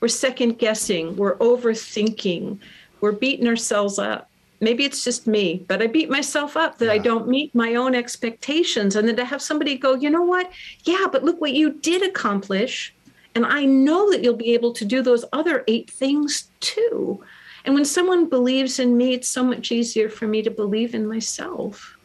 We're 0.00 0.08
second 0.08 0.58
guessing, 0.58 1.16
we're 1.16 1.36
overthinking, 1.36 2.58
we're 3.00 3.12
beating 3.12 3.46
ourselves 3.46 3.98
up. 3.98 4.28
Maybe 4.60 4.84
it's 4.84 5.02
just 5.02 5.26
me, 5.26 5.64
but 5.66 5.82
I 5.82 5.86
beat 5.86 6.10
myself 6.10 6.56
up 6.56 6.78
that 6.78 6.90
I 6.90 6.98
don't 6.98 7.28
meet 7.28 7.54
my 7.54 7.74
own 7.74 7.94
expectations. 7.94 8.94
And 8.94 9.08
then 9.08 9.16
to 9.16 9.24
have 9.24 9.42
somebody 9.42 9.76
go, 9.76 9.94
you 9.94 10.10
know 10.10 10.22
what? 10.22 10.52
Yeah, 10.84 11.06
but 11.10 11.24
look 11.24 11.40
what 11.40 11.52
you 11.52 11.72
did 11.72 12.02
accomplish. 12.02 12.94
And 13.34 13.46
I 13.46 13.64
know 13.64 14.10
that 14.10 14.22
you'll 14.22 14.36
be 14.36 14.54
able 14.54 14.72
to 14.74 14.84
do 14.84 15.02
those 15.02 15.24
other 15.32 15.64
eight 15.66 15.90
things 15.90 16.48
too. 16.60 17.24
And 17.64 17.74
when 17.74 17.84
someone 17.84 18.28
believes 18.28 18.78
in 18.78 18.96
me, 18.96 19.14
it's 19.14 19.28
so 19.28 19.44
much 19.44 19.70
easier 19.70 20.08
for 20.08 20.26
me 20.26 20.42
to 20.42 20.50
believe 20.50 20.94
in 20.94 21.06
myself. 21.06 21.96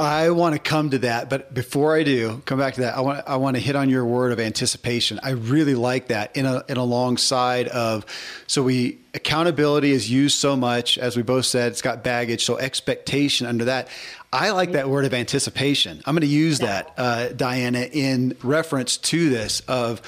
I 0.00 0.30
want 0.30 0.54
to 0.54 0.60
come 0.60 0.90
to 0.90 0.98
that, 1.00 1.28
but 1.28 1.52
before 1.52 1.96
I 1.96 2.04
do, 2.04 2.40
come 2.44 2.56
back 2.56 2.74
to 2.74 2.82
that. 2.82 2.96
I 2.96 3.00
want 3.00 3.26
I 3.26 3.34
want 3.34 3.56
to 3.56 3.60
hit 3.60 3.74
on 3.74 3.90
your 3.90 4.04
word 4.04 4.30
of 4.30 4.38
anticipation. 4.38 5.18
I 5.24 5.30
really 5.30 5.74
like 5.74 6.08
that 6.08 6.36
in 6.36 6.46
a 6.46 6.62
in 6.68 6.76
alongside 6.76 7.66
of 7.66 8.06
so 8.46 8.62
we 8.62 8.98
accountability 9.14 9.90
is 9.90 10.08
used 10.08 10.38
so 10.38 10.54
much 10.54 10.98
as 10.98 11.16
we 11.16 11.22
both 11.24 11.46
said 11.46 11.72
it's 11.72 11.82
got 11.82 12.04
baggage. 12.04 12.44
So 12.44 12.58
expectation 12.58 13.44
under 13.44 13.64
that. 13.64 13.88
I 14.32 14.50
like 14.50 14.72
that 14.72 14.88
word 14.88 15.04
of 15.04 15.12
anticipation. 15.14 16.00
I'm 16.06 16.14
going 16.14 16.20
to 16.20 16.28
use 16.28 16.60
that, 16.60 16.92
uh, 16.96 17.28
Diana, 17.30 17.80
in 17.80 18.36
reference 18.42 18.98
to 18.98 19.30
this 19.30 19.60
of 19.60 20.00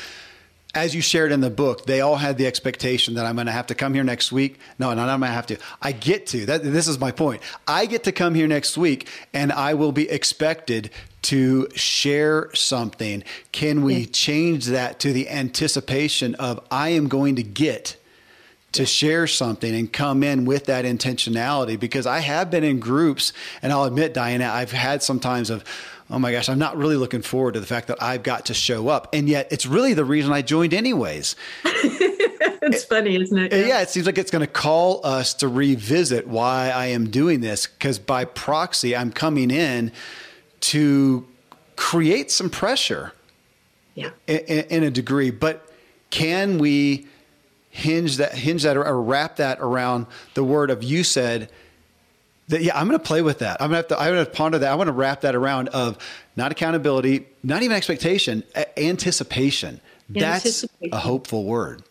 as 0.74 0.94
you 0.94 1.00
shared 1.00 1.32
in 1.32 1.40
the 1.40 1.50
book, 1.50 1.86
they 1.86 2.00
all 2.00 2.16
had 2.16 2.38
the 2.38 2.46
expectation 2.46 3.14
that 3.14 3.26
I'm 3.26 3.34
going 3.34 3.46
to 3.46 3.52
have 3.52 3.66
to 3.68 3.74
come 3.74 3.92
here 3.92 4.04
next 4.04 4.30
week. 4.30 4.58
No, 4.78 4.94
no, 4.94 5.02
I'm 5.02 5.20
going 5.20 5.30
to 5.30 5.34
have 5.34 5.46
to. 5.48 5.58
I 5.82 5.92
get 5.92 6.26
to. 6.28 6.46
That, 6.46 6.62
this 6.62 6.86
is 6.86 6.98
my 6.98 7.10
point. 7.10 7.42
I 7.66 7.86
get 7.86 8.04
to 8.04 8.12
come 8.12 8.34
here 8.34 8.46
next 8.46 8.78
week, 8.78 9.08
and 9.32 9.50
I 9.52 9.74
will 9.74 9.92
be 9.92 10.08
expected 10.08 10.90
to 11.22 11.68
share 11.74 12.54
something. 12.54 13.24
Can 13.52 13.82
we 13.82 14.06
change 14.06 14.66
that 14.66 15.00
to 15.00 15.12
the 15.12 15.28
anticipation 15.28 16.34
of 16.36 16.60
I 16.70 16.90
am 16.90 17.08
going 17.08 17.36
to 17.36 17.42
get 17.42 17.96
to 18.72 18.86
share 18.86 19.26
something 19.26 19.74
and 19.74 19.92
come 19.92 20.22
in 20.22 20.44
with 20.44 20.66
that 20.66 20.84
intentionality 20.84 21.78
because 21.78 22.06
I 22.06 22.20
have 22.20 22.50
been 22.50 22.64
in 22.64 22.78
groups 22.78 23.32
and 23.62 23.72
I'll 23.72 23.84
admit 23.84 24.14
Diana 24.14 24.48
I've 24.48 24.72
had 24.72 25.02
sometimes 25.02 25.50
of 25.50 25.64
oh 26.08 26.18
my 26.18 26.32
gosh 26.32 26.48
I'm 26.48 26.58
not 26.58 26.76
really 26.76 26.96
looking 26.96 27.22
forward 27.22 27.54
to 27.54 27.60
the 27.60 27.66
fact 27.66 27.88
that 27.88 28.02
I've 28.02 28.22
got 28.22 28.46
to 28.46 28.54
show 28.54 28.88
up 28.88 29.08
and 29.12 29.28
yet 29.28 29.48
it's 29.50 29.66
really 29.66 29.94
the 29.94 30.04
reason 30.04 30.32
I 30.32 30.42
joined 30.42 30.72
anyways. 30.72 31.34
it's 31.64 32.84
funny, 32.84 33.16
isn't 33.16 33.36
it? 33.36 33.52
Yeah. 33.52 33.66
yeah, 33.66 33.80
it 33.80 33.90
seems 33.90 34.06
like 34.06 34.18
it's 34.18 34.30
going 34.30 34.46
to 34.46 34.52
call 34.52 35.04
us 35.04 35.34
to 35.34 35.48
revisit 35.48 36.28
why 36.28 36.70
I 36.70 36.86
am 36.86 37.10
doing 37.10 37.40
this 37.40 37.66
because 37.66 37.98
by 37.98 38.24
proxy 38.24 38.96
I'm 38.96 39.10
coming 39.10 39.50
in 39.50 39.90
to 40.60 41.26
create 41.76 42.30
some 42.30 42.50
pressure. 42.50 43.12
Yeah. 43.94 44.10
In, 44.28 44.38
in 44.38 44.82
a 44.84 44.90
degree, 44.90 45.30
but 45.30 45.68
can 46.10 46.58
we 46.58 47.06
hinge 47.70 48.16
that 48.16 48.34
hinge 48.34 48.64
that 48.64 48.76
or 48.76 49.00
wrap 49.00 49.36
that 49.36 49.58
around 49.60 50.06
the 50.34 50.42
word 50.42 50.70
of 50.70 50.82
you 50.82 51.04
said 51.04 51.48
that 52.48 52.62
yeah 52.62 52.76
i'm 52.76 52.88
going 52.88 52.98
to 52.98 53.04
play 53.04 53.22
with 53.22 53.38
that. 53.38 53.62
I'm 53.62 53.70
going 53.70 53.82
to 53.82 53.88
have 53.88 53.88
to 53.88 54.00
i'm 54.00 54.12
going 54.12 54.26
to 54.26 54.30
ponder 54.30 54.58
that. 54.58 54.70
I 54.70 54.74
want 54.74 54.88
to 54.88 54.92
wrap 54.92 55.20
that 55.22 55.34
around 55.34 55.68
of 55.68 55.96
not 56.36 56.52
accountability 56.52 57.26
not 57.42 57.62
even 57.62 57.76
expectation 57.76 58.42
anticipation. 58.76 59.80
That's 60.08 60.64
a 60.90 60.98
hopeful 60.98 61.44
word. 61.44 61.84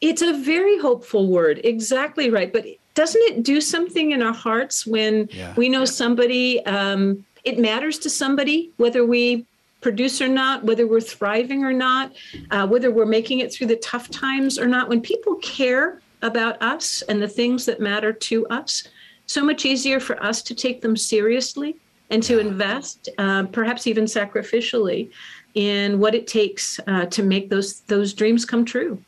It's 0.00 0.22
a 0.22 0.32
very 0.32 0.78
hopeful 0.78 1.26
word. 1.26 1.60
Exactly 1.64 2.30
right. 2.30 2.52
But 2.52 2.64
doesn't 2.94 3.20
it 3.22 3.42
do 3.42 3.60
something 3.60 4.12
in 4.12 4.22
our 4.22 4.32
hearts 4.32 4.86
when 4.86 5.28
yeah. 5.32 5.54
we 5.56 5.68
know 5.68 5.84
somebody 5.84 6.64
um, 6.66 7.24
it 7.44 7.58
matters 7.58 7.98
to 8.00 8.10
somebody 8.10 8.70
whether 8.76 9.04
we 9.04 9.44
produce 9.80 10.20
or 10.20 10.28
not, 10.28 10.64
whether 10.64 10.86
we're 10.86 11.00
thriving 11.00 11.64
or 11.64 11.72
not, 11.72 12.12
uh, 12.50 12.66
whether 12.66 12.90
we're 12.90 13.06
making 13.06 13.40
it 13.40 13.52
through 13.52 13.68
the 13.68 13.76
tough 13.76 14.10
times 14.10 14.58
or 14.58 14.66
not, 14.66 14.88
when 14.88 15.00
people 15.00 15.36
care 15.36 16.00
about 16.22 16.60
us 16.60 17.02
and 17.02 17.22
the 17.22 17.28
things 17.28 17.64
that 17.66 17.80
matter 17.80 18.12
to 18.12 18.46
us, 18.48 18.88
so 19.26 19.44
much 19.44 19.64
easier 19.64 20.00
for 20.00 20.20
us 20.22 20.42
to 20.42 20.54
take 20.54 20.80
them 20.80 20.96
seriously 20.96 21.76
and 22.10 22.22
to 22.22 22.38
invest, 22.38 23.08
uh, 23.18 23.44
perhaps 23.44 23.86
even 23.86 24.04
sacrificially, 24.04 25.10
in 25.54 25.98
what 25.98 26.14
it 26.14 26.26
takes 26.26 26.80
uh, 26.86 27.06
to 27.06 27.22
make 27.22 27.50
those 27.50 27.80
those 27.80 28.14
dreams 28.14 28.44
come 28.44 28.64
true. 28.64 29.02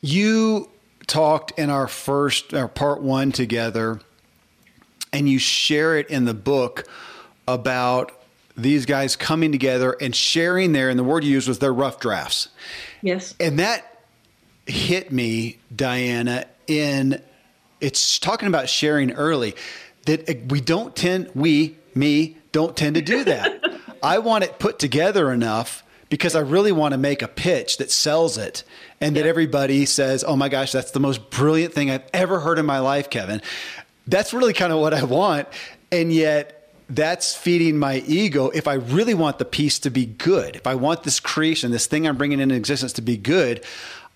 You 0.00 0.70
talked 1.06 1.58
in 1.58 1.70
our 1.70 1.88
first 1.88 2.52
our 2.52 2.68
part 2.68 3.02
one 3.02 3.32
together, 3.32 4.00
and 5.12 5.28
you 5.28 5.38
share 5.38 5.96
it 5.96 6.08
in 6.10 6.24
the 6.24 6.34
book 6.34 6.86
about 7.46 8.12
these 8.56 8.86
guys 8.86 9.16
coming 9.16 9.52
together 9.52 9.96
and 10.00 10.14
sharing 10.14 10.72
their, 10.72 10.88
and 10.88 10.98
the 10.98 11.04
word 11.04 11.24
you 11.24 11.30
used 11.30 11.48
was 11.48 11.58
their 11.58 11.72
rough 11.72 12.00
drafts. 12.00 12.48
Yes. 13.02 13.34
And 13.38 13.58
that 13.58 14.00
hit 14.66 15.12
me, 15.12 15.58
Diana, 15.74 16.46
in 16.66 17.20
it's 17.80 18.18
talking 18.18 18.48
about 18.48 18.68
sharing 18.68 19.12
early 19.12 19.54
that 20.06 20.28
uh, 20.28 20.34
we 20.48 20.60
don't 20.60 20.96
tend, 20.96 21.30
we, 21.34 21.76
me, 21.94 22.36
don't 22.52 22.76
tend 22.76 22.94
to 22.94 23.02
do 23.02 23.24
that. 23.24 23.62
I 24.02 24.18
want 24.18 24.44
it 24.44 24.58
put 24.58 24.78
together 24.78 25.30
enough 25.32 25.84
because 26.08 26.34
I 26.34 26.40
really 26.40 26.72
want 26.72 26.92
to 26.92 26.98
make 26.98 27.22
a 27.22 27.28
pitch 27.28 27.78
that 27.78 27.90
sells 27.90 28.38
it 28.38 28.62
and 29.00 29.16
that 29.16 29.26
everybody 29.26 29.84
says, 29.84 30.24
oh 30.26 30.36
my 30.36 30.48
gosh, 30.48 30.72
that's 30.72 30.92
the 30.92 31.00
most 31.00 31.30
brilliant 31.30 31.74
thing 31.74 31.90
I've 31.90 32.08
ever 32.14 32.40
heard 32.40 32.58
in 32.58 32.66
my 32.66 32.78
life, 32.78 33.10
Kevin. 33.10 33.42
That's 34.06 34.32
really 34.32 34.52
kind 34.52 34.72
of 34.72 34.78
what 34.78 34.94
I 34.94 35.04
want. 35.04 35.48
And 35.90 36.12
yet, 36.12 36.55
that's 36.88 37.34
feeding 37.34 37.78
my 37.78 37.96
ego 38.06 38.50
if 38.50 38.68
I 38.68 38.74
really 38.74 39.14
want 39.14 39.38
the 39.38 39.44
piece 39.44 39.78
to 39.80 39.90
be 39.90 40.06
good. 40.06 40.56
If 40.56 40.66
I 40.66 40.74
want 40.74 41.02
this 41.02 41.18
creation, 41.18 41.72
this 41.72 41.86
thing 41.86 42.06
I'm 42.06 42.16
bringing 42.16 42.40
into 42.40 42.54
existence 42.54 42.92
to 42.94 43.02
be 43.02 43.16
good, 43.16 43.64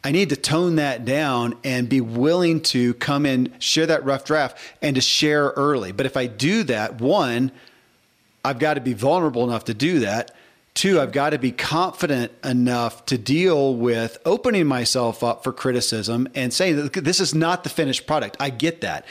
I 0.02 0.12
need 0.12 0.30
to 0.30 0.36
tone 0.36 0.76
that 0.76 1.04
down 1.04 1.56
and 1.62 1.88
be 1.88 2.00
willing 2.00 2.62
to 2.62 2.94
come 2.94 3.26
in, 3.26 3.52
share 3.58 3.86
that 3.86 4.04
rough 4.04 4.24
draft, 4.24 4.56
and 4.80 4.94
to 4.94 5.00
share 5.00 5.48
early. 5.56 5.92
But 5.92 6.06
if 6.06 6.16
I 6.16 6.26
do 6.26 6.62
that, 6.64 7.00
one, 7.00 7.52
I've 8.44 8.58
got 8.58 8.74
to 8.74 8.80
be 8.80 8.94
vulnerable 8.94 9.44
enough 9.44 9.64
to 9.64 9.74
do 9.74 10.00
that. 10.00 10.30
Two, 10.72 11.00
I've 11.00 11.12
got 11.12 11.30
to 11.30 11.38
be 11.38 11.52
confident 11.52 12.32
enough 12.44 13.04
to 13.06 13.18
deal 13.18 13.74
with 13.74 14.16
opening 14.24 14.66
myself 14.66 15.22
up 15.22 15.42
for 15.42 15.52
criticism 15.52 16.28
and 16.34 16.54
saying 16.54 16.76
that 16.76 16.92
this 17.04 17.20
is 17.20 17.34
not 17.34 17.64
the 17.64 17.68
finished 17.68 18.06
product. 18.06 18.36
I 18.40 18.50
get 18.50 18.80
that 18.80 19.04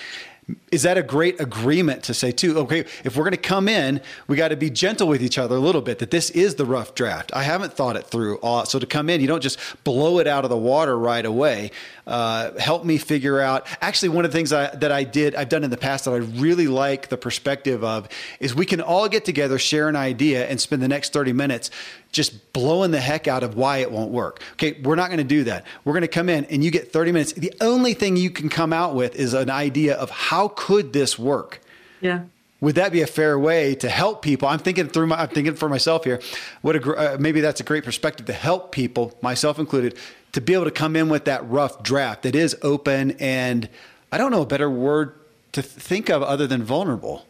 is 0.71 0.83
that 0.83 0.97
a 0.97 1.03
great 1.03 1.39
agreement 1.39 2.03
to 2.03 2.13
say 2.13 2.31
too 2.31 2.57
okay 2.57 2.81
if 3.03 3.15
we're 3.15 3.23
going 3.23 3.31
to 3.31 3.37
come 3.37 3.67
in 3.67 4.01
we 4.27 4.35
got 4.35 4.49
to 4.49 4.55
be 4.55 4.69
gentle 4.69 5.07
with 5.07 5.21
each 5.21 5.37
other 5.37 5.55
a 5.55 5.59
little 5.59 5.81
bit 5.81 5.99
that 5.99 6.11
this 6.11 6.29
is 6.31 6.55
the 6.55 6.65
rough 6.65 6.95
draft. 6.95 7.31
I 7.33 7.43
haven't 7.43 7.73
thought 7.73 7.95
it 7.95 8.05
through 8.05 8.39
so 8.65 8.79
to 8.79 8.85
come 8.85 9.09
in 9.09 9.21
you 9.21 9.27
don't 9.27 9.43
just 9.43 9.59
blow 9.83 10.19
it 10.19 10.27
out 10.27 10.43
of 10.43 10.49
the 10.49 10.57
water 10.57 10.97
right 10.97 11.25
away. 11.25 11.71
Uh, 12.07 12.57
help 12.57 12.83
me 12.83 12.97
figure 12.97 13.39
out 13.39 13.67
actually 13.81 14.09
one 14.09 14.25
of 14.25 14.31
the 14.31 14.37
things 14.37 14.51
I, 14.51 14.73
that 14.77 14.91
i 14.91 15.03
did 15.03 15.35
i've 15.35 15.49
done 15.49 15.63
in 15.63 15.69
the 15.69 15.77
past 15.77 16.05
that 16.05 16.11
i 16.11 16.17
really 16.17 16.67
like 16.67 17.09
the 17.09 17.17
perspective 17.17 17.83
of 17.83 18.09
is 18.39 18.55
we 18.55 18.65
can 18.65 18.81
all 18.81 19.07
get 19.07 19.25
together 19.25 19.59
share 19.59 19.87
an 19.87 19.95
idea 19.95 20.47
and 20.47 20.59
spend 20.59 20.81
the 20.81 20.87
next 20.87 21.13
30 21.13 21.33
minutes 21.33 21.69
just 22.11 22.53
blowing 22.53 22.91
the 22.91 22.99
heck 22.99 23.27
out 23.27 23.43
of 23.43 23.55
why 23.55 23.77
it 23.77 23.91
won't 23.91 24.11
work. 24.11 24.41
Okay, 24.53 24.79
we're 24.81 24.95
not 24.95 25.07
going 25.07 25.19
to 25.19 25.23
do 25.23 25.43
that. 25.45 25.65
We're 25.85 25.93
going 25.93 26.01
to 26.01 26.07
come 26.07 26.29
in 26.29 26.45
and 26.45 26.63
you 26.63 26.71
get 26.71 26.91
30 26.91 27.11
minutes. 27.11 27.33
The 27.33 27.53
only 27.61 27.93
thing 27.93 28.17
you 28.17 28.29
can 28.29 28.49
come 28.49 28.73
out 28.73 28.95
with 28.95 29.15
is 29.15 29.33
an 29.33 29.49
idea 29.49 29.95
of 29.95 30.09
how 30.09 30.49
could 30.49 30.93
this 30.93 31.19
work? 31.19 31.61
Yeah. 32.01 32.23
Would 32.61 32.75
that 32.75 32.91
be 32.91 33.01
a 33.01 33.07
fair 33.07 33.39
way 33.39 33.75
to 33.75 33.89
help 33.89 34.21
people? 34.21 34.47
I'm 34.47 34.59
thinking 34.59 34.89
through 34.89 35.07
my, 35.07 35.21
I'm 35.21 35.29
thinking 35.29 35.55
for 35.55 35.69
myself 35.69 36.03
here. 36.03 36.19
What 36.61 36.75
a, 36.75 37.13
uh, 37.13 37.17
maybe 37.19 37.41
that's 37.41 37.61
a 37.61 37.63
great 37.63 37.85
perspective 37.85 38.25
to 38.25 38.33
help 38.33 38.71
people, 38.71 39.17
myself 39.21 39.59
included, 39.59 39.97
to 40.33 40.41
be 40.41 40.53
able 40.53 40.65
to 40.65 40.71
come 40.71 40.95
in 40.95 41.09
with 41.09 41.25
that 41.25 41.47
rough 41.49 41.83
draft 41.83 42.23
that 42.23 42.35
is 42.35 42.57
open 42.61 43.11
and 43.11 43.69
I 44.11 44.17
don't 44.17 44.31
know 44.31 44.41
a 44.41 44.45
better 44.45 44.69
word 44.69 45.13
to 45.53 45.61
think 45.61 46.09
of 46.09 46.21
other 46.23 46.47
than 46.47 46.63
vulnerable. 46.63 47.25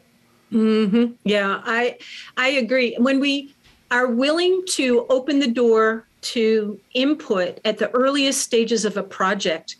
Mm-hmm. 0.51 1.13
Yeah, 1.23 1.61
I 1.63 1.97
I 2.35 2.49
agree. 2.49 2.95
When 2.97 3.19
we 3.19 3.53
are 3.91 4.07
willing 4.07 4.63
to 4.71 5.05
open 5.09 5.39
the 5.39 5.47
door 5.47 6.05
to 6.21 6.79
input 6.93 7.59
at 7.65 7.77
the 7.77 7.89
earliest 7.91 8.41
stages 8.41 8.85
of 8.85 8.97
a 8.97 9.03
project, 9.03 9.77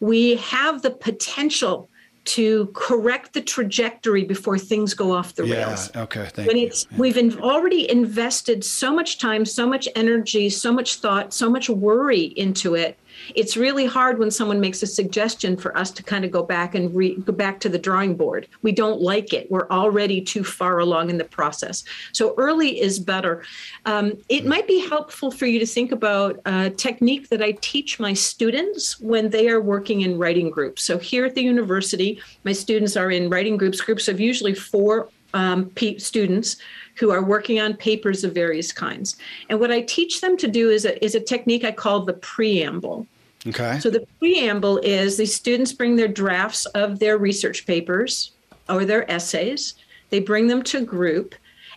we 0.00 0.36
have 0.36 0.82
the 0.82 0.90
potential 0.90 1.88
to 2.24 2.66
correct 2.74 3.34
the 3.34 3.40
trajectory 3.42 4.24
before 4.24 4.58
things 4.58 4.94
go 4.94 5.12
off 5.12 5.34
the 5.34 5.46
yeah, 5.46 5.68
rails. 5.68 5.94
Okay, 5.94 6.26
thank 6.32 6.48
when 6.48 6.56
it's 6.56 6.86
yeah. 6.90 6.98
we've 6.98 7.18
in, 7.18 7.38
already 7.40 7.90
invested 7.90 8.64
so 8.64 8.94
much 8.94 9.18
time, 9.18 9.44
so 9.44 9.66
much 9.68 9.86
energy, 9.94 10.48
so 10.48 10.72
much 10.72 10.96
thought, 10.96 11.34
so 11.34 11.50
much 11.50 11.68
worry 11.68 12.22
into 12.22 12.74
it 12.74 12.98
it's 13.34 13.56
really 13.56 13.86
hard 13.86 14.18
when 14.18 14.30
someone 14.30 14.60
makes 14.60 14.82
a 14.82 14.86
suggestion 14.86 15.56
for 15.56 15.76
us 15.76 15.90
to 15.92 16.02
kind 16.02 16.24
of 16.24 16.30
go 16.30 16.42
back 16.42 16.74
and 16.74 16.94
re- 16.94 17.16
go 17.16 17.32
back 17.32 17.60
to 17.60 17.68
the 17.68 17.78
drawing 17.78 18.16
board. 18.16 18.46
We 18.62 18.72
don't 18.72 19.00
like 19.00 19.32
it. 19.32 19.50
We're 19.50 19.68
already 19.68 20.20
too 20.20 20.44
far 20.44 20.78
along 20.78 21.10
in 21.10 21.18
the 21.18 21.24
process. 21.24 21.84
So 22.12 22.34
early 22.36 22.80
is 22.80 22.98
better. 22.98 23.44
Um, 23.86 24.14
it 24.28 24.46
might 24.46 24.66
be 24.66 24.86
helpful 24.86 25.30
for 25.30 25.46
you 25.46 25.58
to 25.58 25.66
think 25.66 25.92
about 25.92 26.40
a 26.44 26.70
technique 26.70 27.28
that 27.28 27.42
I 27.42 27.52
teach 27.60 28.00
my 28.00 28.14
students 28.14 29.00
when 29.00 29.30
they 29.30 29.48
are 29.48 29.60
working 29.60 30.02
in 30.02 30.18
writing 30.18 30.50
groups. 30.50 30.82
So 30.82 30.98
here 30.98 31.24
at 31.24 31.34
the 31.34 31.42
university, 31.42 32.20
my 32.44 32.52
students 32.52 32.96
are 32.96 33.10
in 33.10 33.30
writing 33.30 33.56
groups, 33.56 33.80
groups 33.80 34.08
of 34.08 34.20
usually 34.20 34.54
four 34.54 35.08
um, 35.34 35.70
students 35.98 36.56
who 36.96 37.10
are 37.10 37.22
working 37.22 37.60
on 37.60 37.74
papers 37.74 38.24
of 38.24 38.32
various 38.32 38.72
kinds. 38.72 39.16
And 39.48 39.58
what 39.60 39.72
I 39.72 39.80
teach 39.82 40.20
them 40.20 40.36
to 40.38 40.48
do 40.48 40.70
is 40.70 40.84
a, 40.84 41.04
is 41.04 41.14
a 41.14 41.20
technique 41.20 41.64
I 41.64 41.72
call 41.72 42.00
the 42.00 42.12
preamble. 42.14 43.06
Okay. 43.46 43.78
So 43.80 43.90
the 43.90 44.06
preamble 44.18 44.78
is 44.78 45.16
the 45.16 45.26
students 45.26 45.72
bring 45.72 45.96
their 45.96 46.08
drafts 46.08 46.64
of 46.66 46.98
their 46.98 47.18
research 47.18 47.66
papers 47.66 48.32
or 48.68 48.84
their 48.84 49.10
essays, 49.10 49.74
they 50.10 50.20
bring 50.20 50.46
them 50.46 50.62
to 50.62 50.84
group, 50.84 51.34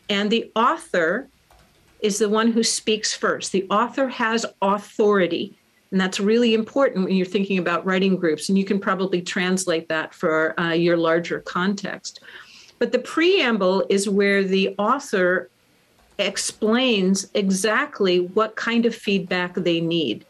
and 0.09 0.29
the 0.29 0.51
author 0.55 1.27
is 2.01 2.19
the 2.19 2.29
one 2.29 2.51
who 2.51 2.63
speaks 2.63 3.13
first. 3.13 3.51
The 3.51 3.67
author 3.69 4.07
has 4.07 4.45
authority. 4.61 5.57
And 5.91 5.99
that's 5.99 6.19
really 6.19 6.53
important 6.53 7.05
when 7.05 7.15
you're 7.15 7.25
thinking 7.25 7.57
about 7.57 7.85
writing 7.85 8.17
groups. 8.17 8.49
And 8.49 8.57
you 8.57 8.65
can 8.65 8.79
probably 8.79 9.21
translate 9.21 9.87
that 9.89 10.13
for 10.13 10.59
uh, 10.59 10.73
your 10.73 10.97
larger 10.97 11.39
context. 11.39 12.21
But 12.79 12.91
the 12.91 12.99
preamble 12.99 13.85
is 13.89 14.07
where 14.07 14.43
the 14.43 14.75
author 14.77 15.49
explains 16.19 17.29
exactly 17.33 18.19
what 18.19 18.55
kind 18.55 18.85
of 18.85 18.93
feedback 18.93 19.55
they 19.55 19.81
need. 19.81 20.25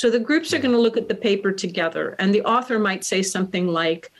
So 0.00 0.08
the 0.08 0.18
groups 0.18 0.54
are 0.54 0.58
going 0.58 0.72
to 0.72 0.80
look 0.80 0.96
at 0.96 1.08
the 1.08 1.14
paper 1.14 1.52
together, 1.52 2.16
and 2.18 2.34
the 2.34 2.40
author 2.40 2.78
might 2.78 3.04
say 3.04 3.20
something 3.22 3.68
like, 3.68 4.10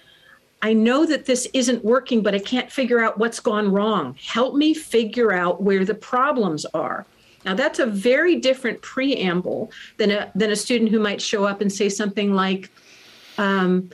I 0.60 0.74
know 0.74 1.06
that 1.06 1.24
this 1.24 1.48
isn't 1.54 1.82
working, 1.82 2.22
but 2.22 2.34
I 2.34 2.38
can't 2.38 2.70
figure 2.70 3.00
out 3.00 3.16
what's 3.16 3.40
gone 3.40 3.72
wrong. 3.72 4.14
Help 4.22 4.54
me 4.54 4.74
figure 4.74 5.32
out 5.32 5.62
where 5.62 5.86
the 5.86 5.94
problems 5.94 6.66
are. 6.74 7.06
Now, 7.46 7.54
that's 7.54 7.78
a 7.78 7.86
very 7.86 8.36
different 8.36 8.82
preamble 8.82 9.72
than 9.96 10.10
a, 10.10 10.30
than 10.34 10.50
a 10.50 10.56
student 10.56 10.90
who 10.90 10.98
might 10.98 11.18
show 11.22 11.44
up 11.44 11.62
and 11.62 11.72
say 11.72 11.88
something 11.88 12.34
like, 12.34 12.70
um, 13.38 13.88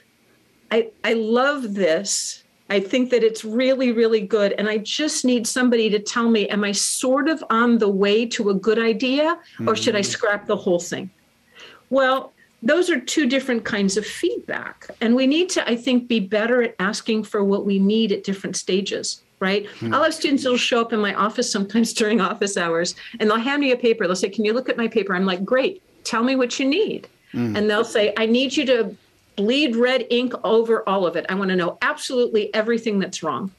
I, 0.73 0.91
I 1.05 1.13
love 1.13 1.75
this. 1.75 2.43
I 2.69 2.81
think 2.81 3.11
that 3.11 3.23
it's 3.23 3.45
really, 3.45 3.93
really 3.93 4.23
good. 4.23 4.55
And 4.55 4.69
I 4.69 4.79
just 4.79 5.25
need 5.25 5.47
somebody 5.47 5.89
to 5.91 6.01
tell 6.01 6.29
me, 6.29 6.49
am 6.49 6.65
I 6.65 6.73
sort 6.73 7.29
of 7.29 7.45
on 7.49 7.79
the 7.79 7.89
way 7.89 8.27
to 8.27 8.51
a 8.51 8.55
good 8.55 8.81
idea 8.81 9.39
or 9.69 9.77
should 9.77 9.95
I 9.95 10.01
mm-hmm. 10.01 10.11
scrap 10.11 10.47
the 10.49 10.57
whole 10.57 10.81
thing? 10.81 11.11
Well, 11.91 12.33
those 12.63 12.91
are 12.91 12.99
two 12.99 13.27
different 13.27 13.65
kinds 13.65 13.97
of 13.97 14.07
feedback. 14.07 14.89
And 15.01 15.15
we 15.15 15.27
need 15.27 15.49
to, 15.51 15.69
I 15.69 15.77
think, 15.77 16.09
be 16.09 16.21
better 16.21 16.63
at 16.63 16.75
asking 16.79 17.25
for 17.25 17.45
what 17.45 17.65
we 17.67 17.79
need 17.79 18.13
at 18.13 18.25
different 18.25 18.57
stages 18.57 19.23
right? 19.41 19.67
Hmm. 19.81 19.93
I'll 19.93 20.03
have 20.03 20.15
students 20.15 20.43
that'll 20.43 20.59
show 20.59 20.81
up 20.81 20.93
in 20.93 21.01
my 21.01 21.15
office 21.15 21.51
sometimes 21.51 21.93
during 22.01 22.21
office 22.21 22.57
hours 22.57 22.95
and 23.21 23.29
they'll 23.29 23.39
hand 23.39 23.61
me 23.61 23.73
a 23.73 23.77
paper. 23.77 24.07
They'll 24.07 24.17
say, 24.17 24.29
Can 24.29 24.45
you 24.45 24.53
look 24.53 24.69
at 24.69 24.77
my 24.77 24.89
paper? 24.89 25.15
I'm 25.15 25.27
like, 25.27 25.45
Great, 25.45 25.83
tell 26.05 26.23
me 26.23 26.37
what 26.37 26.59
you 26.59 26.67
need. 26.67 27.09
Hmm. 27.33 27.57
And 27.57 27.69
they'll 27.69 27.85
say, 27.85 28.15
I 28.17 28.27
need 28.27 28.57
you 28.57 28.65
to 28.67 28.97
bleed 29.37 29.77
red 29.77 30.07
ink 30.11 30.33
over 30.45 30.89
all 30.89 31.07
of 31.07 31.17
it. 31.17 31.27
I 31.29 31.35
want 31.35 31.51
to 31.51 31.57
know 31.57 31.77
absolutely 31.83 32.53
everything 32.55 32.99
that's 32.99 33.23
wrong. 33.23 33.53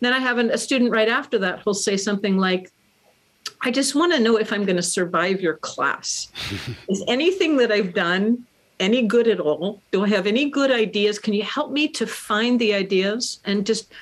Then 0.00 0.12
I 0.12 0.18
have 0.18 0.38
an, 0.38 0.50
a 0.50 0.58
student 0.58 0.92
right 0.92 1.08
after 1.08 1.38
that 1.40 1.60
who'll 1.60 1.74
say 1.74 1.96
something 1.96 2.38
like, 2.38 2.72
I 3.62 3.70
just 3.70 3.94
want 3.94 4.12
to 4.12 4.18
know 4.18 4.36
if 4.36 4.52
I'm 4.52 4.64
going 4.64 4.76
to 4.76 4.82
survive 4.82 5.40
your 5.40 5.56
class. 5.56 6.28
Is 6.88 7.04
anything 7.08 7.56
that 7.58 7.70
I've 7.70 7.94
done 7.94 8.46
any 8.78 9.02
good 9.02 9.28
at 9.28 9.38
all? 9.38 9.82
Do 9.90 10.04
I 10.04 10.08
have 10.08 10.26
any 10.26 10.48
good 10.48 10.70
ideas? 10.70 11.18
Can 11.18 11.34
you 11.34 11.42
help 11.42 11.70
me 11.70 11.86
to 11.88 12.06
find 12.06 12.58
the 12.58 12.74
ideas 12.74 13.40
and 13.44 13.66
just 13.66 13.92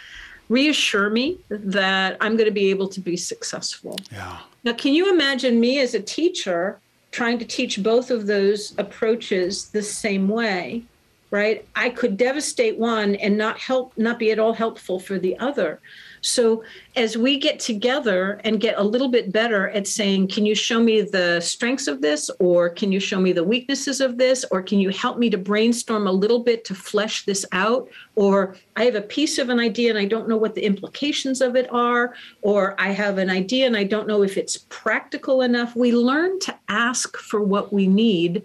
reassure 0.48 1.10
me 1.10 1.38
that 1.50 2.16
I'm 2.20 2.36
going 2.36 2.46
to 2.46 2.54
be 2.54 2.70
able 2.70 2.88
to 2.88 3.00
be 3.00 3.16
successful? 3.16 3.96
Yeah. 4.12 4.38
Now, 4.64 4.74
can 4.74 4.94
you 4.94 5.12
imagine 5.12 5.58
me 5.58 5.80
as 5.80 5.94
a 5.94 6.00
teacher 6.00 6.78
trying 7.10 7.38
to 7.38 7.44
teach 7.44 7.82
both 7.82 8.10
of 8.10 8.26
those 8.26 8.74
approaches 8.78 9.68
the 9.70 9.82
same 9.82 10.28
way? 10.28 10.84
Right? 11.30 11.68
I 11.76 11.90
could 11.90 12.16
devastate 12.16 12.78
one 12.78 13.16
and 13.16 13.36
not 13.36 13.58
help, 13.58 13.92
not 13.98 14.18
be 14.18 14.30
at 14.30 14.38
all 14.38 14.54
helpful 14.54 14.98
for 14.98 15.18
the 15.18 15.38
other. 15.38 15.80
So 16.20 16.64
as 16.96 17.16
we 17.16 17.38
get 17.38 17.60
together 17.60 18.40
and 18.44 18.60
get 18.60 18.78
a 18.78 18.82
little 18.82 19.08
bit 19.08 19.32
better 19.32 19.68
at 19.70 19.86
saying, 19.86 20.28
can 20.28 20.44
you 20.44 20.54
show 20.54 20.80
me 20.80 21.02
the 21.02 21.40
strengths 21.40 21.86
of 21.86 22.00
this? 22.00 22.30
Or 22.40 22.68
can 22.68 22.92
you 22.92 23.00
show 23.00 23.20
me 23.20 23.32
the 23.32 23.44
weaknesses 23.44 24.00
of 24.00 24.18
this? 24.18 24.44
Or 24.50 24.62
can 24.62 24.78
you 24.78 24.90
help 24.90 25.18
me 25.18 25.30
to 25.30 25.38
brainstorm 25.38 26.06
a 26.06 26.12
little 26.12 26.40
bit 26.40 26.64
to 26.66 26.74
flesh 26.74 27.24
this 27.24 27.44
out? 27.52 27.88
Or 28.16 28.56
I 28.76 28.84
have 28.84 28.94
a 28.94 29.02
piece 29.02 29.38
of 29.38 29.48
an 29.48 29.60
idea 29.60 29.90
and 29.90 29.98
I 29.98 30.06
don't 30.06 30.28
know 30.28 30.36
what 30.36 30.54
the 30.54 30.64
implications 30.64 31.40
of 31.40 31.56
it 31.56 31.72
are. 31.72 32.14
Or 32.42 32.74
I 32.80 32.90
have 32.90 33.18
an 33.18 33.30
idea 33.30 33.66
and 33.66 33.76
I 33.76 33.84
don't 33.84 34.08
know 34.08 34.22
if 34.22 34.36
it's 34.36 34.58
practical 34.68 35.42
enough. 35.42 35.76
We 35.76 35.92
learn 35.92 36.38
to 36.40 36.58
ask 36.68 37.16
for 37.16 37.40
what 37.40 37.72
we 37.72 37.86
need. 37.86 38.42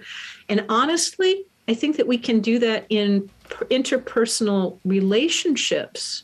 And 0.50 0.66
honestly, 0.70 1.46
I 1.68 1.74
think 1.74 1.96
that 1.98 2.08
we 2.08 2.18
can 2.18 2.42
do 2.42 2.60
that 2.60 2.86
in 2.90 3.30
interpersonal 3.70 4.80
relationships 4.84 6.24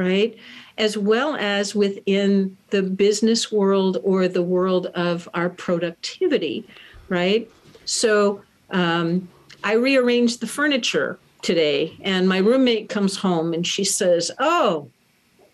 right? 0.00 0.34
As 0.78 0.96
well 0.96 1.36
as 1.36 1.74
within 1.74 2.56
the 2.70 2.82
business 2.82 3.52
world 3.52 3.98
or 4.02 4.28
the 4.28 4.42
world 4.42 4.86
of 4.86 5.28
our 5.34 5.50
productivity, 5.50 6.66
right? 7.10 7.50
So 7.84 8.40
um, 8.70 9.28
I 9.62 9.74
rearranged 9.74 10.40
the 10.40 10.46
furniture 10.46 11.18
today, 11.42 11.98
and 12.00 12.26
my 12.26 12.38
roommate 12.38 12.88
comes 12.88 13.16
home 13.16 13.52
and 13.52 13.66
she 13.66 13.84
says, 13.84 14.30
Oh, 14.38 14.90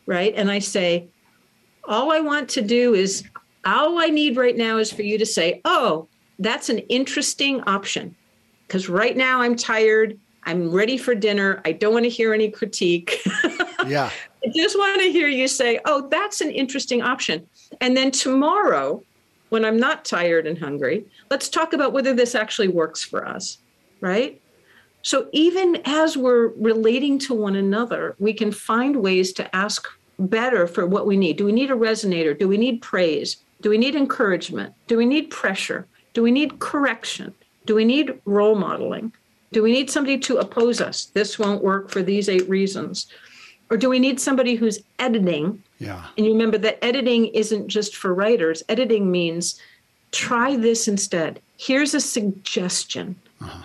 right. 0.07 0.33
And 0.37 0.49
I 0.49 0.61
say, 0.61 1.09
All 1.85 2.13
I 2.13 2.21
want 2.21 2.49
to 2.51 2.63
do 2.63 2.95
is, 2.95 3.25
all 3.65 3.99
I 3.99 4.07
need 4.07 4.37
right 4.37 4.57
now 4.57 4.79
is 4.79 4.93
for 4.93 5.03
you 5.03 5.19
to 5.19 5.27
say, 5.27 5.61
Oh, 5.65 6.07
that's 6.39 6.69
an 6.69 6.79
interesting 6.79 7.63
option. 7.63 8.15
Because 8.69 8.89
right 8.89 9.17
now 9.17 9.41
I'm 9.41 9.57
tired. 9.57 10.21
I'm 10.45 10.71
ready 10.71 10.97
for 10.97 11.17
dinner. 11.17 11.61
I 11.65 11.73
don't 11.73 11.93
want 11.93 12.05
to 12.05 12.11
hear 12.11 12.33
any 12.33 12.49
critique. 12.49 13.21
yeah. 13.87 14.11
Just 14.55 14.77
want 14.77 15.01
to 15.01 15.11
hear 15.11 15.29
you 15.29 15.49
say, 15.49 15.81
oh, 15.85 16.09
that's 16.09 16.41
an 16.41 16.51
interesting 16.51 17.03
option. 17.03 17.47
And 17.81 17.97
then 17.97 18.11
tomorrow, 18.11 19.03
when 19.49 19.65
I'm 19.65 19.79
not 19.79 20.05
tired 20.05 20.47
and 20.47 20.59
hungry, 20.59 21.05
let's 21.31 21.49
talk 21.49 21.73
about 21.73 21.93
whether 21.93 22.15
this 22.15 22.35
actually 22.35 22.69
works 22.69 23.03
for 23.03 23.27
us, 23.27 23.59
right? 24.01 24.41
So 25.03 25.29
even 25.33 25.81
as 25.85 26.17
we're 26.17 26.49
relating 26.49 27.19
to 27.21 27.35
one 27.35 27.57
another, 27.57 28.17
we 28.19 28.33
can 28.33 28.51
find 28.51 28.97
ways 28.97 29.33
to 29.35 29.55
ask 29.55 29.87
better 30.19 30.67
for 30.67 30.87
what 30.87 31.07
we 31.07 31.17
need. 31.17 31.37
Do 31.37 31.45
we 31.45 31.53
need 31.53 31.71
a 31.71 31.75
resonator? 31.75 32.37
Do 32.37 32.49
we 32.49 32.57
need 32.57 32.83
praise? 32.83 33.37
Do 33.61 33.71
we 33.71 33.79
need 33.79 33.95
encouragement? 33.95 34.75
Do 34.87 34.97
we 34.97 35.07
need 35.07 35.31
pressure? 35.31 35.87
Do 36.13 36.23
we 36.23 36.31
need 36.31 36.59
correction? 36.59 37.35
Do 37.67 37.75
we 37.75 37.85
need 37.85 38.21
role 38.25 38.57
modeling? 38.57 39.13
Do 39.53 39.63
we 39.63 39.73
need 39.73 39.91
somebody 39.91 40.19
to 40.19 40.39
oppose 40.39 40.81
us? 40.81 41.07
This 41.07 41.39
won't 41.39 41.63
work 41.63 41.91
for 41.91 42.03
these 42.03 42.29
eight 42.29 42.49
reasons. 42.49 43.07
Or 43.71 43.77
do 43.77 43.89
we 43.89 43.99
need 43.99 44.21
somebody 44.21 44.55
who's 44.55 44.79
editing? 44.99 45.63
Yeah. 45.79 46.07
And 46.17 46.27
you 46.27 46.33
remember 46.33 46.59
that 46.59 46.83
editing 46.85 47.27
isn't 47.27 47.69
just 47.69 47.97
for 47.97 48.15
writers. 48.15 48.63
Editing 48.69 49.11
means 49.11 49.61
try 50.13 50.57
this 50.57 50.89
instead. 50.89 51.41
Here's 51.57 51.95
a 51.95 52.01
suggestion. 52.01 53.17
Uh-huh. 53.41 53.63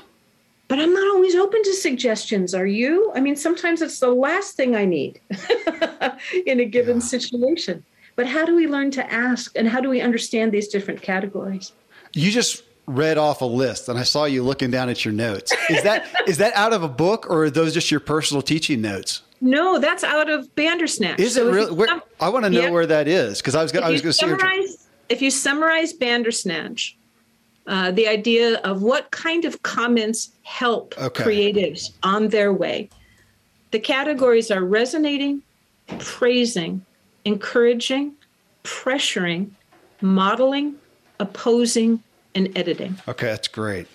But 0.67 0.79
I'm 0.79 0.93
not 0.93 1.07
always 1.07 1.35
open 1.35 1.61
to 1.63 1.73
suggestions. 1.73 2.55
Are 2.55 2.65
you? 2.65 3.11
I 3.13 3.19
mean, 3.19 3.35
sometimes 3.35 3.81
it's 3.81 3.99
the 3.99 4.07
last 4.13 4.55
thing 4.55 4.75
I 4.75 4.85
need 4.85 5.19
in 6.45 6.61
a 6.61 6.65
given 6.65 6.97
yeah. 6.97 7.03
situation. 7.03 7.83
But 8.15 8.27
how 8.27 8.45
do 8.45 8.55
we 8.55 8.67
learn 8.67 8.91
to 8.91 9.11
ask 9.11 9.51
and 9.57 9.67
how 9.67 9.81
do 9.81 9.89
we 9.89 10.01
understand 10.01 10.51
these 10.51 10.67
different 10.67 11.01
categories? 11.01 11.73
You 12.13 12.31
just 12.31 12.63
read 12.87 13.17
off 13.17 13.41
a 13.41 13.45
list 13.45 13.89
and 13.89 13.99
I 13.99 14.03
saw 14.03 14.25
you 14.25 14.43
looking 14.43 14.71
down 14.71 14.89
at 14.89 15.03
your 15.05 15.13
notes. 15.13 15.53
Is 15.69 15.83
that 15.83 16.05
is 16.27 16.37
that 16.37 16.53
out 16.55 16.73
of 16.73 16.83
a 16.83 16.89
book 16.89 17.29
or 17.29 17.45
are 17.45 17.49
those 17.49 17.73
just 17.73 17.91
your 17.91 17.99
personal 17.99 18.41
teaching 18.41 18.81
notes? 18.81 19.21
No, 19.41 19.79
that's 19.79 20.03
out 20.03 20.29
of 20.29 20.53
Bandersnatch. 20.55 21.19
Is 21.19 21.33
so 21.33 21.47
it 21.47 21.51
really? 21.51 21.71
Where, 21.73 22.01
I 22.19 22.29
want 22.29 22.45
to 22.45 22.51
know 22.51 22.61
yeah. 22.61 22.69
where 22.69 22.85
that 22.85 23.07
is 23.07 23.39
because 23.39 23.55
I 23.55 23.63
was 23.63 23.75
I 23.75 23.89
was 23.89 24.01
going 24.01 24.11
to 24.11 24.13
summarize. 24.13 24.87
If 25.09 25.21
you 25.21 25.31
summarize 25.31 25.93
Bandersnatch, 25.93 26.95
uh, 27.65 27.91
the 27.91 28.07
idea 28.07 28.59
of 28.59 28.83
what 28.83 29.09
kind 29.11 29.43
of 29.43 29.61
comments 29.63 30.29
help 30.43 30.95
okay. 30.97 31.23
creatives 31.23 31.91
on 32.03 32.29
their 32.29 32.53
way, 32.53 32.89
the 33.71 33.79
categories 33.79 34.51
are 34.51 34.63
resonating, 34.63 35.41
praising, 35.99 36.85
encouraging, 37.25 38.13
pressuring, 38.63 39.49
modeling, 40.01 40.75
opposing, 41.19 42.03
and 42.35 42.55
editing. 42.55 42.95
Okay, 43.07 43.25
that's 43.25 43.47
great 43.47 43.87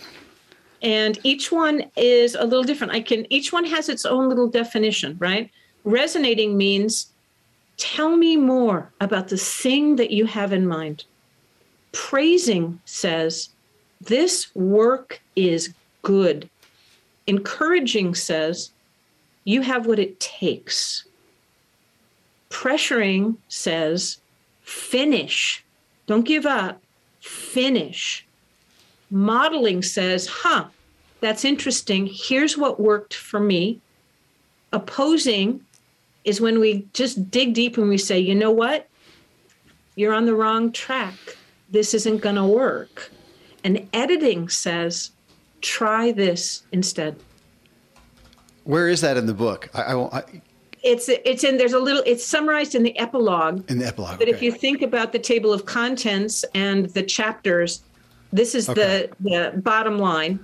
and 0.82 1.18
each 1.22 1.50
one 1.50 1.84
is 1.96 2.34
a 2.34 2.44
little 2.44 2.64
different. 2.64 2.92
I 2.92 3.00
can 3.00 3.30
each 3.32 3.52
one 3.52 3.64
has 3.64 3.88
its 3.88 4.04
own 4.04 4.28
little 4.28 4.48
definition 4.48 5.16
right? 5.18 5.50
Resonating 5.84 6.56
means 6.56 7.12
tell 7.76 8.16
me 8.16 8.36
more 8.36 8.90
about 9.00 9.28
the 9.28 9.36
thing 9.36 9.96
that 9.96 10.10
you 10.10 10.26
have 10.26 10.52
in 10.52 10.66
mind. 10.66 11.04
Praising 11.92 12.80
says 12.84 13.50
this 14.00 14.54
work 14.54 15.20
is 15.34 15.72
good. 16.02 16.48
Encouraging 17.26 18.14
says 18.14 18.70
you 19.44 19.62
have 19.62 19.86
what 19.86 19.98
it 19.98 20.18
takes. 20.20 21.06
Pressuring 22.50 23.36
says 23.48 24.18
finish. 24.62 25.64
Don't 26.06 26.26
give 26.26 26.46
up. 26.46 26.80
Finish 27.20 28.25
Modeling 29.10 29.82
says, 29.82 30.26
huh, 30.26 30.66
that's 31.20 31.44
interesting. 31.44 32.08
Here's 32.10 32.56
what 32.58 32.80
worked 32.80 33.14
for 33.14 33.40
me. 33.40 33.80
Opposing 34.72 35.64
is 36.24 36.40
when 36.40 36.58
we 36.58 36.86
just 36.92 37.30
dig 37.30 37.54
deep 37.54 37.78
and 37.78 37.88
we 37.88 37.98
say, 37.98 38.18
you 38.18 38.34
know 38.34 38.50
what? 38.50 38.88
You're 39.94 40.12
on 40.12 40.26
the 40.26 40.34
wrong 40.34 40.72
track. 40.72 41.14
This 41.70 41.94
isn't 41.94 42.18
going 42.18 42.36
to 42.36 42.44
work. 42.44 43.10
And 43.64 43.88
editing 43.92 44.48
says, 44.48 45.12
try 45.60 46.12
this 46.12 46.64
instead. 46.72 47.16
Where 48.64 48.88
is 48.88 49.00
that 49.00 49.16
in 49.16 49.26
the 49.26 49.34
book? 49.34 49.70
I, 49.74 49.82
I, 49.82 50.18
I 50.18 50.22
it's 50.82 51.08
it's 51.08 51.42
in 51.42 51.56
there's 51.56 51.72
a 51.72 51.78
little 51.78 52.02
it's 52.06 52.24
summarized 52.24 52.74
in 52.74 52.82
the 52.82 52.96
epilogue. 52.98 53.68
In 53.70 53.78
the 53.78 53.86
epilogue. 53.86 54.18
But 54.18 54.28
okay. 54.28 54.36
if 54.36 54.42
you 54.42 54.52
think 54.52 54.82
about 54.82 55.12
the 55.12 55.18
table 55.18 55.52
of 55.52 55.66
contents 55.66 56.44
and 56.54 56.86
the 56.90 57.02
chapters, 57.02 57.82
this 58.32 58.54
is 58.54 58.68
okay. 58.68 59.10
the 59.20 59.52
the 59.52 59.58
bottom 59.60 59.98
line 59.98 60.40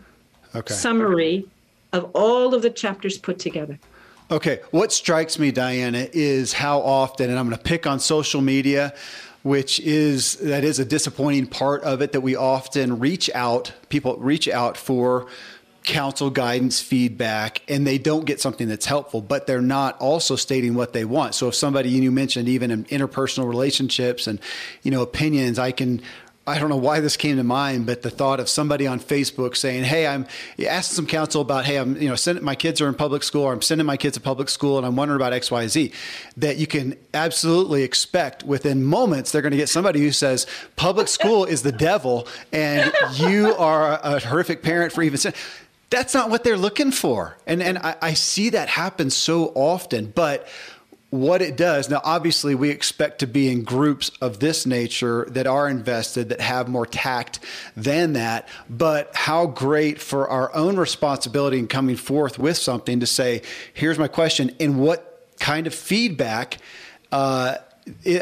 okay. 0.54 0.72
summary 0.72 1.46
of 1.92 2.10
all 2.14 2.54
of 2.54 2.62
the 2.62 2.70
chapters 2.70 3.18
put 3.18 3.38
together. 3.38 3.78
Okay. 4.30 4.60
What 4.70 4.92
strikes 4.92 5.38
me, 5.38 5.50
Diana, 5.52 6.08
is 6.12 6.54
how 6.54 6.80
often, 6.80 7.28
and 7.28 7.38
I'm 7.38 7.46
going 7.46 7.58
to 7.58 7.62
pick 7.62 7.86
on 7.86 8.00
social 8.00 8.40
media, 8.40 8.94
which 9.42 9.78
is 9.80 10.36
that 10.36 10.64
is 10.64 10.78
a 10.78 10.84
disappointing 10.84 11.46
part 11.46 11.82
of 11.82 12.00
it 12.00 12.12
that 12.12 12.22
we 12.22 12.34
often 12.34 12.98
reach 12.98 13.28
out, 13.34 13.72
people 13.90 14.16
reach 14.16 14.48
out 14.48 14.76
for 14.76 15.26
counsel, 15.84 16.30
guidance, 16.30 16.80
feedback, 16.80 17.60
and 17.68 17.86
they 17.86 17.98
don't 17.98 18.24
get 18.24 18.40
something 18.40 18.68
that's 18.68 18.86
helpful, 18.86 19.20
but 19.20 19.46
they're 19.46 19.60
not 19.60 19.98
also 19.98 20.36
stating 20.36 20.74
what 20.74 20.92
they 20.92 21.04
want. 21.04 21.34
So 21.34 21.48
if 21.48 21.54
somebody 21.54 21.90
you 21.90 22.12
mentioned 22.12 22.48
even 22.48 22.70
in 22.70 22.84
interpersonal 22.84 23.48
relationships 23.48 24.26
and 24.26 24.38
you 24.82 24.90
know 24.90 25.02
opinions, 25.02 25.58
I 25.58 25.72
can 25.72 26.00
I 26.44 26.58
don't 26.58 26.70
know 26.70 26.76
why 26.76 26.98
this 26.98 27.16
came 27.16 27.36
to 27.36 27.44
mind, 27.44 27.86
but 27.86 28.02
the 28.02 28.10
thought 28.10 28.40
of 28.40 28.48
somebody 28.48 28.84
on 28.84 28.98
Facebook 28.98 29.56
saying, 29.56 29.84
"Hey, 29.84 30.08
I'm 30.08 30.26
asking 30.58 30.96
some 30.96 31.06
counsel 31.06 31.40
about, 31.40 31.64
hey, 31.66 31.78
I'm 31.78 32.00
you 32.02 32.08
know 32.08 32.16
my 32.40 32.56
kids 32.56 32.80
are 32.80 32.88
in 32.88 32.94
public 32.94 33.22
school, 33.22 33.42
or 33.42 33.52
I'm 33.52 33.62
sending 33.62 33.86
my 33.86 33.96
kids 33.96 34.14
to 34.14 34.20
public 34.20 34.48
school, 34.48 34.76
and 34.76 34.84
I'm 34.84 34.96
wondering 34.96 35.20
about 35.20 35.32
X, 35.32 35.52
Y, 35.52 35.68
Z," 35.68 35.92
that 36.36 36.56
you 36.56 36.66
can 36.66 36.96
absolutely 37.14 37.84
expect 37.84 38.42
within 38.42 38.82
moments 38.82 39.30
they're 39.30 39.42
going 39.42 39.52
to 39.52 39.56
get 39.56 39.68
somebody 39.68 40.00
who 40.00 40.10
says 40.10 40.48
public 40.74 41.06
school 41.06 41.44
is 41.44 41.62
the 41.62 41.70
devil, 41.70 42.26
and 42.52 42.92
you 43.14 43.54
are 43.54 44.00
a 44.02 44.18
horrific 44.18 44.62
parent 44.62 44.92
for 44.92 45.02
even 45.02 45.18
saying. 45.18 45.36
That's 45.90 46.14
not 46.14 46.30
what 46.30 46.42
they're 46.42 46.56
looking 46.56 46.90
for, 46.90 47.36
and 47.46 47.62
and 47.62 47.78
I, 47.78 47.96
I 48.00 48.14
see 48.14 48.48
that 48.50 48.68
happen 48.68 49.10
so 49.10 49.52
often, 49.54 50.06
but 50.06 50.48
what 51.12 51.42
it 51.42 51.58
does 51.58 51.90
now 51.90 52.00
obviously 52.04 52.54
we 52.54 52.70
expect 52.70 53.18
to 53.18 53.26
be 53.26 53.52
in 53.52 53.62
groups 53.62 54.10
of 54.22 54.40
this 54.40 54.64
nature 54.64 55.26
that 55.28 55.46
are 55.46 55.68
invested 55.68 56.30
that 56.30 56.40
have 56.40 56.68
more 56.68 56.86
tact 56.86 57.38
than 57.76 58.14
that 58.14 58.48
but 58.70 59.14
how 59.14 59.44
great 59.44 60.00
for 60.00 60.26
our 60.30 60.52
own 60.54 60.78
responsibility 60.78 61.58
in 61.58 61.68
coming 61.68 61.96
forth 61.96 62.38
with 62.38 62.56
something 62.56 62.98
to 62.98 63.04
say 63.04 63.42
here's 63.74 63.98
my 63.98 64.08
question 64.08 64.56
and 64.58 64.80
what 64.80 65.28
kind 65.38 65.66
of 65.66 65.74
feedback 65.74 66.56
uh, 67.12 67.56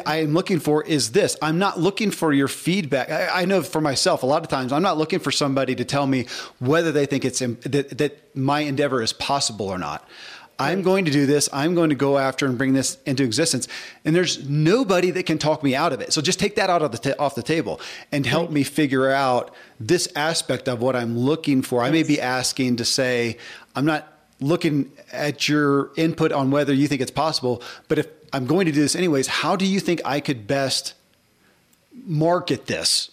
I 0.07 0.17
am 0.17 0.33
looking 0.33 0.59
for 0.59 0.83
is 0.83 1.13
this. 1.13 1.37
I'm 1.43 1.59
not 1.59 1.79
looking 1.79 2.11
for 2.11 2.33
your 2.33 2.49
feedback. 2.49 3.11
I, 3.11 3.43
I, 3.43 3.45
know 3.45 3.63
for 3.63 3.83
myself, 3.83 4.23
a 4.23 4.27
lot 4.27 4.43
of 4.43 4.49
times 4.49 4.73
I'm 4.73 4.83
not 4.83 4.97
looking 4.97 5.19
for 5.19 5.31
somebody 5.31 5.75
to 5.75 5.85
tell 5.85 6.07
me 6.07 6.27
whether 6.61 6.93
they 6.93 7.05
think 7.05 7.27
it's 7.27 7.41
that, 7.41 7.99
that 7.99 8.35
my 8.35 8.61
endeavor 8.61 9.03
is 9.03 9.13
possible 9.13 9.69
or 9.69 9.77
not. 9.77 10.09
I'm 10.61 10.83
going 10.83 11.07
to 11.07 11.11
do 11.11 11.25
this. 11.25 11.49
I'm 11.53 11.75
going 11.75 11.89
to 11.89 11.97
go 11.97 12.19
after 12.19 12.45
and 12.45 12.59
bring 12.59 12.75
this 12.75 12.99
into 13.07 13.25
existence. 13.25 13.67
And 14.05 14.15
there's 14.15 14.47
nobody 14.49 15.11
that 15.13 15.25
can 15.25 15.39
talk 15.39 15.63
me 15.63 15.75
out 15.75 15.93
of 15.93 16.01
it. 16.03 16.13
So 16.13 16.21
just 16.21 16.39
take 16.39 16.57
that 16.57 16.69
out 16.69 16.83
of 16.83 16.93
the 16.93 16.99
t- 16.99 17.13
off 17.15 17.35
the 17.35 17.43
table 17.43 17.81
and 18.13 18.27
help 18.27 18.49
right. 18.49 18.55
me 18.55 18.63
figure 18.63 19.11
out 19.11 19.55
this 19.81 20.07
aspect 20.15 20.69
of 20.69 20.83
what 20.83 20.95
I'm 20.95 21.19
looking 21.19 21.63
for. 21.63 21.81
Yes. 21.83 21.89
I 21.89 21.91
may 21.93 22.03
be 22.03 22.21
asking 22.21 22.77
to 22.77 22.85
say, 22.85 23.39
I'm 23.75 23.87
not 23.87 24.07
looking 24.41 24.93
at 25.13 25.49
your 25.49 25.91
input 25.97 26.31
on 26.31 26.51
whether 26.51 26.75
you 26.75 26.89
think 26.89 27.01
it's 27.01 27.11
possible, 27.11 27.63
but 27.89 27.99
if 27.99 28.07
I'm 28.33 28.47
going 28.47 28.67
to 28.67 28.73
do 28.73 28.81
this 28.81 28.95
anyways, 28.95 29.27
how 29.27 29.57
do 29.57 29.67
you 29.67 29.81
think 29.81 30.03
I 30.05 30.21
could 30.21 30.47
best 30.47 30.95
market 32.05 32.67
this 32.67 33.11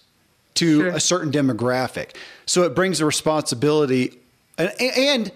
to 0.55 0.81
sure. 0.81 0.89
a 0.89 0.99
certain 0.99 1.31
demographic? 1.31 2.15
So 2.45 2.63
it 2.63 2.75
brings 2.75 2.99
a 2.99 3.05
responsibility 3.05 4.19
and, 4.57 4.71
and 4.79 5.31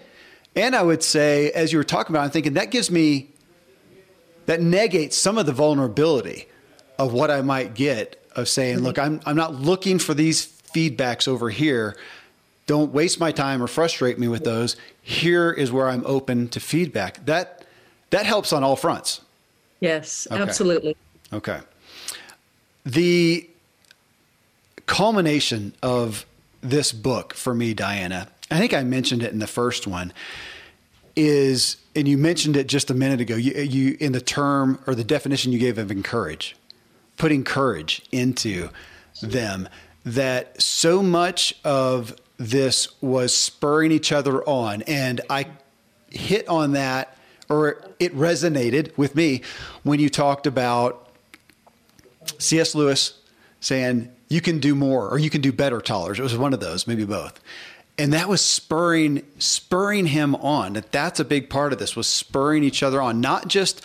and 0.54 0.74
I 0.74 0.82
would 0.82 1.02
say, 1.02 1.50
as 1.52 1.72
you 1.72 1.78
were 1.78 1.84
talking 1.84 2.14
about, 2.14 2.24
I'm 2.24 2.30
thinking 2.30 2.54
that 2.54 2.70
gives 2.70 2.90
me, 2.90 3.30
that 4.46 4.60
negates 4.60 5.16
some 5.16 5.38
of 5.38 5.46
the 5.46 5.52
vulnerability 5.52 6.46
of 6.98 7.12
what 7.12 7.30
I 7.30 7.42
might 7.42 7.74
get 7.74 8.22
of 8.36 8.48
saying, 8.48 8.80
look, 8.80 8.98
I'm, 8.98 9.20
I'm 9.26 9.36
not 9.36 9.54
looking 9.54 9.98
for 9.98 10.14
these 10.14 10.46
feedbacks 10.46 11.28
over 11.28 11.50
here. 11.50 11.96
Don't 12.66 12.92
waste 12.92 13.18
my 13.18 13.32
time 13.32 13.62
or 13.62 13.66
frustrate 13.66 14.18
me 14.18 14.28
with 14.28 14.44
those. 14.44 14.76
Here 15.02 15.50
is 15.50 15.72
where 15.72 15.88
I'm 15.88 16.04
open 16.06 16.48
to 16.50 16.60
feedback. 16.60 17.24
That, 17.26 17.64
that 18.10 18.26
helps 18.26 18.52
on 18.52 18.62
all 18.62 18.76
fronts. 18.76 19.20
Yes, 19.80 20.28
okay. 20.30 20.40
absolutely. 20.40 20.96
Okay. 21.32 21.60
The 22.84 23.48
culmination 24.86 25.74
of 25.82 26.24
this 26.60 26.92
book 26.92 27.34
for 27.34 27.54
me, 27.54 27.74
Diana, 27.74 28.28
I 28.52 28.58
think 28.58 28.74
I 28.74 28.82
mentioned 28.82 29.22
it 29.22 29.32
in 29.32 29.38
the 29.38 29.46
first 29.46 29.86
one, 29.86 30.12
is, 31.16 31.78
and 31.96 32.06
you 32.06 32.18
mentioned 32.18 32.56
it 32.56 32.66
just 32.66 32.90
a 32.90 32.94
minute 32.94 33.20
ago, 33.20 33.34
you, 33.34 33.52
you 33.54 33.96
in 33.98 34.12
the 34.12 34.20
term 34.20 34.78
or 34.86 34.94
the 34.94 35.04
definition 35.04 35.52
you 35.52 35.58
gave 35.58 35.78
of 35.78 35.90
encourage, 35.90 36.56
putting 37.16 37.44
courage 37.44 38.02
into 38.12 38.68
them, 39.22 39.68
that 40.04 40.60
so 40.60 41.02
much 41.02 41.54
of 41.64 42.14
this 42.36 43.00
was 43.00 43.34
spurring 43.34 43.92
each 43.92 44.12
other 44.12 44.42
on. 44.44 44.82
And 44.82 45.20
I 45.30 45.46
hit 46.10 46.46
on 46.48 46.72
that, 46.72 47.16
or 47.48 47.82
it 47.98 48.14
resonated 48.14 48.96
with 48.98 49.14
me 49.14 49.42
when 49.82 49.98
you 50.00 50.10
talked 50.10 50.46
about 50.46 51.08
C.S. 52.38 52.74
Lewis 52.74 53.18
saying, 53.60 54.10
you 54.28 54.40
can 54.40 54.58
do 54.58 54.74
more 54.74 55.08
or 55.08 55.18
you 55.18 55.30
can 55.30 55.40
do 55.40 55.52
better, 55.52 55.80
Tollers. 55.80 56.18
It 56.18 56.22
was 56.22 56.36
one 56.36 56.52
of 56.52 56.60
those, 56.60 56.86
maybe 56.86 57.04
both 57.04 57.40
and 58.02 58.12
that 58.12 58.28
was 58.28 58.40
spurring 58.40 59.22
spurring 59.38 60.06
him 60.06 60.34
on. 60.36 60.74
That 60.74 60.92
that's 60.92 61.20
a 61.20 61.24
big 61.24 61.48
part 61.48 61.72
of 61.72 61.78
this 61.78 61.94
was 61.94 62.06
spurring 62.06 62.64
each 62.64 62.82
other 62.82 63.00
on. 63.00 63.20
Not 63.20 63.48
just 63.48 63.82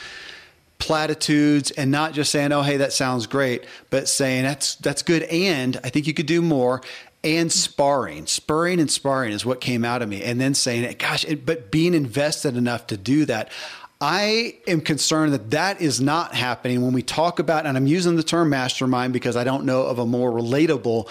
platitudes 0.79 1.71
and 1.71 1.89
not 1.89 2.13
just 2.13 2.31
saying 2.31 2.51
oh 2.51 2.61
hey 2.61 2.77
that 2.77 2.93
sounds 2.93 3.25
great 3.25 3.65
but 3.89 4.07
saying 4.07 4.43
that's 4.43 4.75
that's 4.75 5.01
good 5.01 5.23
and 5.23 5.75
i 5.83 5.89
think 5.89 6.05
you 6.05 6.13
could 6.13 6.27
do 6.27 6.39
more 6.39 6.83
and 7.23 7.51
sparring. 7.51 8.25
Spurring 8.25 8.79
and 8.79 8.89
sparring 8.89 9.33
is 9.33 9.45
what 9.45 9.59
came 9.59 9.83
out 9.83 10.01
of 10.01 10.09
me. 10.09 10.23
And 10.23 10.39
then 10.39 10.53
saying 10.53 10.95
gosh 10.97 11.25
it, 11.25 11.45
but 11.45 11.71
being 11.71 11.93
invested 11.93 12.55
enough 12.55 12.87
to 12.87 12.97
do 12.97 13.25
that. 13.25 13.51
I 13.99 14.57
am 14.67 14.81
concerned 14.81 15.33
that 15.33 15.49
that 15.51 15.81
is 15.81 15.99
not 15.99 16.35
happening 16.35 16.83
when 16.83 16.93
we 16.93 17.01
talk 17.01 17.39
about, 17.39 17.65
and 17.65 17.75
I'm 17.75 17.87
using 17.87 18.15
the 18.15 18.21
term 18.21 18.51
mastermind 18.51 19.11
because 19.11 19.35
I 19.35 19.43
don't 19.43 19.65
know 19.65 19.87
of 19.87 19.97
a 19.97 20.05
more 20.05 20.31
relatable 20.31 21.09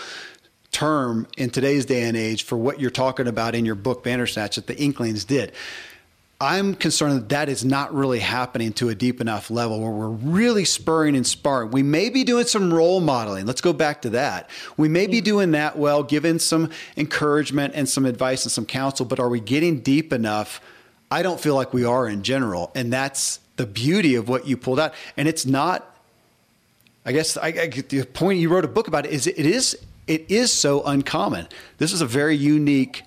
term 0.77 1.27
in 1.39 1.49
today's 1.49 1.87
day 1.87 2.03
and 2.03 2.19
age 2.19 2.45
for 2.45 2.55
what 2.55 2.79
you're 2.79 2.91
talking 2.91 3.27
about 3.27 3.55
in 3.55 3.65
your 3.65 3.75
book 3.75 4.05
Bandersnatch 4.05 4.57
that 4.57 4.67
the 4.67 4.77
Inklings 4.77 5.25
did. 5.25 5.53
I'm 6.39 6.75
concerned 6.75 7.17
that 7.17 7.29
that 7.31 7.49
is 7.49 7.65
not 7.65 7.95
really 7.95 8.19
happening 8.19 8.75
to 8.75 8.91
a 8.91 8.95
deep 8.95 9.23
enough 9.23 9.51
level 9.51 9.81
where 9.81 9.91
we're 9.91 10.09
really 10.11 10.67
spurring 10.67 11.17
and 11.17 11.27
sparring. 11.27 11.71
We 11.71 11.83
may 11.83 12.11
be 12.11 12.25
doing 12.25 12.45
some 12.45 12.75
role 12.75 13.01
modeling. 13.01 13.47
Let's 13.47 13.63
go 13.63 13.73
back 13.73 14.03
to 14.03 14.11
that. 14.11 14.51
We 14.77 14.91
may 14.91 15.07
be 15.07 15.17
mm-hmm. 15.17 15.25
doing 15.25 15.51
that 15.53 15.79
well, 15.79 16.03
giving 16.03 16.39
some 16.39 16.69
encouragement 16.95 17.73
and 17.75 17.89
some 17.89 18.05
advice 18.05 18.45
and 18.45 18.53
some 18.53 18.67
counsel, 18.67 19.07
but 19.07 19.19
are 19.19 19.31
we 19.31 19.41
getting 19.41 19.81
deep 19.81 20.13
enough? 20.13 20.61
I 21.11 21.23
don't 21.23 21.41
feel 21.41 21.55
like 21.55 21.73
we 21.73 21.87
are 21.87 22.07
in 22.07 22.23
general. 22.23 22.71
And 22.75 22.93
that's 22.93 23.41
the 23.57 23.65
beauty 23.65 24.15
of 24.15 24.29
what 24.29 24.47
you 24.47 24.59
pulled 24.59 24.79
out. 24.79 24.93
And 25.17 25.27
it's 25.27 25.47
not, 25.47 25.97
I 27.07 27.13
guess, 27.13 27.39
I, 27.39 27.47
I, 27.47 27.69
the 27.69 28.05
point 28.05 28.41
you 28.41 28.51
wrote 28.51 28.67
a 28.67 28.69
book 28.69 28.89
about 28.89 29.07
it 29.07 29.13
is 29.13 29.27
it 29.27 29.39
is 29.39 29.79
it 30.07 30.31
is 30.31 30.53
so 30.53 30.83
uncommon. 30.85 31.49
This 31.79 31.93
is 31.93 32.01
a 32.01 32.07
very 32.07 32.37
unique 32.37 33.03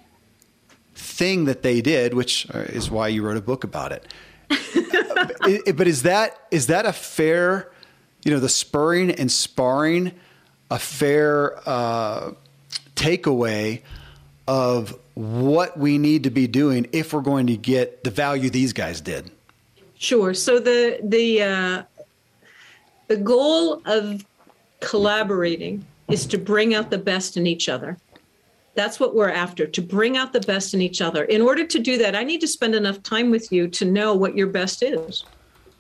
thing 0.96 1.46
that 1.46 1.64
they 1.64 1.82
did, 1.82 2.14
which 2.14 2.48
uh, 2.54 2.60
is 2.60 2.92
why 2.92 3.08
you 3.08 3.26
wrote 3.26 3.38
a 3.38 3.42
book 3.42 3.64
about 3.64 3.92
it. 4.50 5.78
but 5.78 5.88
is 5.88 6.04
that 6.04 6.38
is 6.52 6.68
that 6.68 6.86
a 6.86 6.94
fair, 6.94 7.72
you 8.24 8.32
know, 8.32 8.40
the 8.40 8.50
spurring 8.50 9.12
and 9.12 9.32
sparring, 9.32 10.12
a 10.70 10.80
fair 10.80 11.58
uh, 11.68 12.32
takeaway 12.96 13.82
of 14.48 14.98
what 15.14 15.78
we 15.78 15.98
need 15.98 16.24
to 16.24 16.30
be 16.30 16.48
doing 16.48 16.88
if 16.92 17.14
we're 17.14 17.22
going 17.22 17.48
to 17.48 17.58
get 17.58 18.04
the 18.04 18.12
value 18.12 18.50
these 18.50 18.74
guys 18.74 19.00
did? 19.00 19.30
Sure. 19.98 20.34
So 20.34 20.60
the 20.60 21.00
the 21.04 21.44
uh, 21.44 21.84
the 23.08 23.18
goal 23.18 23.82
of 23.86 24.26
collaborating 24.80 25.86
is 26.10 26.26
to 26.28 26.38
bring 26.38 26.74
out 26.74 26.90
the 26.90 26.98
best 26.98 27.38
in 27.38 27.48
each 27.48 27.70
other. 27.70 27.98
That's 28.76 29.00
what 29.00 29.16
we're 29.16 29.30
after, 29.30 29.68
to 29.68 29.82
bring 29.82 30.18
out 30.18 30.32
the 30.32 30.40
best 30.42 30.74
in 30.74 30.82
each 30.82 31.02
other. 31.02 31.24
In 31.26 31.42
order 31.42 31.66
to 31.66 31.80
do 31.80 31.98
that, 31.98 32.16
I 32.16 32.24
need 32.24 32.42
to 32.42 32.48
spend 32.48 32.76
enough 32.76 33.04
time 33.04 33.30
with 33.30 33.52
you 33.52 33.68
to 33.70 33.86
know 33.86 34.14
what 34.16 34.38
your 34.38 34.48
best 34.48 34.84
is, 34.84 35.26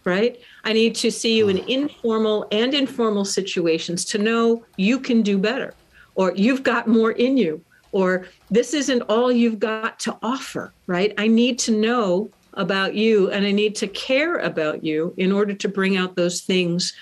right? 0.03 0.39
I 0.63 0.73
need 0.73 0.95
to 0.95 1.11
see 1.11 1.37
you 1.37 1.49
in 1.49 1.57
hmm. 1.57 1.69
informal 1.69 2.47
and 2.51 2.73
informal 2.73 3.25
situations 3.25 4.05
to 4.05 4.17
know 4.17 4.63
you 4.77 4.99
can 4.99 5.21
do 5.21 5.37
better, 5.37 5.73
or 6.15 6.33
you've 6.35 6.63
got 6.63 6.87
more 6.87 7.11
in 7.11 7.37
you, 7.37 7.63
or 7.91 8.27
this 8.51 8.73
isn't 8.73 9.01
all 9.03 9.31
you've 9.31 9.59
got 9.59 9.99
to 10.01 10.17
offer, 10.21 10.73
right? 10.87 11.13
I 11.17 11.27
need 11.27 11.57
to 11.59 11.71
know 11.71 12.29
about 12.53 12.95
you 12.95 13.29
and 13.31 13.45
I 13.45 13.51
need 13.51 13.75
to 13.75 13.87
care 13.87 14.37
about 14.37 14.83
you 14.83 15.13
in 15.17 15.31
order 15.31 15.53
to 15.53 15.67
bring 15.67 15.97
out 15.97 16.15
those 16.15 16.41
things 16.41 16.93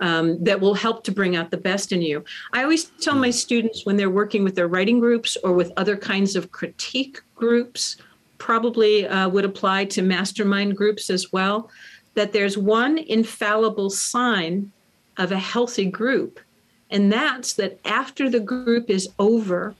um, 0.00 0.42
that 0.44 0.60
will 0.60 0.74
help 0.74 1.04
to 1.04 1.12
bring 1.12 1.36
out 1.36 1.50
the 1.50 1.56
best 1.56 1.92
in 1.92 2.02
you. 2.02 2.24
I 2.52 2.62
always 2.62 2.86
tell 3.00 3.14
my 3.14 3.30
students 3.30 3.86
when 3.86 3.96
they're 3.96 4.10
working 4.10 4.44
with 4.44 4.54
their 4.54 4.68
writing 4.68 5.00
groups 5.00 5.36
or 5.42 5.52
with 5.52 5.72
other 5.76 5.96
kinds 5.96 6.36
of 6.36 6.52
critique 6.52 7.20
groups, 7.34 7.96
probably 8.38 9.06
uh, 9.06 9.28
would 9.28 9.44
apply 9.44 9.86
to 9.86 10.02
mastermind 10.02 10.76
groups 10.76 11.08
as 11.08 11.32
well, 11.32 11.70
that 12.14 12.32
there's 12.32 12.58
one 12.58 12.98
infallible 12.98 13.90
sign 13.90 14.70
of 15.16 15.32
a 15.32 15.38
healthy 15.38 15.86
group. 15.86 16.40
And 16.90 17.12
that's 17.12 17.54
that 17.54 17.78
after 17.84 18.28
the 18.28 18.40
group 18.40 18.90
is 18.90 19.08
over, 19.18 19.74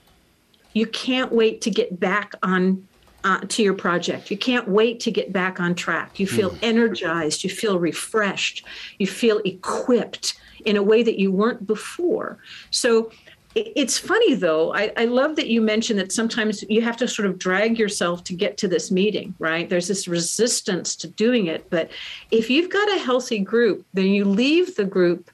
you 0.72 0.86
can't 0.86 1.32
wait 1.32 1.60
to 1.62 1.70
get 1.70 2.00
back 2.00 2.34
on 2.42 2.86
uh, 3.26 3.40
to 3.48 3.60
your 3.60 3.74
project. 3.74 4.30
You 4.30 4.38
can't 4.38 4.68
wait 4.68 5.00
to 5.00 5.10
get 5.10 5.32
back 5.32 5.58
on 5.58 5.74
track. 5.74 6.20
You 6.20 6.28
feel 6.28 6.50
mm. 6.50 6.58
energized, 6.62 7.42
you 7.42 7.50
feel 7.50 7.76
refreshed, 7.80 8.64
you 9.00 9.08
feel 9.08 9.40
equipped 9.44 10.38
in 10.64 10.76
a 10.76 10.82
way 10.82 11.02
that 11.02 11.18
you 11.18 11.32
weren't 11.32 11.66
before. 11.66 12.38
So 12.70 13.10
it's 13.56 13.98
funny 13.98 14.34
though. 14.34 14.72
I, 14.74 14.92
I, 14.96 15.06
love 15.06 15.34
that 15.36 15.48
you 15.48 15.60
mentioned 15.60 15.98
that 15.98 16.12
sometimes 16.12 16.62
you 16.68 16.82
have 16.82 16.96
to 16.98 17.08
sort 17.08 17.26
of 17.26 17.38
drag 17.38 17.78
yourself 17.78 18.22
to 18.24 18.34
get 18.34 18.58
to 18.58 18.68
this 18.68 18.92
meeting, 18.92 19.34
right? 19.40 19.68
There's 19.68 19.88
this 19.88 20.06
resistance 20.06 20.94
to 20.96 21.08
doing 21.08 21.46
it. 21.46 21.68
But 21.68 21.90
if 22.30 22.48
you've 22.48 22.70
got 22.70 22.94
a 22.94 23.00
healthy 23.00 23.40
group, 23.40 23.84
then 23.92 24.06
you 24.06 24.24
leave 24.24 24.76
the 24.76 24.84
group 24.84 25.30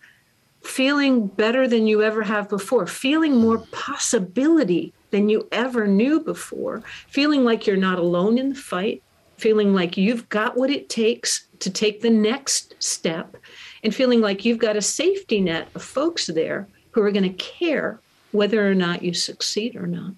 feeling 0.63 1.27
better 1.27 1.69
than 1.69 1.87
you 1.87 2.03
ever 2.03 2.23
have 2.23 2.49
before, 2.49 2.87
feeling 2.87 3.37
more 3.37 3.59
possibility 3.73 4.95
than 5.13 5.29
you 5.29 5.47
ever 5.53 5.87
knew 5.87 6.19
before, 6.19 6.83
feeling 7.07 7.45
like 7.45 7.67
you're 7.67 7.77
not 7.77 7.99
alone 7.99 8.39
in 8.39 8.49
the 8.49 8.55
fight, 8.57 9.03
feeling 9.37 9.73
like 9.73 9.97
you've 9.97 10.29
got 10.29 10.57
what 10.57 10.71
it 10.71 10.89
takes 10.89 11.47
to 11.61 11.71
take 11.71 12.01
the 12.01 12.11
next 12.11 12.75
step, 12.81 13.37
and 13.85 13.95
feeling 13.95 14.21
like 14.21 14.45
you've 14.45 14.59
got 14.59 14.77
a 14.77 14.83
safety 14.83 15.41
net 15.41 15.69
of 15.77 15.83
folks 15.83 16.27
there 16.27 16.67
who 16.91 17.03
are 17.03 17.13
going 17.13 17.23
to 17.23 17.43
care 17.43 18.01
whether 18.33 18.69
or 18.69 18.75
not 18.75 19.03
you 19.03 19.15
succeed 19.15 19.77
or 19.77 19.87
not. 19.87 20.13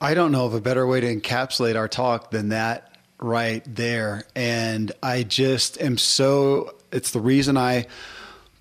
I 0.00 0.14
don't 0.14 0.32
know 0.32 0.46
of 0.46 0.54
a 0.54 0.60
better 0.60 0.86
way 0.86 1.00
to 1.00 1.14
encapsulate 1.14 1.76
our 1.76 1.86
talk 1.86 2.32
than 2.32 2.48
that 2.48 2.96
right 3.20 3.62
there. 3.66 4.24
And 4.34 4.90
I 5.02 5.22
just 5.22 5.80
am 5.80 5.96
so, 5.96 6.74
it's 6.90 7.12
the 7.12 7.20
reason 7.20 7.56
I 7.56 7.86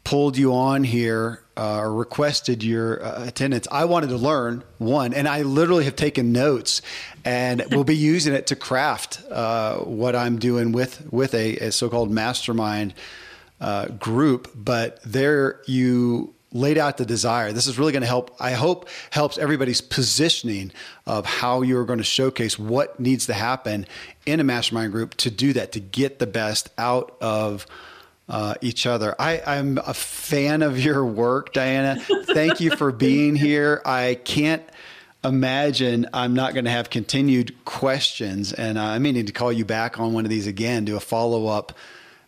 pulled 0.04 0.38
you 0.38 0.54
on 0.54 0.84
here 0.84 1.44
uh, 1.56 1.80
or 1.80 1.94
requested 1.94 2.64
your 2.64 3.04
uh, 3.04 3.26
attendance, 3.26 3.68
I 3.72 3.86
wanted 3.86 4.08
to 4.08 4.18
learn 4.18 4.64
one, 4.78 5.14
and 5.14 5.28
I 5.28 5.44
literally 5.44 5.86
have 5.86 5.96
taken 5.96 6.32
notes, 6.32 6.82
and 7.24 7.64
will 7.72 7.84
be 7.84 7.96
using 8.14 8.34
it 8.34 8.48
to 8.48 8.56
craft 8.56 9.22
uh, 9.30 9.78
what 9.78 10.16
I'm 10.16 10.40
doing 10.40 10.72
with 10.72 11.12
with 11.12 11.34
a, 11.34 11.58
a 11.58 11.72
so-called 11.72 12.12
mastermind 12.12 12.94
uh, 13.60 13.88
group. 13.88 14.52
But 14.56 15.00
there, 15.04 15.62
you 15.66 16.34
laid 16.54 16.78
out 16.78 16.98
the 16.98 17.06
desire. 17.06 17.54
This 17.54 17.68
is 17.68 17.80
really 17.80 17.92
going 17.92 18.02
to 18.02 18.08
help. 18.08 18.36
I 18.40 18.52
hope 18.52 18.90
helps 19.12 19.38
everybody's 19.38 19.82
positioning 19.82 20.72
of 21.06 21.26
how 21.26 21.62
you're 21.62 21.86
going 21.86 22.00
to 22.00 22.04
showcase 22.04 22.60
what 22.60 23.00
needs 23.00 23.26
to 23.28 23.34
happen 23.34 23.86
in 24.26 24.40
a 24.40 24.44
mastermind 24.44 24.92
group 24.92 25.16
to 25.18 25.32
do 25.32 25.54
that 25.54 25.72
to 25.74 25.80
get 25.80 26.20
the 26.20 26.28
best 26.28 26.70
out 26.78 27.16
of 27.22 27.66
uh, 28.32 28.56
each 28.62 28.88
other. 28.88 29.14
I, 29.20 29.42
I'm 29.46 29.78
a 29.78 29.94
fan 29.94 30.62
of 30.62 30.80
your 30.80 31.06
work, 31.06 31.52
Diana. 31.52 32.00
Thank 32.00 32.62
you 32.62 32.76
for 32.78 32.94
being 32.94 33.36
here. 33.36 33.82
I 33.86 34.20
can't 34.24 34.64
imagine 35.22 36.08
I'm 36.14 36.34
not 36.34 36.54
going 36.54 36.64
to 36.64 36.72
have 36.72 36.90
continued 36.90 37.66
questions, 37.66 38.54
and 38.54 38.80
I 38.80 38.98
may 39.00 39.12
need 39.12 39.28
to 39.28 39.34
call 39.34 39.52
you 39.52 39.66
back 39.66 40.00
on 40.00 40.14
one 40.14 40.26
of 40.26 40.30
these 40.30 40.48
again, 40.48 40.86
do 40.86 40.96
a 40.96 41.02
follow 41.02 41.48
up, 41.48 41.74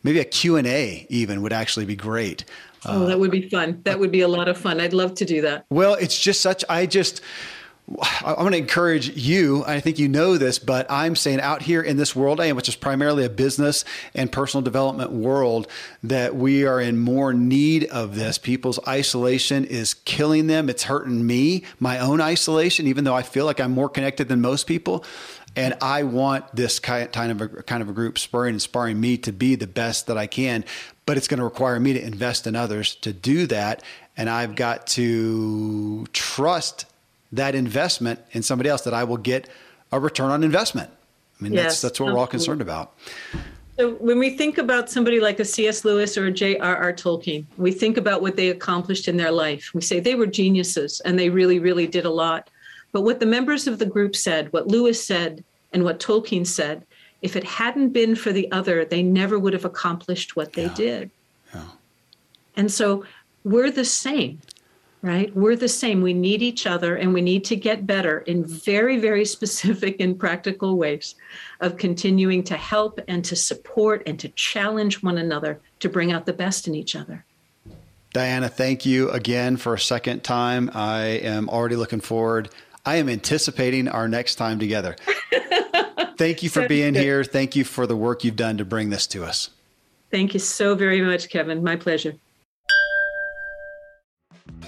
maybe 0.04 0.20
a 0.20 0.26
Q 0.26 0.58
and 0.58 0.68
A 0.68 1.08
even 1.10 1.42
would 1.42 1.54
actually 1.54 1.86
be 1.86 1.96
great. 1.96 2.44
Oh, 2.86 3.06
that 3.06 3.18
would 3.18 3.32
be 3.32 3.48
fun. 3.48 3.80
That 3.86 3.98
would 3.98 4.12
be 4.12 4.22
a 4.22 4.28
lot 4.28 4.50
of 4.50 4.58
fun. 4.58 4.82
I'd 4.82 4.92
love 4.92 5.16
to 5.16 5.26
do 5.26 5.42
that. 5.42 5.66
Well, 5.70 5.94
it's 5.94 6.20
just 6.20 6.42
such. 6.42 6.66
I 6.68 6.86
just 6.86 7.22
I 8.24 8.42
want 8.42 8.54
to 8.54 8.58
encourage 8.58 9.10
you. 9.18 9.66
I 9.66 9.82
think 9.82 10.00
you 10.00 10.08
know 10.08 10.38
this, 10.38 10.58
but 10.58 10.90
I'm 10.90 11.18
saying 11.18 11.42
out 11.42 11.62
here 11.62 11.82
in 11.82 11.98
this 11.98 12.16
world 12.16 12.40
I 12.40 12.46
am, 12.46 12.56
which 12.56 12.70
is 12.70 12.78
primarily 12.78 13.26
a 13.26 13.30
business 13.30 13.84
and 14.16 14.32
personal 14.32 14.62
development 14.62 15.12
world, 15.12 15.68
that 16.02 16.34
we 16.34 16.66
are 16.66 16.80
in 16.80 16.98
more 16.98 17.34
need 17.34 17.84
of 17.86 18.16
this. 18.16 18.38
People's 18.38 18.80
isolation 18.88 19.66
is 19.66 19.94
killing 19.94 20.48
them. 20.48 20.70
It's 20.70 20.84
hurting 20.84 21.28
me, 21.28 21.66
my 21.78 22.00
own 22.00 22.22
isolation, 22.22 22.88
even 22.88 23.04
though 23.04 23.16
I 23.16 23.22
feel 23.22 23.46
like 23.46 23.60
I'm 23.60 23.72
more 23.72 23.90
connected 23.90 24.30
than 24.30 24.40
most 24.40 24.66
people. 24.66 25.04
And 25.56 25.76
I 25.82 26.04
want 26.04 26.56
this 26.56 26.80
kind 26.80 27.10
of 27.16 27.42
a 27.42 27.48
kind 27.64 27.84
of 27.84 27.90
a 27.90 27.94
group 27.94 28.18
spurring, 28.18 28.50
and 28.50 28.56
inspiring 28.56 29.00
me 29.00 29.18
to 29.20 29.32
be 29.34 29.56
the 29.56 29.68
best 29.68 30.08
that 30.08 30.18
I 30.18 30.26
can. 30.26 30.64
But 31.06 31.18
it's 31.18 31.28
going 31.28 31.40
to 31.40 31.44
require 31.44 31.80
me 31.80 31.94
to 31.94 32.02
invest 32.02 32.48
in 32.48 32.56
others 32.56 32.96
to 32.96 33.12
do 33.12 33.46
that. 33.48 33.84
And 34.16 34.30
I've 34.30 34.56
got 34.56 34.88
to 34.88 36.06
trust 36.14 36.86
that 37.34 37.56
investment 37.56 38.20
in 38.32 38.44
somebody 38.44 38.70
else 38.70 38.82
that 38.84 38.94
I 38.94 39.04
will 39.04 39.18
get 39.18 39.50
a 39.92 40.00
return 40.00 40.32
on 40.32 40.44
investment. 40.44 40.90
I 41.40 41.44
mean, 41.44 41.54
yes, 41.54 41.64
that's, 41.64 41.82
that's 41.82 42.00
what 42.00 42.14
we're 42.14 42.20
all 42.20 42.28
concerned 42.28 42.62
about. 42.62 42.94
So 43.78 43.96
when 43.96 44.20
we 44.20 44.38
think 44.38 44.60
about 44.60 44.92
somebody 44.92 45.20
like 45.20 45.40
a 45.40 45.46
C.S. 45.46 45.84
Lewis 45.84 46.16
or 46.16 46.28
a 46.28 46.32
J.R.R. 46.32 46.94
Tolkien, 46.94 47.46
we 47.58 47.72
think 47.72 47.98
about 47.98 48.22
what 48.22 48.36
they 48.36 48.50
accomplished 48.50 49.08
in 49.08 49.18
their 49.18 49.32
life. 49.32 49.72
We 49.74 49.82
say 49.82 50.00
they 50.00 50.14
were 50.14 50.28
geniuses 50.28 51.00
and 51.02 51.18
they 51.18 51.30
really, 51.30 51.58
really 51.58 51.88
did 51.88 52.06
a 52.06 52.10
lot. 52.10 52.52
But 52.92 53.02
what 53.02 53.20
the 53.20 53.26
members 53.26 53.68
of 53.68 53.80
the 53.80 53.88
group 53.88 54.16
said, 54.16 54.54
what 54.54 54.68
Lewis 54.68 55.04
said, 55.04 55.44
and 55.74 55.84
what 55.84 56.00
Tolkien 56.00 56.46
said, 56.46 56.86
if 57.24 57.36
it 57.36 57.44
hadn't 57.44 57.90
been 57.90 58.16
for 58.16 58.32
the 58.32 58.52
other, 58.52 58.86
they 58.86 59.02
never 59.02 59.40
would 59.40 59.54
have 59.54 59.66
accomplished 59.66 60.36
what 60.36 60.54
they 60.54 60.66
yeah. 60.66 60.76
did. 60.76 61.12
Yeah. 61.56 61.64
And 62.56 62.72
so 62.72 63.06
we're 63.44 63.72
the 63.72 63.86
same 63.86 64.40
right? 65.04 65.36
We're 65.36 65.58
the 65.58 65.68
same. 65.68 66.02
We 66.02 66.14
need 66.14 66.42
each 66.42 66.66
other 66.66 66.96
and 66.96 67.14
we 67.14 67.22
need 67.22 67.44
to 67.46 67.58
get 67.58 67.86
better 67.86 68.20
in 68.20 68.46
very, 68.46 68.98
very 68.98 69.26
specific 69.38 69.98
and 70.00 70.18
practical 70.18 70.78
ways 70.78 71.14
of 71.60 71.78
continuing 71.78 72.44
to 72.46 72.56
help 72.56 73.00
and 73.08 73.24
to 73.26 73.36
support 73.36 74.02
and 74.08 74.18
to 74.20 74.30
challenge 74.30 75.04
one 75.04 75.20
another 75.20 75.60
to 75.82 75.90
bring 75.90 76.12
out 76.12 76.26
the 76.26 76.34
best 76.34 76.68
in 76.68 76.74
each 76.74 76.96
other. 76.96 77.24
Diana, 78.14 78.48
thank 78.48 78.86
you 78.86 79.10
again 79.10 79.58
for 79.58 79.74
a 79.74 79.80
second 79.80 80.24
time. 80.24 80.72
I 80.74 81.02
am 81.02 81.50
already 81.50 81.76
looking 81.76 82.00
forward. 82.00 82.50
I 82.86 82.98
am 82.98 83.10
anticipating 83.10 83.88
our 83.88 84.08
next 84.08 84.36
time 84.36 84.60
together. 84.60 84.96
thank 86.18 86.44
you 86.44 86.50
for 86.50 86.68
being 86.68 86.94
here. 86.94 87.24
Thank 87.24 87.56
you 87.56 87.64
for 87.64 87.88
the 87.88 87.96
work 87.96 88.24
you've 88.24 88.36
done 88.36 88.58
to 88.58 88.66
bring 88.66 88.90
this 88.90 89.08
to 89.08 89.26
us. 89.26 89.50
Thank 90.12 90.34
you 90.34 90.40
so 90.40 90.76
very 90.76 91.02
much, 91.02 91.30
Kevin. 91.30 91.64
My 91.64 91.76
pleasure. 91.76 92.14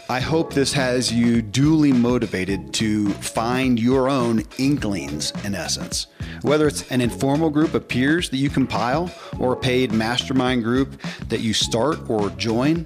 I 0.08 0.20
hope 0.20 0.54
this 0.54 0.72
has 0.74 1.12
you 1.12 1.42
duly 1.42 1.92
motivated 1.92 2.76
to 2.76 3.10
find 3.10 3.80
your 3.80 4.08
own 4.08 4.44
inklings, 4.60 5.34
in 5.44 5.56
essence. 5.56 6.06
Whether 6.44 6.68
it's 6.68 6.88
an 6.92 7.02
informal 7.02 7.50
group 7.50 7.74
of 7.74 7.88
peers 7.88 8.30
that 8.30 8.38
you 8.38 8.52
compile 8.52 9.12
or 9.40 9.54
a 9.54 9.58
paid 9.58 9.92
mastermind 9.92 10.64
group 10.64 11.02
that 11.30 11.40
you 11.40 11.56
start 11.56 12.08
or 12.08 12.30
join, 12.32 12.86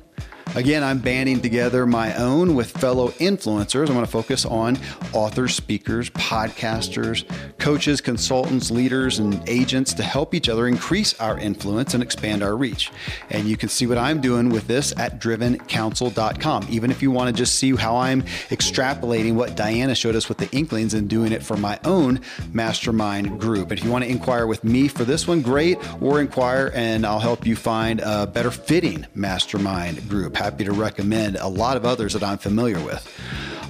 Again, 0.55 0.83
I'm 0.83 0.97
banding 0.97 1.41
together 1.41 1.85
my 1.85 2.13
own 2.15 2.55
with 2.55 2.71
fellow 2.71 3.09
influencers. 3.09 3.89
I 3.89 3.93
want 3.93 4.05
to 4.05 4.11
focus 4.11 4.45
on 4.45 4.79
authors, 5.13 5.53
speakers, 5.53 6.09
podcasters, 6.09 7.23
coaches, 7.59 8.01
consultants, 8.01 8.71
leaders, 8.71 9.19
and 9.19 9.47
agents 9.47 9.93
to 9.93 10.03
help 10.03 10.33
each 10.33 10.49
other 10.49 10.67
increase 10.67 11.17
our 11.19 11.37
influence 11.37 11.93
and 11.93 12.01
expand 12.01 12.41
our 12.41 12.57
reach. 12.57 12.91
And 13.29 13.47
you 13.47 13.57
can 13.57 13.69
see 13.69 13.85
what 13.85 13.99
I'm 13.99 14.21
doing 14.21 14.49
with 14.49 14.65
this 14.65 14.91
at 14.97 15.21
drivencounsel.com. 15.21 16.67
Even 16.69 16.89
if 16.89 17.03
you 17.03 17.11
want 17.11 17.33
to 17.33 17.39
just 17.39 17.55
see 17.55 17.75
how 17.75 17.97
I'm 17.97 18.23
extrapolating 18.49 19.35
what 19.35 19.55
Diana 19.55 19.93
showed 19.93 20.15
us 20.15 20.27
with 20.27 20.39
the 20.39 20.49
Inklings 20.49 20.95
and 20.95 21.07
doing 21.07 21.31
it 21.31 21.43
for 21.43 21.57
my 21.57 21.79
own 21.85 22.21
mastermind 22.51 23.39
group. 23.39 23.71
If 23.71 23.83
you 23.83 23.91
want 23.91 24.03
to 24.03 24.09
inquire 24.09 24.47
with 24.47 24.63
me 24.63 24.87
for 24.87 25.05
this 25.05 25.27
one, 25.27 25.43
great, 25.43 25.77
or 26.01 26.19
inquire 26.19 26.71
and 26.73 27.05
I'll 27.05 27.19
help 27.19 27.45
you 27.45 27.55
find 27.55 27.99
a 27.99 28.25
better 28.25 28.51
fitting 28.51 29.05
mastermind 29.13 30.09
group 30.09 30.38
happy 30.39 30.63
to 30.63 30.71
recommend 30.71 31.35
a 31.35 31.47
lot 31.47 31.75
of 31.75 31.83
others 31.83 32.13
that 32.13 32.23
I'm 32.23 32.37
familiar 32.37 32.79
with. 32.79 33.05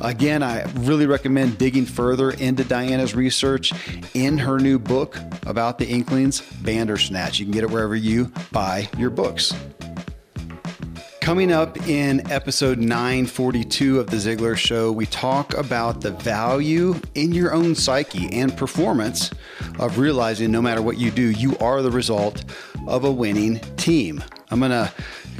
Again, 0.02 0.44
I 0.44 0.62
really 0.82 1.08
recommend 1.08 1.58
digging 1.58 1.86
further 1.86 2.30
into 2.30 2.64
Diana's 2.64 3.16
research 3.16 3.74
in 4.14 4.38
her 4.38 4.60
new 4.60 4.78
book 4.78 5.18
about 5.48 5.80
the 5.80 5.88
Inklings, 5.88 6.42
Bandersnatch. 6.62 7.40
You 7.40 7.46
can 7.48 7.54
get 7.54 7.64
it 7.64 7.72
wherever 7.72 7.96
you 7.96 8.32
buy 8.52 8.88
your 9.00 9.10
books. 9.10 9.52
Coming 11.22 11.52
up 11.52 11.76
in 11.88 12.32
episode 12.32 12.78
942 12.78 14.00
of 14.00 14.08
The 14.08 14.18
Ziglar 14.18 14.56
Show, 14.56 14.92
we 14.92 15.08
talk 15.08 15.56
about 15.56 16.02
the 16.02 16.12
value 16.12 16.96
in 17.16 17.32
your 17.34 17.52
own 17.52 17.74
psyche 17.74 18.32
and 18.32 18.56
performance 18.56 19.32
of 19.80 19.98
realizing 19.98 20.52
no 20.52 20.62
matter 20.62 20.84
what 20.84 21.00
you 21.00 21.10
do, 21.10 21.32
you 21.32 21.58
are 21.58 21.82
the 21.82 21.92
result 21.92 22.46
of 22.88 23.06
a 23.06 23.12
winning 23.12 23.60
team. 23.76 24.24
I'm 24.52 24.60
going 24.60 24.72
to 24.72 24.92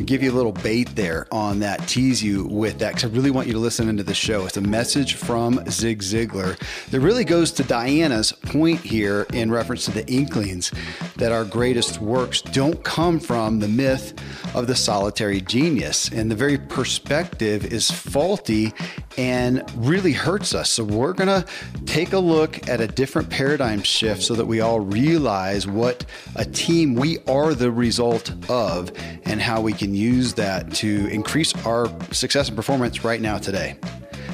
give 0.06 0.24
you 0.24 0.32
a 0.32 0.34
little 0.34 0.52
bait 0.52 0.96
there 0.96 1.28
on 1.32 1.60
that, 1.60 1.88
tease 1.88 2.24
you 2.24 2.46
with 2.46 2.80
that, 2.80 2.96
because 2.96 3.10
I 3.10 3.14
really 3.14 3.32
want 3.32 3.48
you 3.48 3.54
to 3.54 3.60
listen 3.60 3.90
into 3.90 4.04
the 4.04 4.14
show. 4.14 4.46
It's 4.46 4.58
a 4.58 4.62
message 4.62 5.16
from 5.16 5.64
Zig 5.70 6.00
Ziglar 6.00 6.58
that 6.90 7.00
really 7.00 7.24
goes 7.24 7.52
to 7.54 7.64
Diana's 7.64 8.32
point 8.32 8.80
here 8.80 9.26
in 9.34 9.52
reference 9.52 9.86
to 9.86 9.92
the 9.92 10.08
Inklings 10.12 10.72
that 11.18 11.32
our 11.32 11.46
greatest 11.46 12.00
works 12.02 12.42
don't 12.42 12.84
come 12.84 13.20
from 13.20 13.60
the 13.60 13.68
myth 13.68 14.14
of 14.56 14.68
the 14.68 14.76
solitary 14.76 15.42
genius. 15.42 16.10
And 16.10 16.32
the 16.32 16.36
very 16.36 16.58
perspective 16.58 17.66
is 17.66 17.92
faulty 17.92 18.74
and 19.18 19.64
really 19.76 20.14
hurts 20.14 20.56
us. 20.56 20.70
So 20.70 20.84
we're 20.84 21.14
going 21.14 21.28
to 21.28 21.46
take 21.86 22.14
a 22.14 22.20
look 22.20 22.70
at 22.70 22.80
a 22.80 22.88
different 22.88 23.30
paradigm 23.30 23.82
shift 23.82 24.24
so 24.24 24.34
that 24.36 24.46
we 24.46 24.62
all 24.62 24.80
realize 24.80 25.68
what 25.68 26.06
a 26.36 26.46
team 26.46 26.96
we 26.96 27.20
are 27.28 27.54
the 27.54 27.72
result 27.72 28.32
of 28.50 28.92
and 29.26 29.42
how 29.42 29.62
we 29.62 29.74
use 29.96 30.34
that 30.34 30.74
to 30.76 31.08
increase 31.08 31.54
our 31.66 31.88
success 32.12 32.48
and 32.48 32.56
performance 32.56 33.04
right 33.04 33.22
now 33.22 33.38
today. 33.38 33.78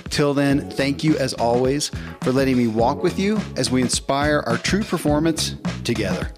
Till 0.10 0.34
then, 0.34 0.70
thank 0.70 1.04
you 1.04 1.18
as 1.18 1.34
always 1.34 1.92
for 2.22 2.32
letting 2.32 2.58
me 2.58 2.68
walk 2.68 3.04
with 3.04 3.20
you 3.20 3.40
as 3.58 3.72
we 3.72 3.82
inspire 3.82 4.44
our 4.46 4.58
true 4.58 4.84
performance 4.84 5.56
together. 5.84 6.32